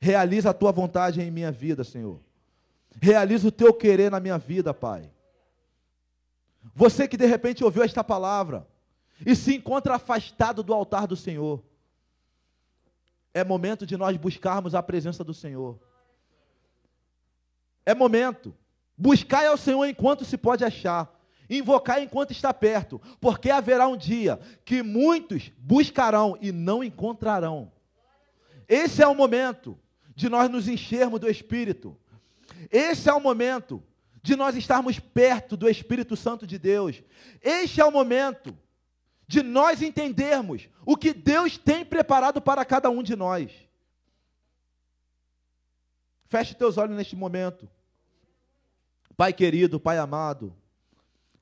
realiza 0.00 0.50
a 0.50 0.54
tua 0.54 0.70
vontade 0.70 1.20
em 1.20 1.30
minha 1.30 1.50
vida, 1.50 1.82
Senhor. 1.82 2.20
Realiza 3.00 3.48
o 3.48 3.52
teu 3.52 3.74
querer 3.74 4.10
na 4.10 4.20
minha 4.20 4.38
vida, 4.38 4.72
Pai. 4.72 5.10
Você 6.74 7.08
que 7.08 7.16
de 7.16 7.26
repente 7.26 7.64
ouviu 7.64 7.82
esta 7.82 8.04
palavra 8.04 8.66
e 9.26 9.34
se 9.34 9.56
encontra 9.56 9.96
afastado 9.96 10.62
do 10.62 10.72
altar 10.72 11.08
do 11.08 11.16
Senhor, 11.16 11.62
é 13.34 13.42
momento 13.42 13.84
de 13.84 13.96
nós 13.96 14.16
buscarmos 14.16 14.74
a 14.74 14.82
presença 14.82 15.24
do 15.24 15.34
Senhor. 15.34 15.80
É 17.84 17.92
momento. 17.92 18.54
Buscar 18.96 19.44
ao 19.46 19.56
Senhor 19.56 19.84
enquanto 19.86 20.24
se 20.24 20.38
pode 20.38 20.64
achar. 20.64 21.12
Invocar 21.52 22.02
enquanto 22.02 22.30
está 22.30 22.52
perto. 22.54 23.00
Porque 23.20 23.50
haverá 23.50 23.86
um 23.86 23.96
dia 23.96 24.38
que 24.64 24.82
muitos 24.82 25.52
buscarão 25.58 26.36
e 26.40 26.50
não 26.50 26.82
encontrarão. 26.82 27.70
Esse 28.68 29.02
é 29.02 29.06
o 29.06 29.14
momento 29.14 29.78
de 30.14 30.28
nós 30.28 30.48
nos 30.48 30.68
enchermos 30.68 31.20
do 31.20 31.28
Espírito. 31.28 31.96
Esse 32.70 33.08
é 33.08 33.12
o 33.12 33.20
momento 33.20 33.82
de 34.22 34.36
nós 34.36 34.56
estarmos 34.56 34.98
perto 34.98 35.56
do 35.56 35.68
Espírito 35.68 36.16
Santo 36.16 36.46
de 36.46 36.58
Deus. 36.58 37.02
Este 37.42 37.80
é 37.80 37.84
o 37.84 37.90
momento 37.90 38.56
de 39.26 39.42
nós 39.42 39.82
entendermos 39.82 40.68
o 40.86 40.96
que 40.96 41.12
Deus 41.12 41.58
tem 41.58 41.84
preparado 41.84 42.40
para 42.40 42.64
cada 42.64 42.88
um 42.88 43.02
de 43.02 43.16
nós. 43.16 43.50
Feche 46.26 46.54
teus 46.54 46.78
olhos 46.78 46.96
neste 46.96 47.14
momento. 47.14 47.68
Pai 49.16 49.32
querido, 49.32 49.78
Pai 49.78 49.98
amado, 49.98 50.56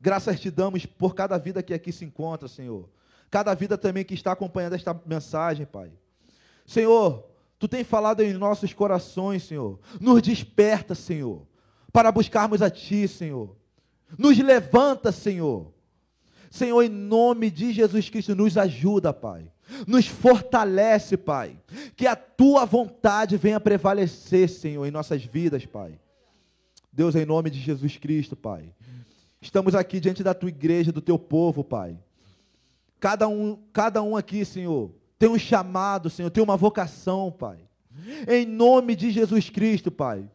graças 0.01 0.40
te 0.40 0.51
damos 0.51 0.86
por 0.86 1.14
cada 1.14 1.38
vida 1.38 1.62
que 1.62 1.74
aqui 1.74 1.92
se 1.92 2.05
encontra, 2.05 2.48
Senhor. 2.48 2.88
Cada 3.30 3.55
vida 3.55 3.78
também 3.78 4.05
que 4.05 4.14
está 4.14 4.32
acompanhando 4.32 4.74
esta 4.74 4.98
mensagem, 5.07 5.66
Pai. 5.66 5.92
Senhor, 6.66 7.24
tu 7.59 7.68
tem 7.68 7.84
falado 7.84 8.20
em 8.22 8.32
nossos 8.32 8.72
corações, 8.72 9.44
Senhor. 9.44 9.78
Nos 10.01 10.22
desperta, 10.22 10.94
Senhor 10.94 11.46
para 11.92 12.12
buscarmos 12.12 12.62
a 12.62 12.70
Ti, 12.70 13.07
Senhor. 13.09 13.57
Nos 14.16 14.38
levanta, 14.38 15.12
Senhor. 15.12 15.72
Senhor, 16.51 16.82
em 16.82 16.88
nome 16.88 17.51
de 17.51 17.72
Jesus 17.72 18.09
Cristo, 18.09 18.34
nos 18.34 18.57
ajuda, 18.57 19.12
Pai. 19.12 19.51
Nos 19.86 20.07
fortalece, 20.07 21.16
Pai. 21.16 21.59
Que 21.96 22.07
a 22.07 22.16
Tua 22.16 22.64
vontade 22.64 23.36
venha 23.36 23.61
prevalecer, 23.61 24.48
Senhor, 24.48 24.84
em 24.84 24.90
nossas 24.90 25.24
vidas, 25.24 25.64
Pai. 25.66 25.98
Deus, 26.92 27.14
em 27.14 27.24
nome 27.24 27.51
de 27.51 27.61
Jesus 27.61 27.96
Cristo, 27.96 28.34
Pai. 28.34 28.74
Estamos 29.41 29.74
aqui 29.74 29.99
diante 29.99 30.22
da 30.22 30.34
Tua 30.34 30.51
igreja, 30.51 30.93
do 30.93 31.01
Teu 31.01 31.18
povo, 31.18 31.64
Pai. 31.64 31.97
Cada 32.99 33.26
um, 33.26 33.59
cada 33.72 34.03
um 34.03 34.14
aqui, 34.14 34.45
Senhor, 34.45 34.91
tem 35.18 35.30
um 35.30 35.38
chamado, 35.38 36.11
Senhor, 36.11 36.28
tem 36.30 36.45
uma 36.45 36.57
vocação, 36.57 37.32
Pai. 37.32 37.59
Em 38.28 38.45
nome 38.45 38.95
de 38.95 39.11
Jesus 39.11 39.49
Cristo, 39.49 39.91
Pai. 39.91 40.28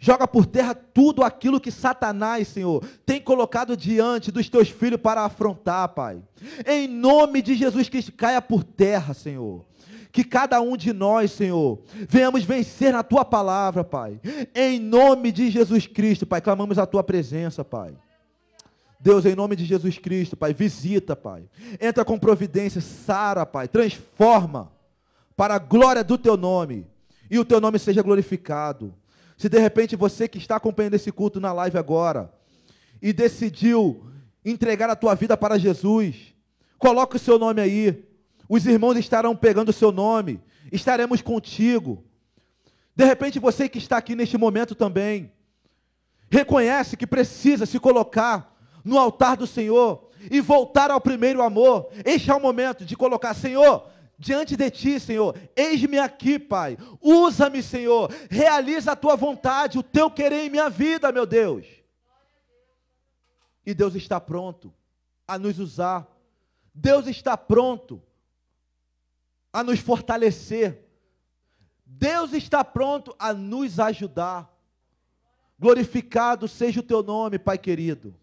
Joga 0.00 0.26
por 0.26 0.46
terra 0.46 0.74
tudo 0.74 1.22
aquilo 1.22 1.60
que 1.60 1.70
Satanás, 1.70 2.48
Senhor, 2.48 2.82
tem 3.06 3.20
colocado 3.20 3.76
diante 3.76 4.32
dos 4.32 4.48
teus 4.48 4.68
filhos 4.68 5.00
para 5.00 5.24
afrontar, 5.24 5.88
Pai. 5.90 6.20
Em 6.66 6.88
nome 6.88 7.42
de 7.42 7.54
Jesus 7.54 7.88
Cristo, 7.88 8.10
caia 8.10 8.42
por 8.42 8.64
terra, 8.64 9.14
Senhor. 9.14 9.64
Que 10.10 10.24
cada 10.24 10.60
um 10.60 10.76
de 10.76 10.92
nós, 10.92 11.30
Senhor, 11.30 11.82
venhamos 12.08 12.42
vencer 12.42 12.92
na 12.92 13.04
tua 13.04 13.24
palavra, 13.24 13.84
Pai. 13.84 14.20
Em 14.54 14.80
nome 14.80 15.30
de 15.30 15.50
Jesus 15.50 15.86
Cristo, 15.86 16.26
Pai, 16.26 16.40
clamamos 16.40 16.78
a 16.78 16.86
tua 16.86 17.04
presença, 17.04 17.64
Pai. 17.64 17.94
Deus, 19.00 19.24
em 19.24 19.34
nome 19.34 19.56
de 19.56 19.64
Jesus 19.64 19.98
Cristo, 19.98 20.36
Pai, 20.36 20.52
visita, 20.52 21.16
Pai. 21.16 21.48
Entra 21.80 22.04
com 22.04 22.18
providência, 22.18 22.82
sara, 22.82 23.46
Pai, 23.46 23.66
transforma 23.66 24.70
para 25.34 25.54
a 25.54 25.58
glória 25.58 26.04
do 26.04 26.18
teu 26.18 26.36
nome. 26.36 26.86
E 27.30 27.38
o 27.38 27.44
teu 27.44 27.60
nome 27.60 27.78
seja 27.78 28.02
glorificado. 28.02 28.94
Se 29.38 29.48
de 29.48 29.58
repente 29.58 29.96
você 29.96 30.28
que 30.28 30.36
está 30.36 30.56
acompanhando 30.56 30.94
esse 30.94 31.10
culto 31.10 31.40
na 31.40 31.50
live 31.50 31.78
agora 31.78 32.30
e 33.00 33.10
decidiu 33.10 34.04
entregar 34.44 34.90
a 34.90 34.96
tua 34.96 35.14
vida 35.14 35.34
para 35.34 35.58
Jesus, 35.58 36.34
coloque 36.78 37.16
o 37.16 37.18
seu 37.20 37.38
nome 37.38 37.62
aí. 37.62 38.04
Os 38.46 38.66
irmãos 38.66 38.98
estarão 38.98 39.34
pegando 39.34 39.70
o 39.70 39.72
seu 39.72 39.90
nome. 39.90 40.42
Estaremos 40.70 41.22
contigo. 41.22 42.04
De 42.94 43.04
repente 43.06 43.38
você 43.38 43.66
que 43.66 43.78
está 43.78 43.96
aqui 43.96 44.14
neste 44.14 44.36
momento 44.36 44.74
também 44.74 45.32
reconhece 46.30 46.96
que 46.96 47.06
precisa 47.06 47.64
se 47.64 47.80
colocar 47.80 48.49
no 48.84 48.98
altar 48.98 49.36
do 49.36 49.46
Senhor 49.46 50.08
e 50.30 50.40
voltar 50.40 50.90
ao 50.90 51.00
primeiro 51.00 51.42
amor. 51.42 51.88
Este 52.04 52.30
é 52.30 52.34
o 52.34 52.40
momento 52.40 52.84
de 52.84 52.96
colocar, 52.96 53.34
Senhor, 53.34 53.88
diante 54.18 54.56
de 54.56 54.70
ti, 54.70 55.00
Senhor. 55.00 55.34
Eis-me 55.56 55.98
aqui, 55.98 56.38
Pai. 56.38 56.76
Usa-me, 57.00 57.62
Senhor. 57.62 58.12
Realiza 58.28 58.92
a 58.92 58.96
tua 58.96 59.16
vontade, 59.16 59.78
o 59.78 59.82
teu 59.82 60.10
querer 60.10 60.46
em 60.46 60.50
minha 60.50 60.68
vida, 60.68 61.10
meu 61.10 61.24
Deus. 61.24 61.66
E 63.64 63.72
Deus 63.72 63.94
está 63.94 64.20
pronto 64.20 64.72
a 65.26 65.38
nos 65.38 65.58
usar. 65.58 66.06
Deus 66.74 67.06
está 67.06 67.36
pronto 67.36 68.02
a 69.52 69.64
nos 69.64 69.80
fortalecer. 69.80 70.86
Deus 71.84 72.32
está 72.32 72.62
pronto 72.62 73.14
a 73.18 73.32
nos 73.32 73.80
ajudar. 73.80 74.50
Glorificado 75.58 76.46
seja 76.46 76.80
o 76.80 76.82
teu 76.82 77.02
nome, 77.02 77.38
Pai 77.38 77.58
querido. 77.58 78.19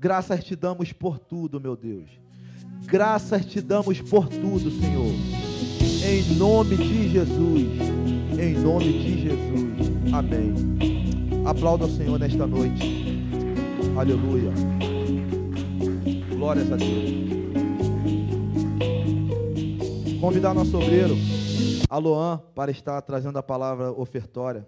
Graças 0.00 0.44
te 0.44 0.54
damos 0.54 0.92
por 0.92 1.18
tudo, 1.18 1.60
meu 1.60 1.76
Deus. 1.76 2.08
Graças 2.84 3.44
te 3.44 3.60
damos 3.60 4.00
por 4.00 4.28
tudo, 4.28 4.70
Senhor. 4.70 5.12
Em 6.06 6.36
nome 6.36 6.76
de 6.76 7.08
Jesus. 7.08 7.68
Em 8.38 8.54
nome 8.54 8.92
de 8.92 9.22
Jesus. 9.22 10.12
Amém. 10.12 10.54
Aplauda 11.44 11.86
o 11.86 11.90
Senhor 11.90 12.16
nesta 12.16 12.46
noite. 12.46 13.24
Aleluia. 13.96 14.52
Glórias 16.30 16.70
a 16.70 16.76
Deus. 16.76 17.28
Convidar 20.20 20.54
nosso 20.54 20.76
obreiro, 20.76 21.16
Aloan, 21.90 22.40
para 22.54 22.70
estar 22.70 23.02
trazendo 23.02 23.36
a 23.36 23.42
palavra 23.42 23.90
ofertória. 23.90 24.64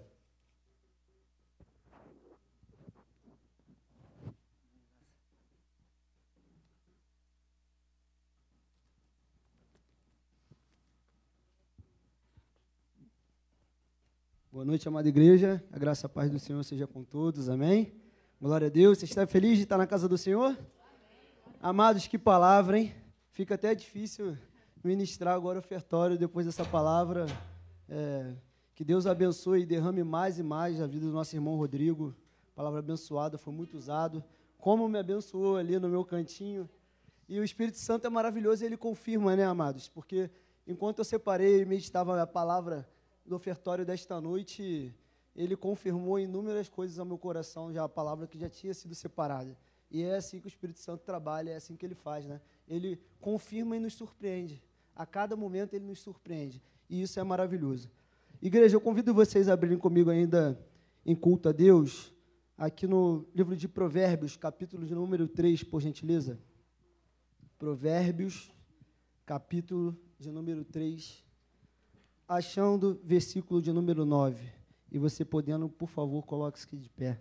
Boa 14.61 14.67
noite, 14.67 14.87
amada 14.87 15.09
igreja. 15.09 15.59
A 15.71 15.79
graça 15.79 16.05
e 16.05 16.07
a 16.07 16.09
paz 16.09 16.29
do 16.29 16.37
Senhor 16.37 16.63
seja 16.63 16.85
com 16.85 17.03
todos. 17.03 17.49
Amém. 17.49 17.95
Glória 18.39 18.67
a 18.67 18.69
Deus. 18.69 18.99
Você 18.99 19.05
está 19.05 19.25
feliz 19.25 19.57
de 19.57 19.63
estar 19.63 19.75
na 19.75 19.87
casa 19.87 20.07
do 20.07 20.19
Senhor? 20.19 20.55
Amados, 21.59 22.05
que 22.05 22.15
palavra, 22.15 22.77
hein? 22.77 22.93
Fica 23.31 23.55
até 23.55 23.73
difícil 23.73 24.37
ministrar 24.83 25.33
agora 25.33 25.57
o 25.57 25.61
ofertório 25.61 26.15
depois 26.15 26.45
dessa 26.45 26.63
palavra. 26.63 27.25
É, 27.89 28.35
que 28.75 28.83
Deus 28.83 29.07
abençoe 29.07 29.61
e 29.63 29.65
derrame 29.65 30.03
mais 30.03 30.37
e 30.37 30.43
mais 30.43 30.79
a 30.79 30.85
vida 30.85 31.07
do 31.07 31.11
nosso 31.11 31.35
irmão 31.35 31.55
Rodrigo. 31.55 32.15
Palavra 32.53 32.81
abençoada, 32.81 33.39
foi 33.39 33.51
muito 33.51 33.75
usado. 33.75 34.23
Como 34.59 34.87
me 34.87 34.99
abençoou 34.99 35.57
ali 35.57 35.79
no 35.79 35.89
meu 35.89 36.05
cantinho. 36.05 36.69
E 37.27 37.39
o 37.39 37.43
Espírito 37.43 37.79
Santo 37.79 38.05
é 38.05 38.11
maravilhoso 38.11 38.63
ele 38.63 38.77
confirma, 38.77 39.35
né, 39.35 39.43
amados? 39.43 39.89
Porque 39.89 40.29
enquanto 40.67 40.99
eu 40.99 41.03
separei 41.03 41.61
e 41.63 41.65
meditava 41.65 42.21
a 42.21 42.27
palavra 42.27 42.87
do 43.25 43.35
ofertório 43.35 43.85
desta 43.85 44.19
noite, 44.19 44.93
ele 45.35 45.55
confirmou 45.55 46.19
inúmeras 46.19 46.67
coisas 46.67 46.99
ao 46.99 47.05
meu 47.05 47.17
coração, 47.17 47.71
já 47.71 47.83
a 47.83 47.89
palavra 47.89 48.27
que 48.27 48.37
já 48.37 48.49
tinha 48.49 48.73
sido 48.73 48.93
separada. 48.93 49.57
E 49.89 50.03
é 50.03 50.15
assim 50.15 50.39
que 50.39 50.47
o 50.47 50.49
Espírito 50.49 50.79
Santo 50.79 51.03
trabalha, 51.03 51.51
é 51.51 51.55
assim 51.55 51.75
que 51.75 51.85
ele 51.85 51.95
faz, 51.95 52.25
né? 52.25 52.41
Ele 52.67 52.99
confirma 53.19 53.75
e 53.75 53.79
nos 53.79 53.93
surpreende. 53.93 54.63
A 54.95 55.05
cada 55.05 55.35
momento 55.35 55.73
ele 55.73 55.85
nos 55.85 55.99
surpreende. 55.99 56.61
E 56.89 57.01
isso 57.01 57.19
é 57.19 57.23
maravilhoso. 57.23 57.89
Igreja, 58.41 58.75
eu 58.75 58.81
convido 58.81 59.13
vocês 59.13 59.47
a 59.47 59.53
abrirem 59.53 59.77
comigo 59.77 60.09
ainda 60.09 60.59
em 61.05 61.15
culto 61.15 61.49
a 61.49 61.51
Deus, 61.51 62.13
aqui 62.57 62.87
no 62.87 63.25
livro 63.33 63.55
de 63.55 63.67
Provérbios, 63.67 64.37
capítulo 64.37 64.85
de 64.85 64.93
número 64.93 65.27
3, 65.27 65.63
por 65.63 65.81
gentileza. 65.81 66.39
Provérbios, 67.57 68.51
capítulo 69.25 69.97
de 70.19 70.31
número 70.31 70.63
3 70.63 71.30
achando 72.31 72.97
versículo 73.03 73.61
de 73.61 73.73
número 73.73 74.05
9. 74.05 74.49
E 74.89 74.97
você 74.97 75.25
podendo, 75.25 75.67
por 75.67 75.89
favor, 75.89 76.25
coloque-se 76.25 76.65
aqui 76.65 76.77
de 76.77 76.89
pé. 76.89 77.19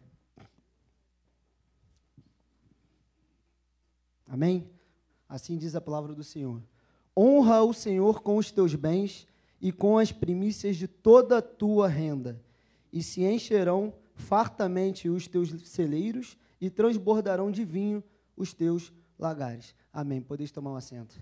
Amém? 4.24 4.70
Assim 5.28 5.56
diz 5.56 5.74
a 5.74 5.80
palavra 5.80 6.14
do 6.14 6.22
Senhor. 6.22 6.62
Honra 7.16 7.62
o 7.62 7.74
Senhor 7.74 8.22
com 8.22 8.36
os 8.36 8.52
teus 8.52 8.76
bens 8.76 9.26
e 9.60 9.72
com 9.72 9.98
as 9.98 10.12
primícias 10.12 10.76
de 10.76 10.86
toda 10.86 11.38
a 11.38 11.42
tua 11.42 11.88
renda, 11.88 12.40
e 12.92 13.02
se 13.02 13.24
encherão 13.24 13.92
fartamente 14.14 15.08
os 15.08 15.26
teus 15.26 15.50
celeiros 15.68 16.38
e 16.60 16.70
transbordarão 16.70 17.50
de 17.50 17.64
vinho 17.64 18.02
os 18.36 18.54
teus 18.54 18.92
lagares. 19.18 19.74
Amém. 19.92 20.22
Podeis 20.22 20.52
tomar 20.52 20.70
um 20.70 20.76
assento. 20.76 21.20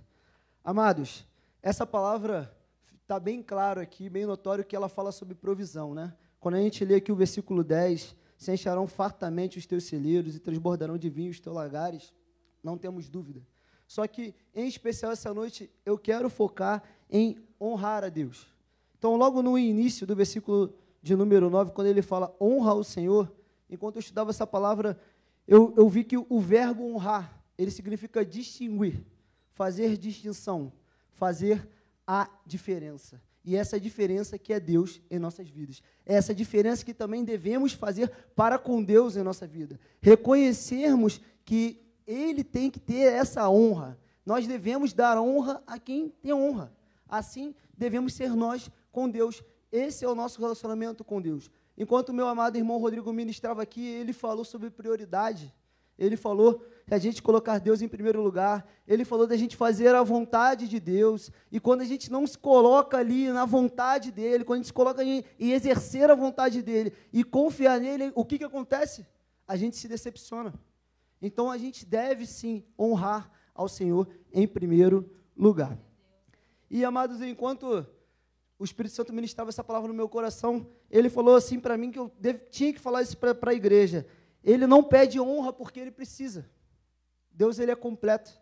Amados, 0.63 1.27
essa 1.63 1.87
palavra 1.87 2.55
está 3.09 3.19
bem 3.19 3.43
claro 3.43 3.81
aqui, 3.81 4.07
bem 4.11 4.27
notório 4.27 4.63
que 4.63 4.77
ela 4.77 4.87
fala 4.87 5.11
sobre 5.11 5.35
provisão, 5.35 5.95
né? 5.95 6.13
Quando 6.39 6.57
a 6.57 6.61
gente 6.61 6.85
lê 6.85 6.97
aqui 6.97 7.11
o 7.11 7.17
versículo 7.17 7.65
10, 7.65 8.15
se 8.37 8.53
encharão 8.53 8.87
fartamente 8.87 9.57
os 9.57 9.65
teus 9.65 9.85
celeiros 9.85 10.37
e 10.37 10.39
transbordarão 10.39 10.99
de 10.99 11.09
vinho 11.09 11.31
os 11.31 11.41
teus 11.41 11.57
lagares, 11.57 12.13
não 12.63 12.77
temos 12.77 13.09
dúvida. 13.09 13.41
Só 13.87 14.07
que, 14.07 14.35
em 14.55 14.69
especial 14.69 15.11
essa 15.11 15.33
noite, 15.33 15.71
eu 15.87 15.97
quero 15.97 16.29
focar 16.29 16.83
em 17.11 17.39
honrar 17.59 18.05
a 18.05 18.11
Deus. 18.11 18.47
Então, 18.99 19.17
logo 19.17 19.41
no 19.41 19.59
início 19.59 20.07
do 20.07 20.15
versículo 20.15 20.75
de 21.01 21.17
número 21.17 21.49
9, 21.49 21.73
quando 21.73 21.87
ele 21.87 22.03
fala 22.03 22.37
honra 22.39 22.73
ao 22.73 22.85
Senhor, 22.85 23.33
enquanto 23.71 23.97
eu 23.97 24.01
estudava 24.01 24.29
essa 24.29 24.47
palavra, 24.47 25.01
eu, 25.47 25.73
eu 25.79 25.89
vi 25.89 26.05
que 26.05 26.19
o 26.19 26.41
verbo 26.41 26.85
honrar, 26.85 27.43
ele 27.57 27.71
significa 27.71 28.23
distinguir, 28.23 29.03
fazer 29.55 29.97
distinção, 29.97 30.71
fazer 31.13 31.67
a 32.09 32.27
diferença. 32.47 33.21
E 33.45 33.55
essa 33.55 33.79
diferença 33.79 34.39
que 34.39 34.51
é 34.51 34.59
Deus 34.59 34.99
em 35.11 35.19
nossas 35.19 35.47
vidas. 35.49 35.83
É 36.07 36.15
essa 36.15 36.35
diferença 36.35 36.83
que 36.83 36.95
também 36.95 37.23
devemos 37.23 37.75
fazer 37.75 38.11
para 38.35 38.59
com 38.59 38.83
Deus 38.83 39.15
em 39.15 39.23
nossa 39.23 39.47
vida. 39.47 39.79
Reconhecermos 40.01 41.21
que 41.45 41.83
Ele 42.07 42.43
tem 42.43 42.71
que 42.71 42.81
ter 42.81 43.13
essa 43.13 43.49
honra. 43.51 43.99
Nós 44.25 44.47
devemos 44.47 44.95
dar 44.95 45.21
honra 45.21 45.63
a 45.67 45.79
quem 45.79 46.09
tem 46.09 46.33
honra. 46.33 46.73
Assim 47.07 47.55
devemos 47.77 48.15
ser 48.15 48.35
nós 48.35 48.71
com 48.91 49.09
Deus. 49.09 49.43
Esse 49.71 50.03
é 50.05 50.09
o 50.09 50.15
nosso 50.15 50.41
relacionamento 50.41 51.05
com 51.05 51.21
Deus. 51.21 51.51
Enquanto 51.77 52.13
meu 52.13 52.27
amado 52.27 52.57
irmão 52.57 52.79
Rodrigo 52.79 53.13
ministrava 53.13 53.63
aqui, 53.63 53.87
ele 53.87 54.15
falou 54.15 54.45
sobre 54.45 54.71
prioridade. 54.71 55.55
Ele 55.99 56.17
falou 56.17 56.65
de 56.89 56.95
a 56.95 56.99
gente 56.99 57.23
colocar 57.23 57.59
Deus 57.59 57.83
em 57.83 57.89
primeiro 57.89 58.23
lugar. 58.23 58.67
Ele 58.87 59.05
falou 59.05 59.27
da 59.27 59.37
gente 59.37 59.57
fazer 59.57 59.95
a 59.95 60.03
vontade 60.03 60.67
de 60.67 60.81
Deus. 60.81 61.31
E 61.53 61.61
quando 61.61 61.83
a 61.83 61.85
gente 61.85 62.11
não 62.11 62.27
se 62.27 62.39
coloca 62.39 62.97
ali 62.97 63.29
na 63.31 63.45
vontade 63.45 64.11
dele, 64.11 64.43
quando 64.43 64.57
a 64.57 64.63
gente 64.63 64.69
se 64.69 64.73
coloca 64.73 65.05
em, 65.05 65.23
em 65.39 65.53
exercer 65.53 66.11
a 66.11 66.15
vontade 66.15 66.63
dele 66.63 66.95
e 67.13 67.23
confiar 67.23 67.79
nele, 67.79 68.11
o 68.15 68.25
que, 68.25 68.39
que 68.39 68.45
acontece? 68.45 69.07
A 69.47 69.55
gente 69.55 69.77
se 69.77 69.87
decepciona. 69.87 70.55
Então 71.21 71.51
a 71.51 71.59
gente 71.59 71.85
deve 71.85 72.25
sim 72.25 72.65
honrar 72.79 73.31
ao 73.55 73.69
Senhor 73.69 74.09
em 74.33 74.49
primeiro 74.49 75.11
lugar. 75.37 75.79
E 76.71 76.85
amados, 76.85 77.21
enquanto 77.21 77.87
o 78.59 78.65
Espírito 78.65 78.95
Santo 78.95 79.13
ministrava 79.13 79.51
essa 79.51 79.63
palavra 79.63 79.89
no 79.89 79.95
meu 79.95 80.09
coração, 80.09 80.67
ele 80.91 81.11
falou 81.11 81.37
assim 81.37 81.61
para 81.61 81.77
mim 81.77 81.91
que 81.91 81.99
eu 81.99 82.11
deve, 82.19 82.41
tinha 82.51 82.73
que 82.73 82.81
falar 82.81 83.03
isso 83.03 83.17
para 83.19 83.37
a 83.51 83.55
igreja. 83.55 84.07
Ele 84.43 84.67
não 84.67 84.83
pede 84.83 85.21
honra 85.21 85.53
porque 85.53 85.81
ele 85.81 85.91
precisa. 85.91 86.49
Deus 87.39 87.61
ele 87.61 87.71
é 87.71 87.77
completo, 87.77 88.33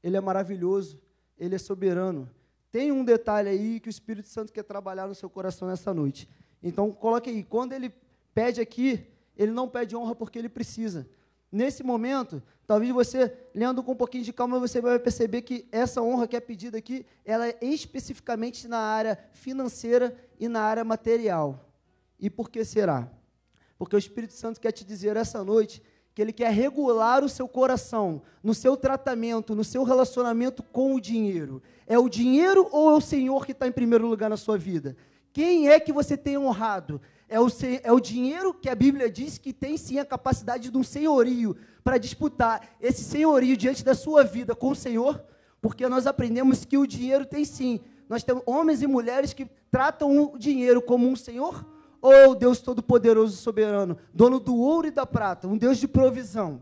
ele 0.00 0.16
é 0.16 0.20
maravilhoso, 0.20 1.00
ele 1.36 1.56
é 1.56 1.58
soberano. 1.58 2.30
Tem 2.70 2.92
um 2.92 3.04
detalhe 3.04 3.48
aí 3.48 3.80
que 3.80 3.88
o 3.88 3.90
Espírito 3.90 4.28
Santo 4.28 4.52
quer 4.52 4.62
trabalhar 4.62 5.08
no 5.08 5.14
seu 5.14 5.28
coração 5.28 5.66
nessa 5.66 5.92
noite. 5.92 6.28
Então 6.62 6.92
coloque 6.92 7.28
aí, 7.28 7.42
quando 7.42 7.72
ele 7.72 7.92
pede 8.32 8.60
aqui, 8.60 9.04
ele 9.36 9.50
não 9.50 9.68
pede 9.68 9.96
honra 9.96 10.14
porque 10.14 10.38
ele 10.38 10.48
precisa. 10.48 11.04
Nesse 11.50 11.82
momento, 11.82 12.40
talvez 12.64 12.92
você, 12.92 13.36
lendo 13.52 13.82
com 13.82 13.90
um 13.90 13.96
pouquinho 13.96 14.22
de 14.22 14.32
calma, 14.32 14.60
você 14.60 14.80
vai 14.80 15.00
perceber 15.00 15.42
que 15.42 15.66
essa 15.72 16.00
honra 16.00 16.28
que 16.28 16.36
é 16.36 16.40
pedida 16.40 16.78
aqui, 16.78 17.04
ela 17.24 17.48
é 17.48 17.58
especificamente 17.60 18.68
na 18.68 18.78
área 18.78 19.18
financeira 19.32 20.16
e 20.38 20.46
na 20.46 20.60
área 20.60 20.84
material. 20.84 21.68
E 22.20 22.30
por 22.30 22.48
que 22.48 22.64
será? 22.64 23.10
Porque 23.76 23.96
o 23.96 23.98
Espírito 23.98 24.34
Santo 24.34 24.60
quer 24.60 24.70
te 24.70 24.84
dizer 24.84 25.16
essa 25.16 25.42
noite 25.42 25.82
que 26.14 26.22
ele 26.22 26.32
quer 26.32 26.52
regular 26.52 27.24
o 27.24 27.28
seu 27.28 27.48
coração, 27.48 28.22
no 28.42 28.54
seu 28.54 28.76
tratamento, 28.76 29.54
no 29.54 29.64
seu 29.64 29.82
relacionamento 29.82 30.62
com 30.62 30.94
o 30.94 31.00
dinheiro. 31.00 31.60
É 31.86 31.98
o 31.98 32.08
dinheiro 32.08 32.68
ou 32.70 32.90
é 32.90 32.94
o 32.94 33.00
Senhor 33.00 33.44
que 33.44 33.52
está 33.52 33.66
em 33.66 33.72
primeiro 33.72 34.06
lugar 34.06 34.30
na 34.30 34.36
sua 34.36 34.56
vida? 34.56 34.96
Quem 35.32 35.68
é 35.68 35.80
que 35.80 35.92
você 35.92 36.16
tem 36.16 36.38
honrado? 36.38 37.00
É 37.28 37.40
o, 37.40 37.48
é 37.82 37.90
o 37.90 37.98
dinheiro 37.98 38.54
que 38.54 38.68
a 38.68 38.74
Bíblia 38.76 39.10
diz 39.10 39.38
que 39.38 39.52
tem 39.52 39.76
sim 39.76 39.98
a 39.98 40.04
capacidade 40.04 40.70
de 40.70 40.78
um 40.78 40.84
senhorio 40.84 41.56
para 41.82 41.98
disputar 41.98 42.76
esse 42.80 43.02
senhorio 43.02 43.56
diante 43.56 43.84
da 43.84 43.94
sua 43.94 44.22
vida 44.22 44.54
com 44.54 44.68
o 44.68 44.76
Senhor, 44.76 45.20
porque 45.60 45.88
nós 45.88 46.06
aprendemos 46.06 46.64
que 46.64 46.78
o 46.78 46.86
dinheiro 46.86 47.26
tem 47.26 47.44
sim. 47.44 47.80
Nós 48.08 48.22
temos 48.22 48.44
homens 48.46 48.82
e 48.82 48.86
mulheres 48.86 49.32
que 49.32 49.46
tratam 49.68 50.32
o 50.32 50.38
dinheiro 50.38 50.80
como 50.80 51.08
um 51.08 51.16
senhor 51.16 51.66
Oh, 52.06 52.34
Deus 52.34 52.60
Todo-Poderoso 52.60 53.32
e 53.32 53.38
Soberano, 53.38 53.96
dono 54.12 54.38
do 54.38 54.54
ouro 54.54 54.86
e 54.86 54.90
da 54.90 55.06
prata, 55.06 55.48
um 55.48 55.56
Deus 55.56 55.78
de 55.78 55.88
provisão. 55.88 56.60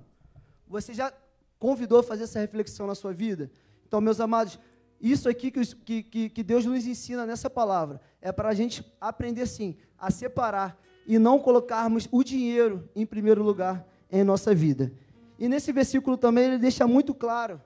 Você 0.68 0.94
já 0.94 1.12
convidou 1.58 1.98
a 1.98 2.02
fazer 2.04 2.22
essa 2.22 2.38
reflexão 2.38 2.86
na 2.86 2.94
sua 2.94 3.12
vida? 3.12 3.50
Então, 3.84 4.00
meus 4.00 4.20
amados, 4.20 4.56
isso 5.00 5.28
aqui 5.28 5.50
que, 5.50 6.04
que, 6.04 6.28
que 6.30 6.42
Deus 6.44 6.64
nos 6.64 6.86
ensina 6.86 7.26
nessa 7.26 7.50
palavra 7.50 8.00
é 8.20 8.30
para 8.30 8.50
a 8.50 8.54
gente 8.54 8.84
aprender, 9.00 9.46
sim, 9.48 9.74
a 9.98 10.12
separar 10.12 10.80
e 11.08 11.18
não 11.18 11.40
colocarmos 11.40 12.08
o 12.12 12.22
dinheiro 12.22 12.88
em 12.94 13.04
primeiro 13.04 13.42
lugar 13.42 13.84
em 14.12 14.22
nossa 14.22 14.54
vida. 14.54 14.92
E 15.40 15.48
nesse 15.48 15.72
versículo 15.72 16.16
também 16.16 16.44
ele 16.44 16.58
deixa 16.58 16.86
muito 16.86 17.12
claro: 17.12 17.60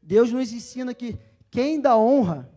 Deus 0.00 0.30
nos 0.30 0.52
ensina 0.52 0.94
que 0.94 1.18
quem 1.50 1.80
dá 1.80 1.96
honra 1.96 2.48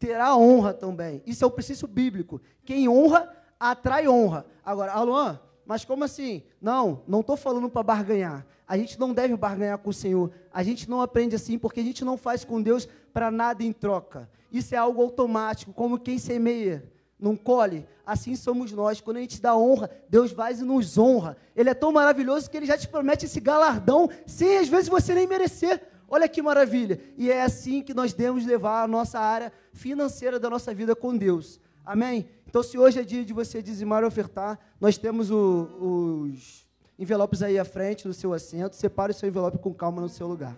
terá 0.00 0.36
honra 0.36 0.74
também. 0.74 1.22
Isso 1.24 1.44
é 1.44 1.46
o 1.46 1.50
princípio 1.52 1.86
bíblico. 1.86 2.42
Quem 2.64 2.88
honra 2.88 3.43
atrai 3.70 4.08
honra. 4.08 4.46
Agora, 4.64 4.92
Aluan, 4.92 5.38
mas 5.66 5.84
como 5.84 6.04
assim? 6.04 6.42
Não, 6.60 7.02
não 7.06 7.20
estou 7.20 7.36
falando 7.36 7.68
para 7.68 7.82
barganhar. 7.82 8.46
A 8.66 8.76
gente 8.76 8.98
não 8.98 9.12
deve 9.12 9.36
barganhar 9.36 9.78
com 9.78 9.90
o 9.90 9.94
Senhor. 9.94 10.30
A 10.52 10.62
gente 10.62 10.88
não 10.88 11.00
aprende 11.00 11.34
assim 11.34 11.58
porque 11.58 11.80
a 11.80 11.82
gente 11.84 12.04
não 12.04 12.16
faz 12.16 12.44
com 12.44 12.60
Deus 12.60 12.88
para 13.12 13.30
nada 13.30 13.62
em 13.62 13.72
troca. 13.72 14.28
Isso 14.50 14.74
é 14.74 14.78
algo 14.78 15.02
automático, 15.02 15.72
como 15.72 15.98
quem 15.98 16.18
semeia, 16.18 16.90
não 17.18 17.36
colhe. 17.36 17.86
Assim 18.06 18.36
somos 18.36 18.72
nós. 18.72 19.00
Quando 19.00 19.18
a 19.18 19.20
gente 19.20 19.40
dá 19.40 19.56
honra, 19.56 19.90
Deus 20.08 20.32
vai 20.32 20.54
e 20.54 20.56
nos 20.58 20.96
honra. 20.96 21.36
Ele 21.56 21.70
é 21.70 21.74
tão 21.74 21.92
maravilhoso 21.92 22.50
que 22.50 22.56
ele 22.56 22.66
já 22.66 22.76
te 22.76 22.88
promete 22.88 23.26
esse 23.26 23.40
galardão 23.40 24.08
sem 24.26 24.58
às 24.58 24.68
vezes 24.68 24.88
você 24.88 25.14
nem 25.14 25.26
merecer. 25.26 25.80
Olha 26.08 26.28
que 26.28 26.40
maravilha. 26.42 27.00
E 27.16 27.30
é 27.30 27.42
assim 27.42 27.82
que 27.82 27.94
nós 27.94 28.12
devemos 28.12 28.46
levar 28.46 28.82
a 28.82 28.88
nossa 28.88 29.18
área 29.18 29.52
financeira 29.72 30.38
da 30.38 30.48
nossa 30.48 30.72
vida 30.74 30.94
com 30.94 31.16
Deus. 31.16 31.60
Amém? 31.84 32.28
Então, 32.54 32.62
se 32.62 32.78
hoje 32.78 33.00
é 33.00 33.02
dia 33.02 33.24
de 33.24 33.32
você 33.32 33.60
dizimar 33.60 34.04
e 34.04 34.06
ofertar, 34.06 34.60
nós 34.80 34.96
temos 34.96 35.28
o, 35.28 36.28
os 36.30 36.64
envelopes 36.96 37.42
aí 37.42 37.58
à 37.58 37.64
frente 37.64 38.06
do 38.06 38.14
seu 38.14 38.32
assento. 38.32 38.76
Separe 38.76 39.10
o 39.10 39.14
seu 39.14 39.28
envelope 39.28 39.58
com 39.58 39.74
calma 39.74 40.00
no 40.00 40.08
seu 40.08 40.28
lugar. 40.28 40.56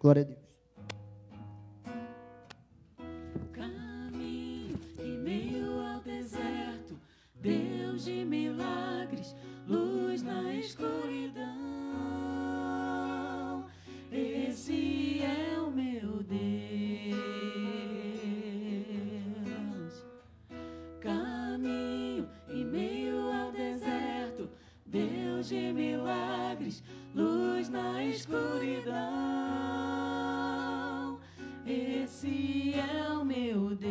Glória 0.00 0.22
a 0.22 0.24
Deus. 0.24 0.38
Caminho 3.52 4.78
em 5.00 5.18
meio 5.18 5.80
ao 5.80 6.00
deserto, 6.02 6.96
Deus 7.34 8.04
de 8.04 8.24
milagres, 8.24 9.34
luz 9.66 10.22
na 10.22 10.54
escuridão. 10.54 11.61
Deus 25.42 25.48
de 25.48 25.72
milagres, 25.72 26.84
luz 27.12 27.68
na 27.68 28.04
escuridão. 28.04 28.92
Esse 31.66 32.74
é 32.74 33.08
o 33.08 33.24
meu 33.24 33.74
Deus. 33.74 33.90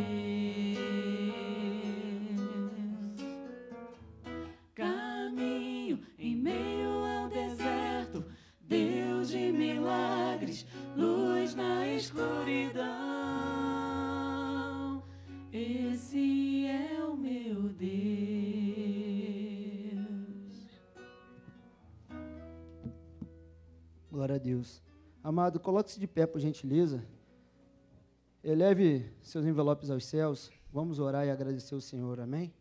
Caminho 4.74 6.00
em 6.18 6.38
meio 6.38 6.90
ao 6.90 7.28
deserto, 7.28 8.24
Deus 8.62 9.28
de 9.28 9.52
milagres, 9.52 10.66
luz 10.96 11.54
na 11.54 11.86
escuridão. 11.86 13.01
Glória 24.22 24.36
a 24.36 24.38
Deus. 24.38 24.84
Amado, 25.24 25.60
coloque-se 25.60 26.00
de 26.00 26.06
pé, 26.06 26.28
por 26.28 26.40
gentileza. 26.40 27.04
Eleve 28.44 29.12
seus 29.20 29.44
envelopes 29.48 29.90
aos 29.90 30.06
céus. 30.06 30.52
Vamos 30.72 31.00
orar 31.00 31.26
e 31.26 31.32
agradecer 31.32 31.74
ao 31.74 31.82
Senhor. 31.82 32.20
Amém? 32.20 32.54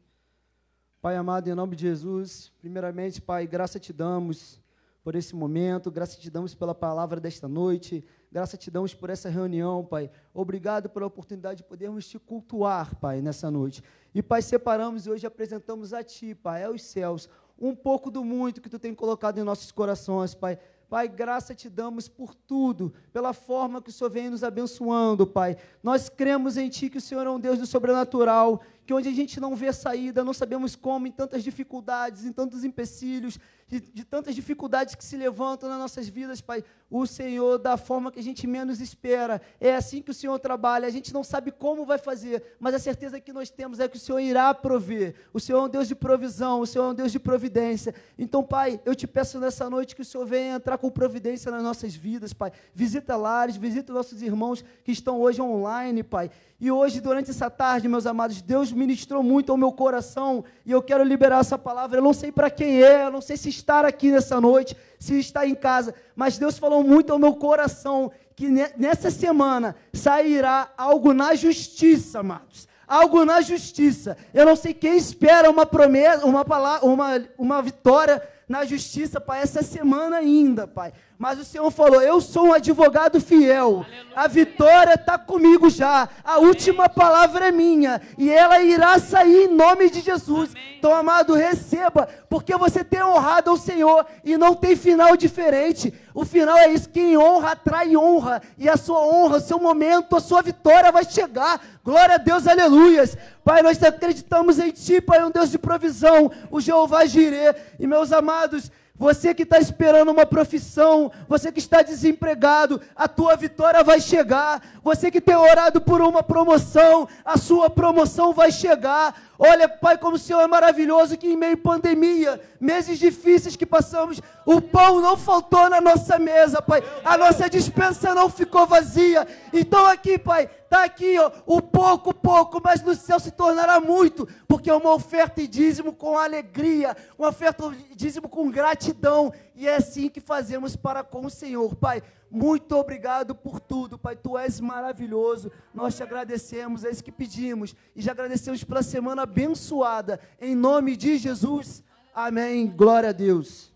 Pai 1.02 1.16
amado, 1.16 1.48
em 1.48 1.54
nome 1.54 1.76
de 1.76 1.82
Jesus, 1.82 2.50
primeiramente, 2.58 3.20
Pai, 3.20 3.46
graça 3.46 3.78
te 3.78 3.92
damos 3.92 4.58
por 5.04 5.14
esse 5.14 5.36
momento, 5.36 5.90
graças 5.90 6.16
te 6.16 6.30
damos 6.30 6.54
pela 6.54 6.74
palavra 6.74 7.20
desta 7.20 7.46
noite, 7.46 8.02
graças 8.32 8.58
te 8.58 8.70
damos 8.70 8.94
por 8.94 9.10
essa 9.10 9.28
reunião, 9.28 9.84
Pai. 9.84 10.10
Obrigado 10.32 10.88
pela 10.88 11.04
oportunidade 11.04 11.58
de 11.58 11.64
podermos 11.64 12.08
te 12.08 12.18
cultuar, 12.18 12.96
Pai, 12.96 13.20
nessa 13.20 13.50
noite. 13.50 13.84
E, 14.14 14.22
Pai, 14.22 14.40
separamos 14.40 15.04
e 15.04 15.10
hoje 15.10 15.26
apresentamos 15.26 15.92
a 15.92 16.02
Ti, 16.02 16.34
Pai, 16.34 16.64
aos 16.64 16.82
céus, 16.82 17.28
um 17.58 17.74
pouco 17.74 18.10
do 18.10 18.24
muito 18.24 18.62
que 18.62 18.70
Tu 18.70 18.78
tem 18.78 18.94
colocado 18.94 19.36
em 19.36 19.44
nossos 19.44 19.70
corações, 19.70 20.34
Pai. 20.34 20.58
Pai, 20.90 21.06
graça 21.06 21.54
te 21.54 21.70
damos 21.70 22.08
por 22.08 22.34
tudo, 22.34 22.92
pela 23.12 23.32
forma 23.32 23.80
que 23.80 23.90
o 23.90 23.92
Senhor 23.92 24.10
vem 24.10 24.28
nos 24.28 24.42
abençoando, 24.42 25.24
Pai. 25.24 25.56
Nós 25.84 26.08
cremos 26.08 26.56
em 26.56 26.68
Ti 26.68 26.90
que 26.90 26.98
o 26.98 27.00
Senhor 27.00 27.24
é 27.24 27.30
um 27.30 27.38
Deus 27.38 27.60
do 27.60 27.66
sobrenatural, 27.66 28.60
que 28.90 28.94
onde 28.94 29.08
a 29.08 29.12
gente 29.12 29.38
não 29.38 29.54
vê 29.54 29.72
saída, 29.72 30.24
não 30.24 30.32
sabemos 30.32 30.74
como, 30.74 31.06
em 31.06 31.12
tantas 31.12 31.44
dificuldades, 31.44 32.24
em 32.24 32.32
tantos 32.32 32.64
empecilhos, 32.64 33.38
de, 33.68 33.78
de, 33.78 34.04
tantas 34.04 34.34
dificuldades 34.34 34.96
que 34.96 35.04
se 35.04 35.16
levantam 35.16 35.68
nas 35.68 35.78
nossas 35.78 36.08
vidas, 36.08 36.40
Pai. 36.40 36.64
O 36.90 37.06
Senhor, 37.06 37.56
da 37.56 37.76
forma 37.76 38.10
que 38.10 38.18
a 38.18 38.22
gente 38.22 38.44
menos 38.48 38.80
espera, 38.80 39.40
é 39.60 39.76
assim 39.76 40.02
que 40.02 40.10
o 40.10 40.14
Senhor 40.14 40.36
trabalha. 40.40 40.88
A 40.88 40.90
gente 40.90 41.14
não 41.14 41.22
sabe 41.22 41.52
como 41.52 41.86
vai 41.86 41.98
fazer, 41.98 42.42
mas 42.58 42.74
a 42.74 42.80
certeza 42.80 43.20
que 43.20 43.32
nós 43.32 43.48
temos 43.48 43.78
é 43.78 43.86
que 43.86 43.96
o 43.96 44.00
Senhor 44.00 44.18
irá 44.18 44.52
prover. 44.52 45.14
O 45.32 45.38
Senhor 45.38 45.60
é 45.60 45.62
um 45.62 45.68
Deus 45.68 45.86
de 45.86 45.94
provisão, 45.94 46.58
o 46.58 46.66
Senhor 46.66 46.86
é 46.86 46.88
um 46.88 46.94
Deus 46.94 47.12
de 47.12 47.20
providência. 47.20 47.94
Então, 48.18 48.42
Pai, 48.42 48.80
eu 48.84 48.92
te 48.92 49.06
peço 49.06 49.38
nessa 49.38 49.70
noite 49.70 49.94
que 49.94 50.02
o 50.02 50.04
Senhor 50.04 50.26
venha 50.26 50.56
entrar 50.56 50.76
com 50.78 50.90
providência 50.90 51.48
nas 51.52 51.62
nossas 51.62 51.94
vidas, 51.94 52.32
Pai. 52.32 52.50
Visita 52.74 53.14
lares, 53.16 53.56
visita 53.56 53.92
nossos 53.92 54.20
irmãos 54.20 54.64
que 54.82 54.90
estão 54.90 55.20
hoje 55.20 55.40
online, 55.40 56.02
Pai. 56.02 56.28
E 56.60 56.70
hoje, 56.70 57.00
durante 57.00 57.30
essa 57.30 57.48
tarde, 57.48 57.88
meus 57.88 58.04
amados, 58.04 58.42
Deus 58.42 58.70
ministrou 58.80 59.22
muito 59.22 59.52
ao 59.52 59.58
meu 59.58 59.70
coração 59.70 60.42
e 60.64 60.72
eu 60.72 60.82
quero 60.82 61.04
liberar 61.04 61.40
essa 61.40 61.58
palavra. 61.58 61.98
Eu 61.98 62.02
não 62.02 62.14
sei 62.14 62.32
para 62.32 62.48
quem 62.48 62.82
é, 62.82 63.04
eu 63.04 63.10
não 63.10 63.20
sei 63.20 63.36
se 63.36 63.50
estar 63.50 63.84
aqui 63.84 64.10
nessa 64.10 64.40
noite, 64.40 64.74
se 64.98 65.18
está 65.18 65.46
em 65.46 65.54
casa, 65.54 65.94
mas 66.16 66.38
Deus 66.38 66.58
falou 66.58 66.82
muito 66.82 67.12
ao 67.12 67.18
meu 67.18 67.34
coração 67.34 68.10
que 68.34 68.48
nessa 68.48 69.10
semana 69.10 69.76
sairá 69.92 70.70
algo 70.78 71.12
na 71.12 71.34
justiça, 71.34 72.20
amados. 72.20 72.66
Algo 72.88 73.24
na 73.24 73.42
justiça. 73.42 74.16
Eu 74.32 74.46
não 74.46 74.56
sei 74.56 74.72
quem 74.72 74.96
espera 74.96 75.50
uma 75.50 75.66
promessa, 75.66 76.24
uma 76.24 76.44
palavra, 76.44 76.86
uma, 76.86 77.22
uma 77.38 77.62
vitória 77.62 78.20
na 78.48 78.64
justiça 78.64 79.20
para 79.20 79.40
essa 79.40 79.62
semana 79.62 80.16
ainda, 80.16 80.66
Pai. 80.66 80.92
Mas 81.20 81.38
o 81.38 81.44
Senhor 81.44 81.70
falou: 81.70 82.00
Eu 82.00 82.18
sou 82.18 82.46
um 82.46 82.52
advogado 82.54 83.20
fiel. 83.20 83.84
Aleluia. 83.86 84.12
A 84.16 84.26
vitória 84.26 84.94
está 84.94 85.18
comigo 85.18 85.68
já. 85.68 86.08
A 86.24 86.38
última 86.38 86.88
palavra 86.88 87.48
é 87.48 87.52
minha. 87.52 88.00
E 88.16 88.30
ela 88.30 88.62
irá 88.62 88.98
sair 88.98 89.44
em 89.44 89.54
nome 89.54 89.90
de 89.90 90.00
Jesus. 90.00 90.52
Amém. 90.52 90.76
Então, 90.78 90.94
amado, 90.94 91.34
receba. 91.34 92.08
Porque 92.26 92.56
você 92.56 92.82
tem 92.82 93.02
honrado 93.02 93.50
ao 93.50 93.58
Senhor. 93.58 94.06
E 94.24 94.38
não 94.38 94.54
tem 94.54 94.74
final 94.74 95.14
diferente. 95.14 95.92
O 96.14 96.24
final 96.24 96.56
é 96.56 96.72
isso: 96.72 96.88
quem 96.88 97.18
honra 97.18 97.50
atrai 97.50 97.94
honra. 97.94 98.40
E 98.56 98.66
a 98.66 98.78
sua 98.78 99.00
honra, 99.00 99.36
o 99.36 99.40
seu 99.40 99.60
momento, 99.60 100.16
a 100.16 100.20
sua 100.20 100.40
vitória 100.40 100.90
vai 100.90 101.04
chegar. 101.04 101.60
Glória 101.84 102.14
a 102.14 102.18
Deus, 102.18 102.46
aleluias. 102.46 103.14
Pai, 103.44 103.60
nós 103.60 103.82
acreditamos 103.82 104.58
em 104.58 104.70
Ti, 104.70 105.02
Pai, 105.02 105.22
um 105.22 105.30
Deus 105.30 105.50
de 105.50 105.58
provisão, 105.58 106.30
o 106.50 106.62
Jeová 106.62 107.04
Jireh. 107.04 107.54
E 107.78 107.86
meus 107.86 108.10
amados, 108.10 108.72
você 109.00 109.32
que 109.32 109.44
está 109.44 109.58
esperando 109.58 110.10
uma 110.10 110.26
profissão, 110.26 111.10
você 111.26 111.50
que 111.50 111.58
está 111.58 111.80
desempregado, 111.80 112.82
a 112.94 113.08
tua 113.08 113.34
vitória 113.34 113.82
vai 113.82 113.98
chegar. 113.98 114.62
Você 114.84 115.10
que 115.10 115.22
tem 115.22 115.34
orado 115.34 115.80
por 115.80 116.02
uma 116.02 116.22
promoção, 116.22 117.08
a 117.24 117.38
sua 117.38 117.70
promoção 117.70 118.34
vai 118.34 118.52
chegar. 118.52 119.14
Olha, 119.38 119.66
Pai, 119.66 119.96
como 119.96 120.16
o 120.16 120.18
Senhor 120.18 120.42
é 120.42 120.46
maravilhoso 120.46 121.16
que 121.16 121.28
em 121.28 121.34
meio 121.34 121.54
à 121.54 121.56
pandemia, 121.56 122.38
meses 122.60 122.98
difíceis 122.98 123.56
que 123.56 123.64
passamos, 123.64 124.20
o 124.44 124.60
pão 124.60 125.00
não 125.00 125.16
faltou 125.16 125.70
na 125.70 125.80
nossa 125.80 126.18
mesa, 126.18 126.60
Pai. 126.60 126.84
A 127.02 127.16
nossa 127.16 127.48
dispensa 127.48 128.14
não 128.14 128.28
ficou 128.28 128.66
vazia. 128.66 129.26
Então 129.50 129.86
aqui, 129.86 130.18
Pai, 130.18 130.50
está 130.70 130.84
aqui, 130.84 131.18
ó, 131.18 131.32
o 131.46 131.60
pouco, 131.60 132.14
pouco, 132.14 132.60
mas 132.62 132.80
no 132.80 132.94
céu 132.94 133.18
se 133.18 133.32
tornará 133.32 133.80
muito, 133.80 134.28
porque 134.46 134.70
é 134.70 134.74
uma 134.74 134.94
oferta 134.94 135.42
e 135.42 135.48
dízimo 135.48 135.92
com 135.92 136.16
alegria, 136.16 136.96
uma 137.18 137.28
oferta 137.28 137.64
e 137.90 137.96
dízimo 137.96 138.28
com 138.28 138.48
gratidão, 138.48 139.32
e 139.56 139.66
é 139.66 139.74
assim 139.74 140.08
que 140.08 140.20
fazemos 140.20 140.76
para 140.76 141.02
com 141.02 141.26
o 141.26 141.30
Senhor, 141.30 141.74
Pai. 141.74 142.00
Muito 142.30 142.76
obrigado 142.76 143.34
por 143.34 143.58
tudo, 143.58 143.98
Pai. 143.98 144.14
Tu 144.14 144.38
és 144.38 144.60
maravilhoso. 144.60 145.50
Nós 145.74 145.96
te 145.96 146.04
agradecemos, 146.04 146.84
é 146.84 146.90
isso 146.90 147.02
que 147.02 147.10
pedimos. 147.10 147.74
E 147.96 148.00
já 148.00 148.12
agradecemos 148.12 148.62
pela 148.62 148.84
semana 148.84 149.22
abençoada. 149.22 150.20
Em 150.40 150.54
nome 150.54 150.94
de 150.94 151.18
Jesus. 151.18 151.82
Amém. 152.14 152.68
Glória 152.68 153.08
a 153.08 153.12
Deus. 153.12 153.72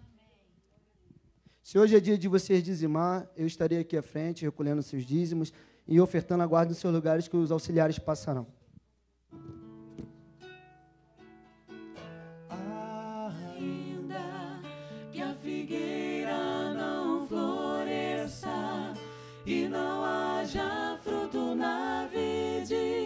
Se 1.65 1.77
hoje 1.77 1.97
é 1.97 2.01
dia 2.01 2.17
de 2.17 2.29
vocês 2.29 2.63
dizimar, 2.63 3.29
eu 3.37 3.45
estarei 3.45 3.81
aqui 3.81 3.97
à 3.97 4.03
frente 4.03 4.45
recolhendo 4.45 4.85
seus 4.85 5.05
dízimos 5.05 5.53
e 5.87 6.01
ofertando 6.01 6.43
a 6.43 6.47
guarda 6.47 6.71
nos 6.71 6.79
seus 6.79 6.93
lugares 6.93 7.29
que 7.29 7.37
os 7.37 7.51
auxiliares 7.51 7.99
passarão. 7.99 8.47
e 19.47 19.69
não 19.69 20.03
haja 20.05 20.99
fruto 21.03 21.55
na 21.55 22.07
vide, 22.07 23.04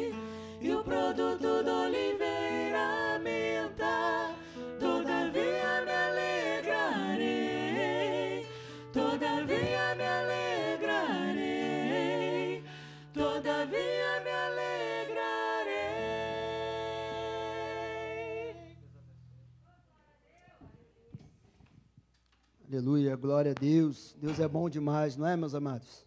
Aleluia, 22.71 23.17
glória 23.17 23.53
a 23.53 23.55
Deus. 23.55 24.15
Deus 24.21 24.39
é 24.39 24.47
bom 24.47 24.69
demais, 24.69 25.17
não 25.17 25.27
é, 25.27 25.35
meus 25.35 25.55
amados? 25.55 26.05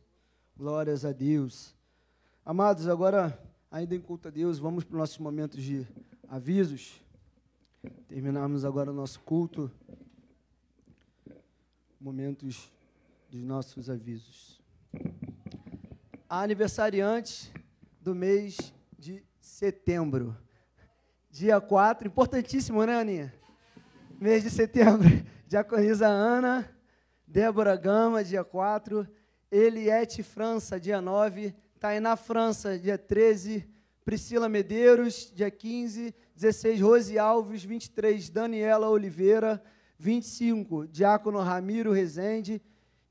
Glórias 0.56 1.04
a 1.04 1.12
Deus. 1.12 1.74
Amados, 2.46 2.88
agora, 2.88 3.36
ainda 3.72 3.96
em 3.96 4.00
culto 4.00 4.28
a 4.28 4.32
Deus, 4.32 4.60
vamos 4.60 4.84
para 4.84 4.94
os 4.94 5.00
nossos 5.00 5.18
momentos 5.18 5.64
de 5.64 5.88
avisos. 6.28 7.02
Terminarmos 8.08 8.64
agora 8.64 8.92
o 8.92 8.94
nosso 8.94 9.20
culto. 9.22 9.72
Momentos 12.00 12.72
dos 13.28 13.42
nossos 13.42 13.90
avisos. 13.90 14.62
Aniversariante 16.30 17.52
do 18.00 18.14
mês 18.14 18.72
de 19.00 19.24
setembro. 19.40 20.38
Dia 21.32 21.60
4, 21.60 22.08
importantíssimo, 22.08 22.86
né, 22.86 23.00
Aninha? 23.00 23.34
Mês 24.20 24.44
de 24.44 24.52
setembro. 24.52 25.10
Diaconisa 25.52 26.08
Ana, 26.08 26.66
Débora 27.28 27.76
Gama, 27.76 28.24
dia 28.24 28.42
4. 28.42 29.06
Eliette 29.52 30.24
França, 30.24 30.80
dia 30.80 31.02
9. 31.02 31.54
Tainá 31.78 32.16
França, 32.16 32.80
dia 32.80 32.98
13. 32.98 33.70
Priscila 34.06 34.48
Medeiros, 34.48 35.30
dia 35.36 35.52
15. 35.52 36.16
16, 36.34 36.80
Rose 36.80 37.20
Alves. 37.20 37.66
23, 37.66 38.30
Daniela 38.30 38.88
Oliveira. 38.88 39.62
25, 40.00 40.88
Diácono 40.88 41.40
Ramiro 41.40 41.92
Rezende. 41.92 42.62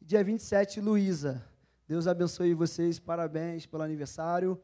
Dia 0.01 0.25
27, 0.25 0.81
Luísa. 0.81 1.47
Deus 1.87 2.07
abençoe 2.07 2.55
vocês, 2.55 2.99
parabéns 2.99 3.67
pelo 3.67 3.83
aniversário. 3.83 4.59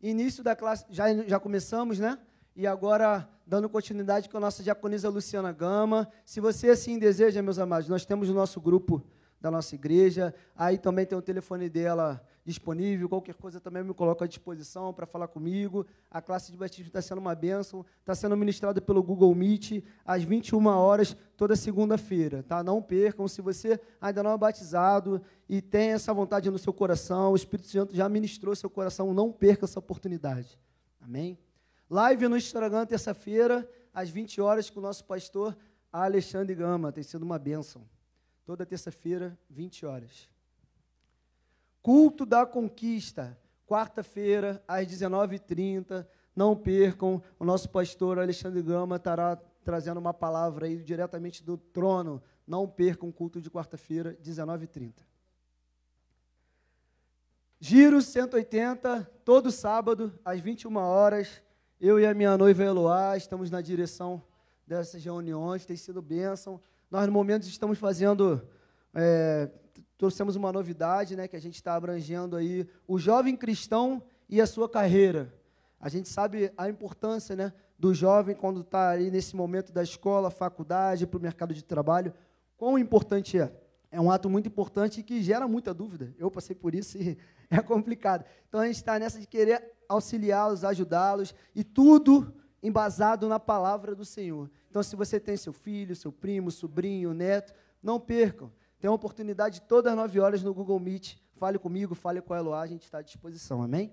Início 0.00 0.44
da 0.44 0.54
classe, 0.54 0.86
já, 0.88 1.12
já 1.24 1.40
começamos, 1.40 1.98
né? 1.98 2.16
E 2.54 2.64
agora, 2.64 3.28
dando 3.48 3.66
continuidade 3.66 4.28
com 4.28 4.36
a 4.36 4.40
nossa 4.40 4.62
diaconisa 4.62 5.08
Luciana 5.08 5.50
Gama. 5.50 6.06
Se 6.22 6.38
você 6.38 6.68
assim 6.68 6.98
deseja, 6.98 7.40
meus 7.40 7.58
amados, 7.58 7.88
nós 7.88 8.04
temos 8.04 8.28
o 8.28 8.34
nosso 8.34 8.60
grupo 8.60 9.02
da 9.40 9.50
nossa 9.50 9.74
igreja. 9.74 10.34
Aí 10.54 10.76
também 10.76 11.06
tem 11.06 11.16
o 11.16 11.22
telefone 11.22 11.70
dela 11.70 12.22
disponível. 12.44 13.08
Qualquer 13.08 13.34
coisa 13.34 13.58
também 13.58 13.82
me 13.82 13.94
coloca 13.94 14.26
à 14.26 14.28
disposição 14.28 14.92
para 14.92 15.06
falar 15.06 15.28
comigo. 15.28 15.86
A 16.10 16.20
classe 16.20 16.52
de 16.52 16.58
batismo 16.58 16.88
está 16.88 17.00
sendo 17.00 17.22
uma 17.22 17.34
bênção. 17.34 17.86
Está 18.00 18.14
sendo 18.14 18.36
ministrada 18.36 18.82
pelo 18.82 19.02
Google 19.02 19.34
Meet 19.34 19.82
às 20.04 20.22
21 20.22 20.66
horas, 20.66 21.16
toda 21.34 21.56
segunda-feira. 21.56 22.42
Tá? 22.42 22.62
Não 22.62 22.82
percam. 22.82 23.26
Se 23.26 23.40
você 23.40 23.80
ainda 23.98 24.22
não 24.22 24.32
é 24.32 24.36
batizado 24.36 25.22
e 25.48 25.62
tem 25.62 25.92
essa 25.92 26.12
vontade 26.12 26.50
no 26.50 26.58
seu 26.58 26.72
coração, 26.74 27.32
o 27.32 27.36
Espírito 27.36 27.70
Santo 27.70 27.96
já 27.96 28.06
ministrou 28.10 28.54
seu 28.54 28.68
coração, 28.68 29.14
não 29.14 29.32
perca 29.32 29.64
essa 29.64 29.78
oportunidade. 29.78 30.58
Amém? 31.00 31.38
Live 31.90 32.28
no 32.28 32.36
Instagram, 32.36 32.84
terça-feira, 32.84 33.66
às 33.94 34.10
20 34.10 34.42
horas, 34.42 34.68
com 34.68 34.78
o 34.78 34.82
nosso 34.82 35.04
pastor 35.06 35.56
Alexandre 35.90 36.54
Gama. 36.54 36.92
Tem 36.92 37.02
sido 37.02 37.22
uma 37.22 37.38
bênção 37.38 37.82
toda 38.44 38.66
terça-feira, 38.66 39.38
20 39.48 39.86
horas. 39.86 40.28
Culto 41.82 42.26
da 42.26 42.44
Conquista, 42.44 43.38
quarta-feira, 43.66 44.62
às 44.68 44.86
19h30. 44.86 46.06
Não 46.36 46.54
percam, 46.54 47.22
o 47.38 47.44
nosso 47.44 47.70
pastor 47.70 48.18
Alexandre 48.18 48.60
Gama 48.60 48.96
estará 48.96 49.36
trazendo 49.64 49.98
uma 49.98 50.12
palavra 50.12 50.66
aí 50.66 50.82
diretamente 50.82 51.42
do 51.42 51.56
trono. 51.56 52.22
Não 52.46 52.68
percam 52.68 53.08
um 53.08 53.12
culto 53.12 53.40
de 53.40 53.50
quarta-feira, 53.50 54.14
19h30. 54.22 54.92
Giro 57.58 58.02
180, 58.02 59.10
todo 59.24 59.50
sábado, 59.50 60.12
às 60.22 60.38
21 60.38 60.76
horas. 60.76 61.42
Eu 61.80 62.00
e 62.00 62.04
a 62.04 62.12
minha 62.12 62.36
noiva 62.36 62.64
Eloá 62.64 63.16
estamos 63.16 63.52
na 63.52 63.60
direção 63.60 64.20
dessas 64.66 65.04
reuniões, 65.04 65.64
tem 65.64 65.76
sido 65.76 66.02
bênção. 66.02 66.60
Nós, 66.90 67.06
no 67.06 67.12
momento, 67.12 67.44
estamos 67.44 67.78
fazendo, 67.78 68.42
é, 68.92 69.48
trouxemos 69.96 70.34
uma 70.34 70.50
novidade, 70.50 71.14
né, 71.14 71.28
que 71.28 71.36
a 71.36 71.40
gente 71.40 71.54
está 71.54 71.76
abrangendo 71.76 72.34
aí 72.34 72.68
o 72.84 72.98
jovem 72.98 73.36
cristão 73.36 74.02
e 74.28 74.40
a 74.40 74.46
sua 74.46 74.68
carreira. 74.68 75.32
A 75.78 75.88
gente 75.88 76.08
sabe 76.08 76.52
a 76.56 76.68
importância 76.68 77.36
né, 77.36 77.52
do 77.78 77.94
jovem 77.94 78.34
quando 78.34 78.62
está 78.62 78.88
aí 78.88 79.08
nesse 79.08 79.36
momento 79.36 79.70
da 79.70 79.84
escola, 79.84 80.32
faculdade, 80.32 81.06
para 81.06 81.18
o 81.18 81.22
mercado 81.22 81.54
de 81.54 81.62
trabalho. 81.62 82.12
Quão 82.56 82.76
importante 82.76 83.38
é? 83.38 83.52
É 83.88 84.00
um 84.00 84.10
ato 84.10 84.28
muito 84.28 84.48
importante 84.48 85.00
que 85.04 85.22
gera 85.22 85.46
muita 85.46 85.72
dúvida. 85.72 86.12
Eu 86.18 86.28
passei 86.28 86.56
por 86.56 86.74
isso 86.74 86.98
e 86.98 87.16
é 87.50 87.60
complicado. 87.60 88.24
Então 88.48 88.60
a 88.60 88.66
gente 88.66 88.76
está 88.76 88.98
nessa 88.98 89.18
de 89.18 89.26
querer 89.26 89.76
auxiliá-los, 89.88 90.64
ajudá-los 90.64 91.34
e 91.54 91.64
tudo 91.64 92.34
embasado 92.62 93.28
na 93.28 93.40
palavra 93.40 93.94
do 93.94 94.04
Senhor. 94.04 94.50
Então, 94.68 94.82
se 94.82 94.94
você 94.96 95.18
tem 95.18 95.36
seu 95.36 95.52
filho, 95.52 95.96
seu 95.96 96.12
primo, 96.12 96.50
sobrinho, 96.50 97.14
neto, 97.14 97.54
não 97.82 97.98
percam. 97.98 98.52
Tem 98.78 98.88
uma 98.88 98.96
oportunidade 98.96 99.62
todas 99.62 99.92
as 99.92 99.96
nove 99.96 100.20
horas 100.20 100.42
no 100.42 100.52
Google 100.52 100.78
Meet. 100.78 101.16
Fale 101.36 101.58
comigo, 101.58 101.94
fale 101.94 102.20
com 102.20 102.34
a 102.34 102.38
Eloá, 102.38 102.60
a 102.60 102.66
gente 102.66 102.82
está 102.82 102.98
à 102.98 103.02
disposição. 103.02 103.62
Amém? 103.62 103.92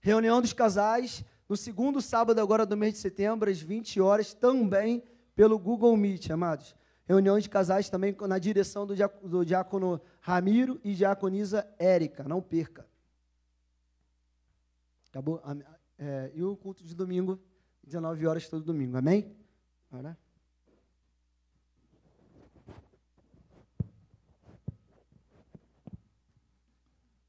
Reunião 0.00 0.40
dos 0.40 0.52
casais, 0.52 1.24
no 1.48 1.56
segundo 1.56 2.00
sábado 2.00 2.40
agora 2.40 2.64
do 2.66 2.76
mês 2.76 2.94
de 2.94 3.00
setembro, 3.00 3.50
às 3.50 3.60
20 3.60 4.00
horas, 4.00 4.34
também 4.34 5.02
pelo 5.34 5.58
Google 5.58 5.96
Meet, 5.96 6.30
amados. 6.30 6.74
Reunião 7.10 7.40
de 7.40 7.48
casais 7.48 7.90
também 7.90 8.16
na 8.28 8.38
direção 8.38 8.86
do, 8.86 9.44
diácono 9.44 10.00
Ramiro 10.20 10.80
e 10.84 10.94
diaconisa 10.94 11.68
Érica. 11.76 12.22
Não 12.22 12.40
perca. 12.40 12.86
Acabou? 15.08 15.42
É, 15.98 16.30
e 16.32 16.44
o 16.44 16.56
culto 16.56 16.84
de 16.84 16.94
domingo, 16.94 17.36
19 17.82 18.28
horas 18.28 18.48
todo 18.48 18.64
domingo. 18.64 18.96
Amém? 18.96 19.36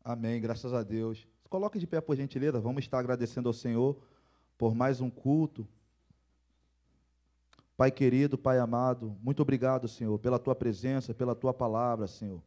Amém, 0.04 0.40
graças 0.40 0.76
a 0.76 0.84
Deus. 0.84 1.28
Coloque 1.50 1.80
de 1.80 1.88
pé, 1.88 2.00
por 2.00 2.16
gentileza. 2.16 2.60
Vamos 2.60 2.84
estar 2.84 3.00
agradecendo 3.00 3.50
ao 3.50 3.54
Senhor 3.54 4.00
por 4.60 4.76
mais 4.76 5.02
um 5.02 5.10
culto. 5.10 5.68
Pai 7.82 7.90
querido, 7.90 8.38
Pai 8.38 8.60
amado, 8.60 9.18
muito 9.24 9.42
obrigado, 9.42 9.88
Senhor, 9.88 10.16
pela 10.20 10.38
tua 10.38 10.54
presença, 10.54 11.16
pela 11.16 11.34
tua 11.34 11.52
palavra, 11.52 12.06
Senhor, 12.06 12.40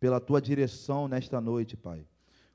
pela 0.00 0.18
tua 0.18 0.40
direção 0.40 1.06
nesta 1.06 1.42
noite, 1.42 1.76
Pai. 1.76 2.06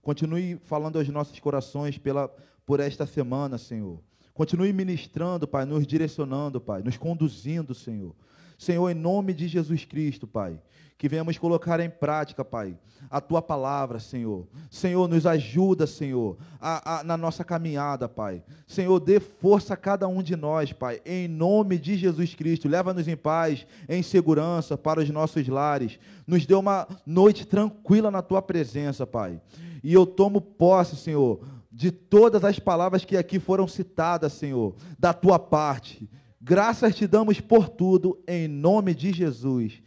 Continue 0.02 0.60
falando 0.64 0.98
aos 0.98 1.08
nossos 1.10 1.40
corações 1.40 2.00
pela, 2.00 2.28
por 2.66 2.80
esta 2.80 3.06
semana, 3.06 3.60
Senhor. 3.60 4.00
Continue 4.34 4.74
ministrando, 4.74 5.48
Pai, 5.48 5.64
nos 5.64 5.86
direcionando, 5.86 6.60
Pai, 6.60 6.82
nos 6.82 6.98
conduzindo, 6.98 7.76
Senhor. 7.76 8.16
Senhor, 8.58 8.90
em 8.90 8.96
nome 8.96 9.32
de 9.32 9.48
Jesus 9.48 9.86
Cristo, 9.86 10.26
Pai, 10.26 10.60
que 10.98 11.10
venhamos 11.10 11.38
colocar 11.38 11.80
em 11.80 11.90
prática, 11.90 12.46
Pai, 12.46 12.78
a 13.10 13.20
tua 13.20 13.42
palavra, 13.42 14.00
Senhor. 14.00 14.48
Senhor, 14.70 15.08
nos 15.08 15.26
ajuda, 15.26 15.86
Senhor, 15.86 16.38
a, 16.60 17.00
a, 17.00 17.04
na 17.04 17.18
nossa 17.18 17.44
caminhada, 17.44 18.08
Pai. 18.08 18.44
Senhor, 18.66 19.00
dê 19.00 19.20
força 19.20 19.74
a 19.74 19.78
cada 19.78 20.08
um 20.08 20.24
de 20.24 20.36
nós, 20.36 20.72
Pai, 20.72 21.02
em 21.06 21.28
nome 21.28 21.78
de 21.78 21.96
Jesus 21.98 22.34
Cristo. 22.36 22.70
Leva-nos 22.70 23.08
em 23.08 23.18
paz, 23.18 23.66
em 23.90 24.02
segurança 24.02 24.78
para 24.78 25.00
os 25.00 25.10
nossos 25.10 25.48
lares. 25.48 26.00
Nos 26.26 26.46
dê 26.46 26.54
uma 26.54 26.88
noite 27.06 27.46
tranquila 27.46 28.10
na 28.10 28.22
tua 28.22 28.42
presença, 28.42 29.06
Pai. 29.06 29.42
E 29.84 29.94
eu 29.94 30.06
tomo 30.06 30.40
posse, 30.40 30.96
Senhor, 30.96 31.46
de 31.72 31.92
todas 31.92 32.44
as 32.44 32.60
palavras 32.60 33.04
que 33.04 33.18
aqui 33.18 33.40
foram 33.40 33.68
citadas, 33.68 34.34
Senhor, 34.34 34.76
da 34.98 35.12
tua 35.12 35.38
parte. 35.40 36.10
Graças 36.40 36.96
te 36.96 37.08
damos 37.08 37.40
por 37.40 37.70
tudo, 37.70 38.22
em 38.28 38.48
nome 38.48 38.94
de 38.94 39.12
Jesus. 39.12 39.82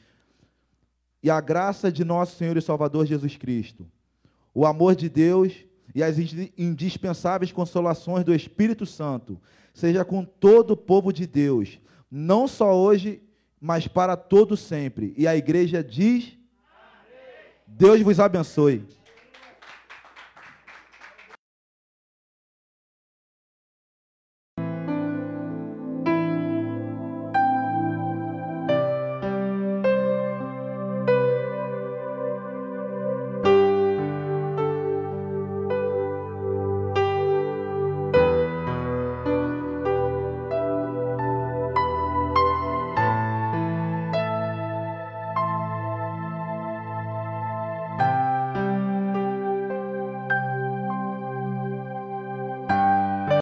E 1.26 1.30
a 1.30 1.40
graça 1.40 1.90
de 1.90 2.04
nosso 2.04 2.36
Senhor 2.36 2.56
e 2.56 2.62
Salvador 2.62 3.04
Jesus 3.04 3.36
Cristo, 3.36 3.84
o 4.54 4.64
amor 4.64 4.94
de 4.94 5.08
Deus 5.08 5.52
e 5.92 6.00
as 6.00 6.18
indispensáveis 6.56 7.50
consolações 7.50 8.24
do 8.24 8.32
Espírito 8.32 8.86
Santo, 8.86 9.36
seja 9.74 10.04
com 10.04 10.24
todo 10.24 10.70
o 10.70 10.76
povo 10.76 11.12
de 11.12 11.26
Deus, 11.26 11.80
não 12.08 12.46
só 12.46 12.72
hoje, 12.76 13.20
mas 13.60 13.88
para 13.88 14.16
todo 14.16 14.56
sempre. 14.56 15.14
E 15.18 15.26
a 15.26 15.36
igreja 15.36 15.82
diz: 15.82 16.38
Amém. 16.62 17.18
Deus 17.66 18.00
vos 18.02 18.20
abençoe. 18.20 18.84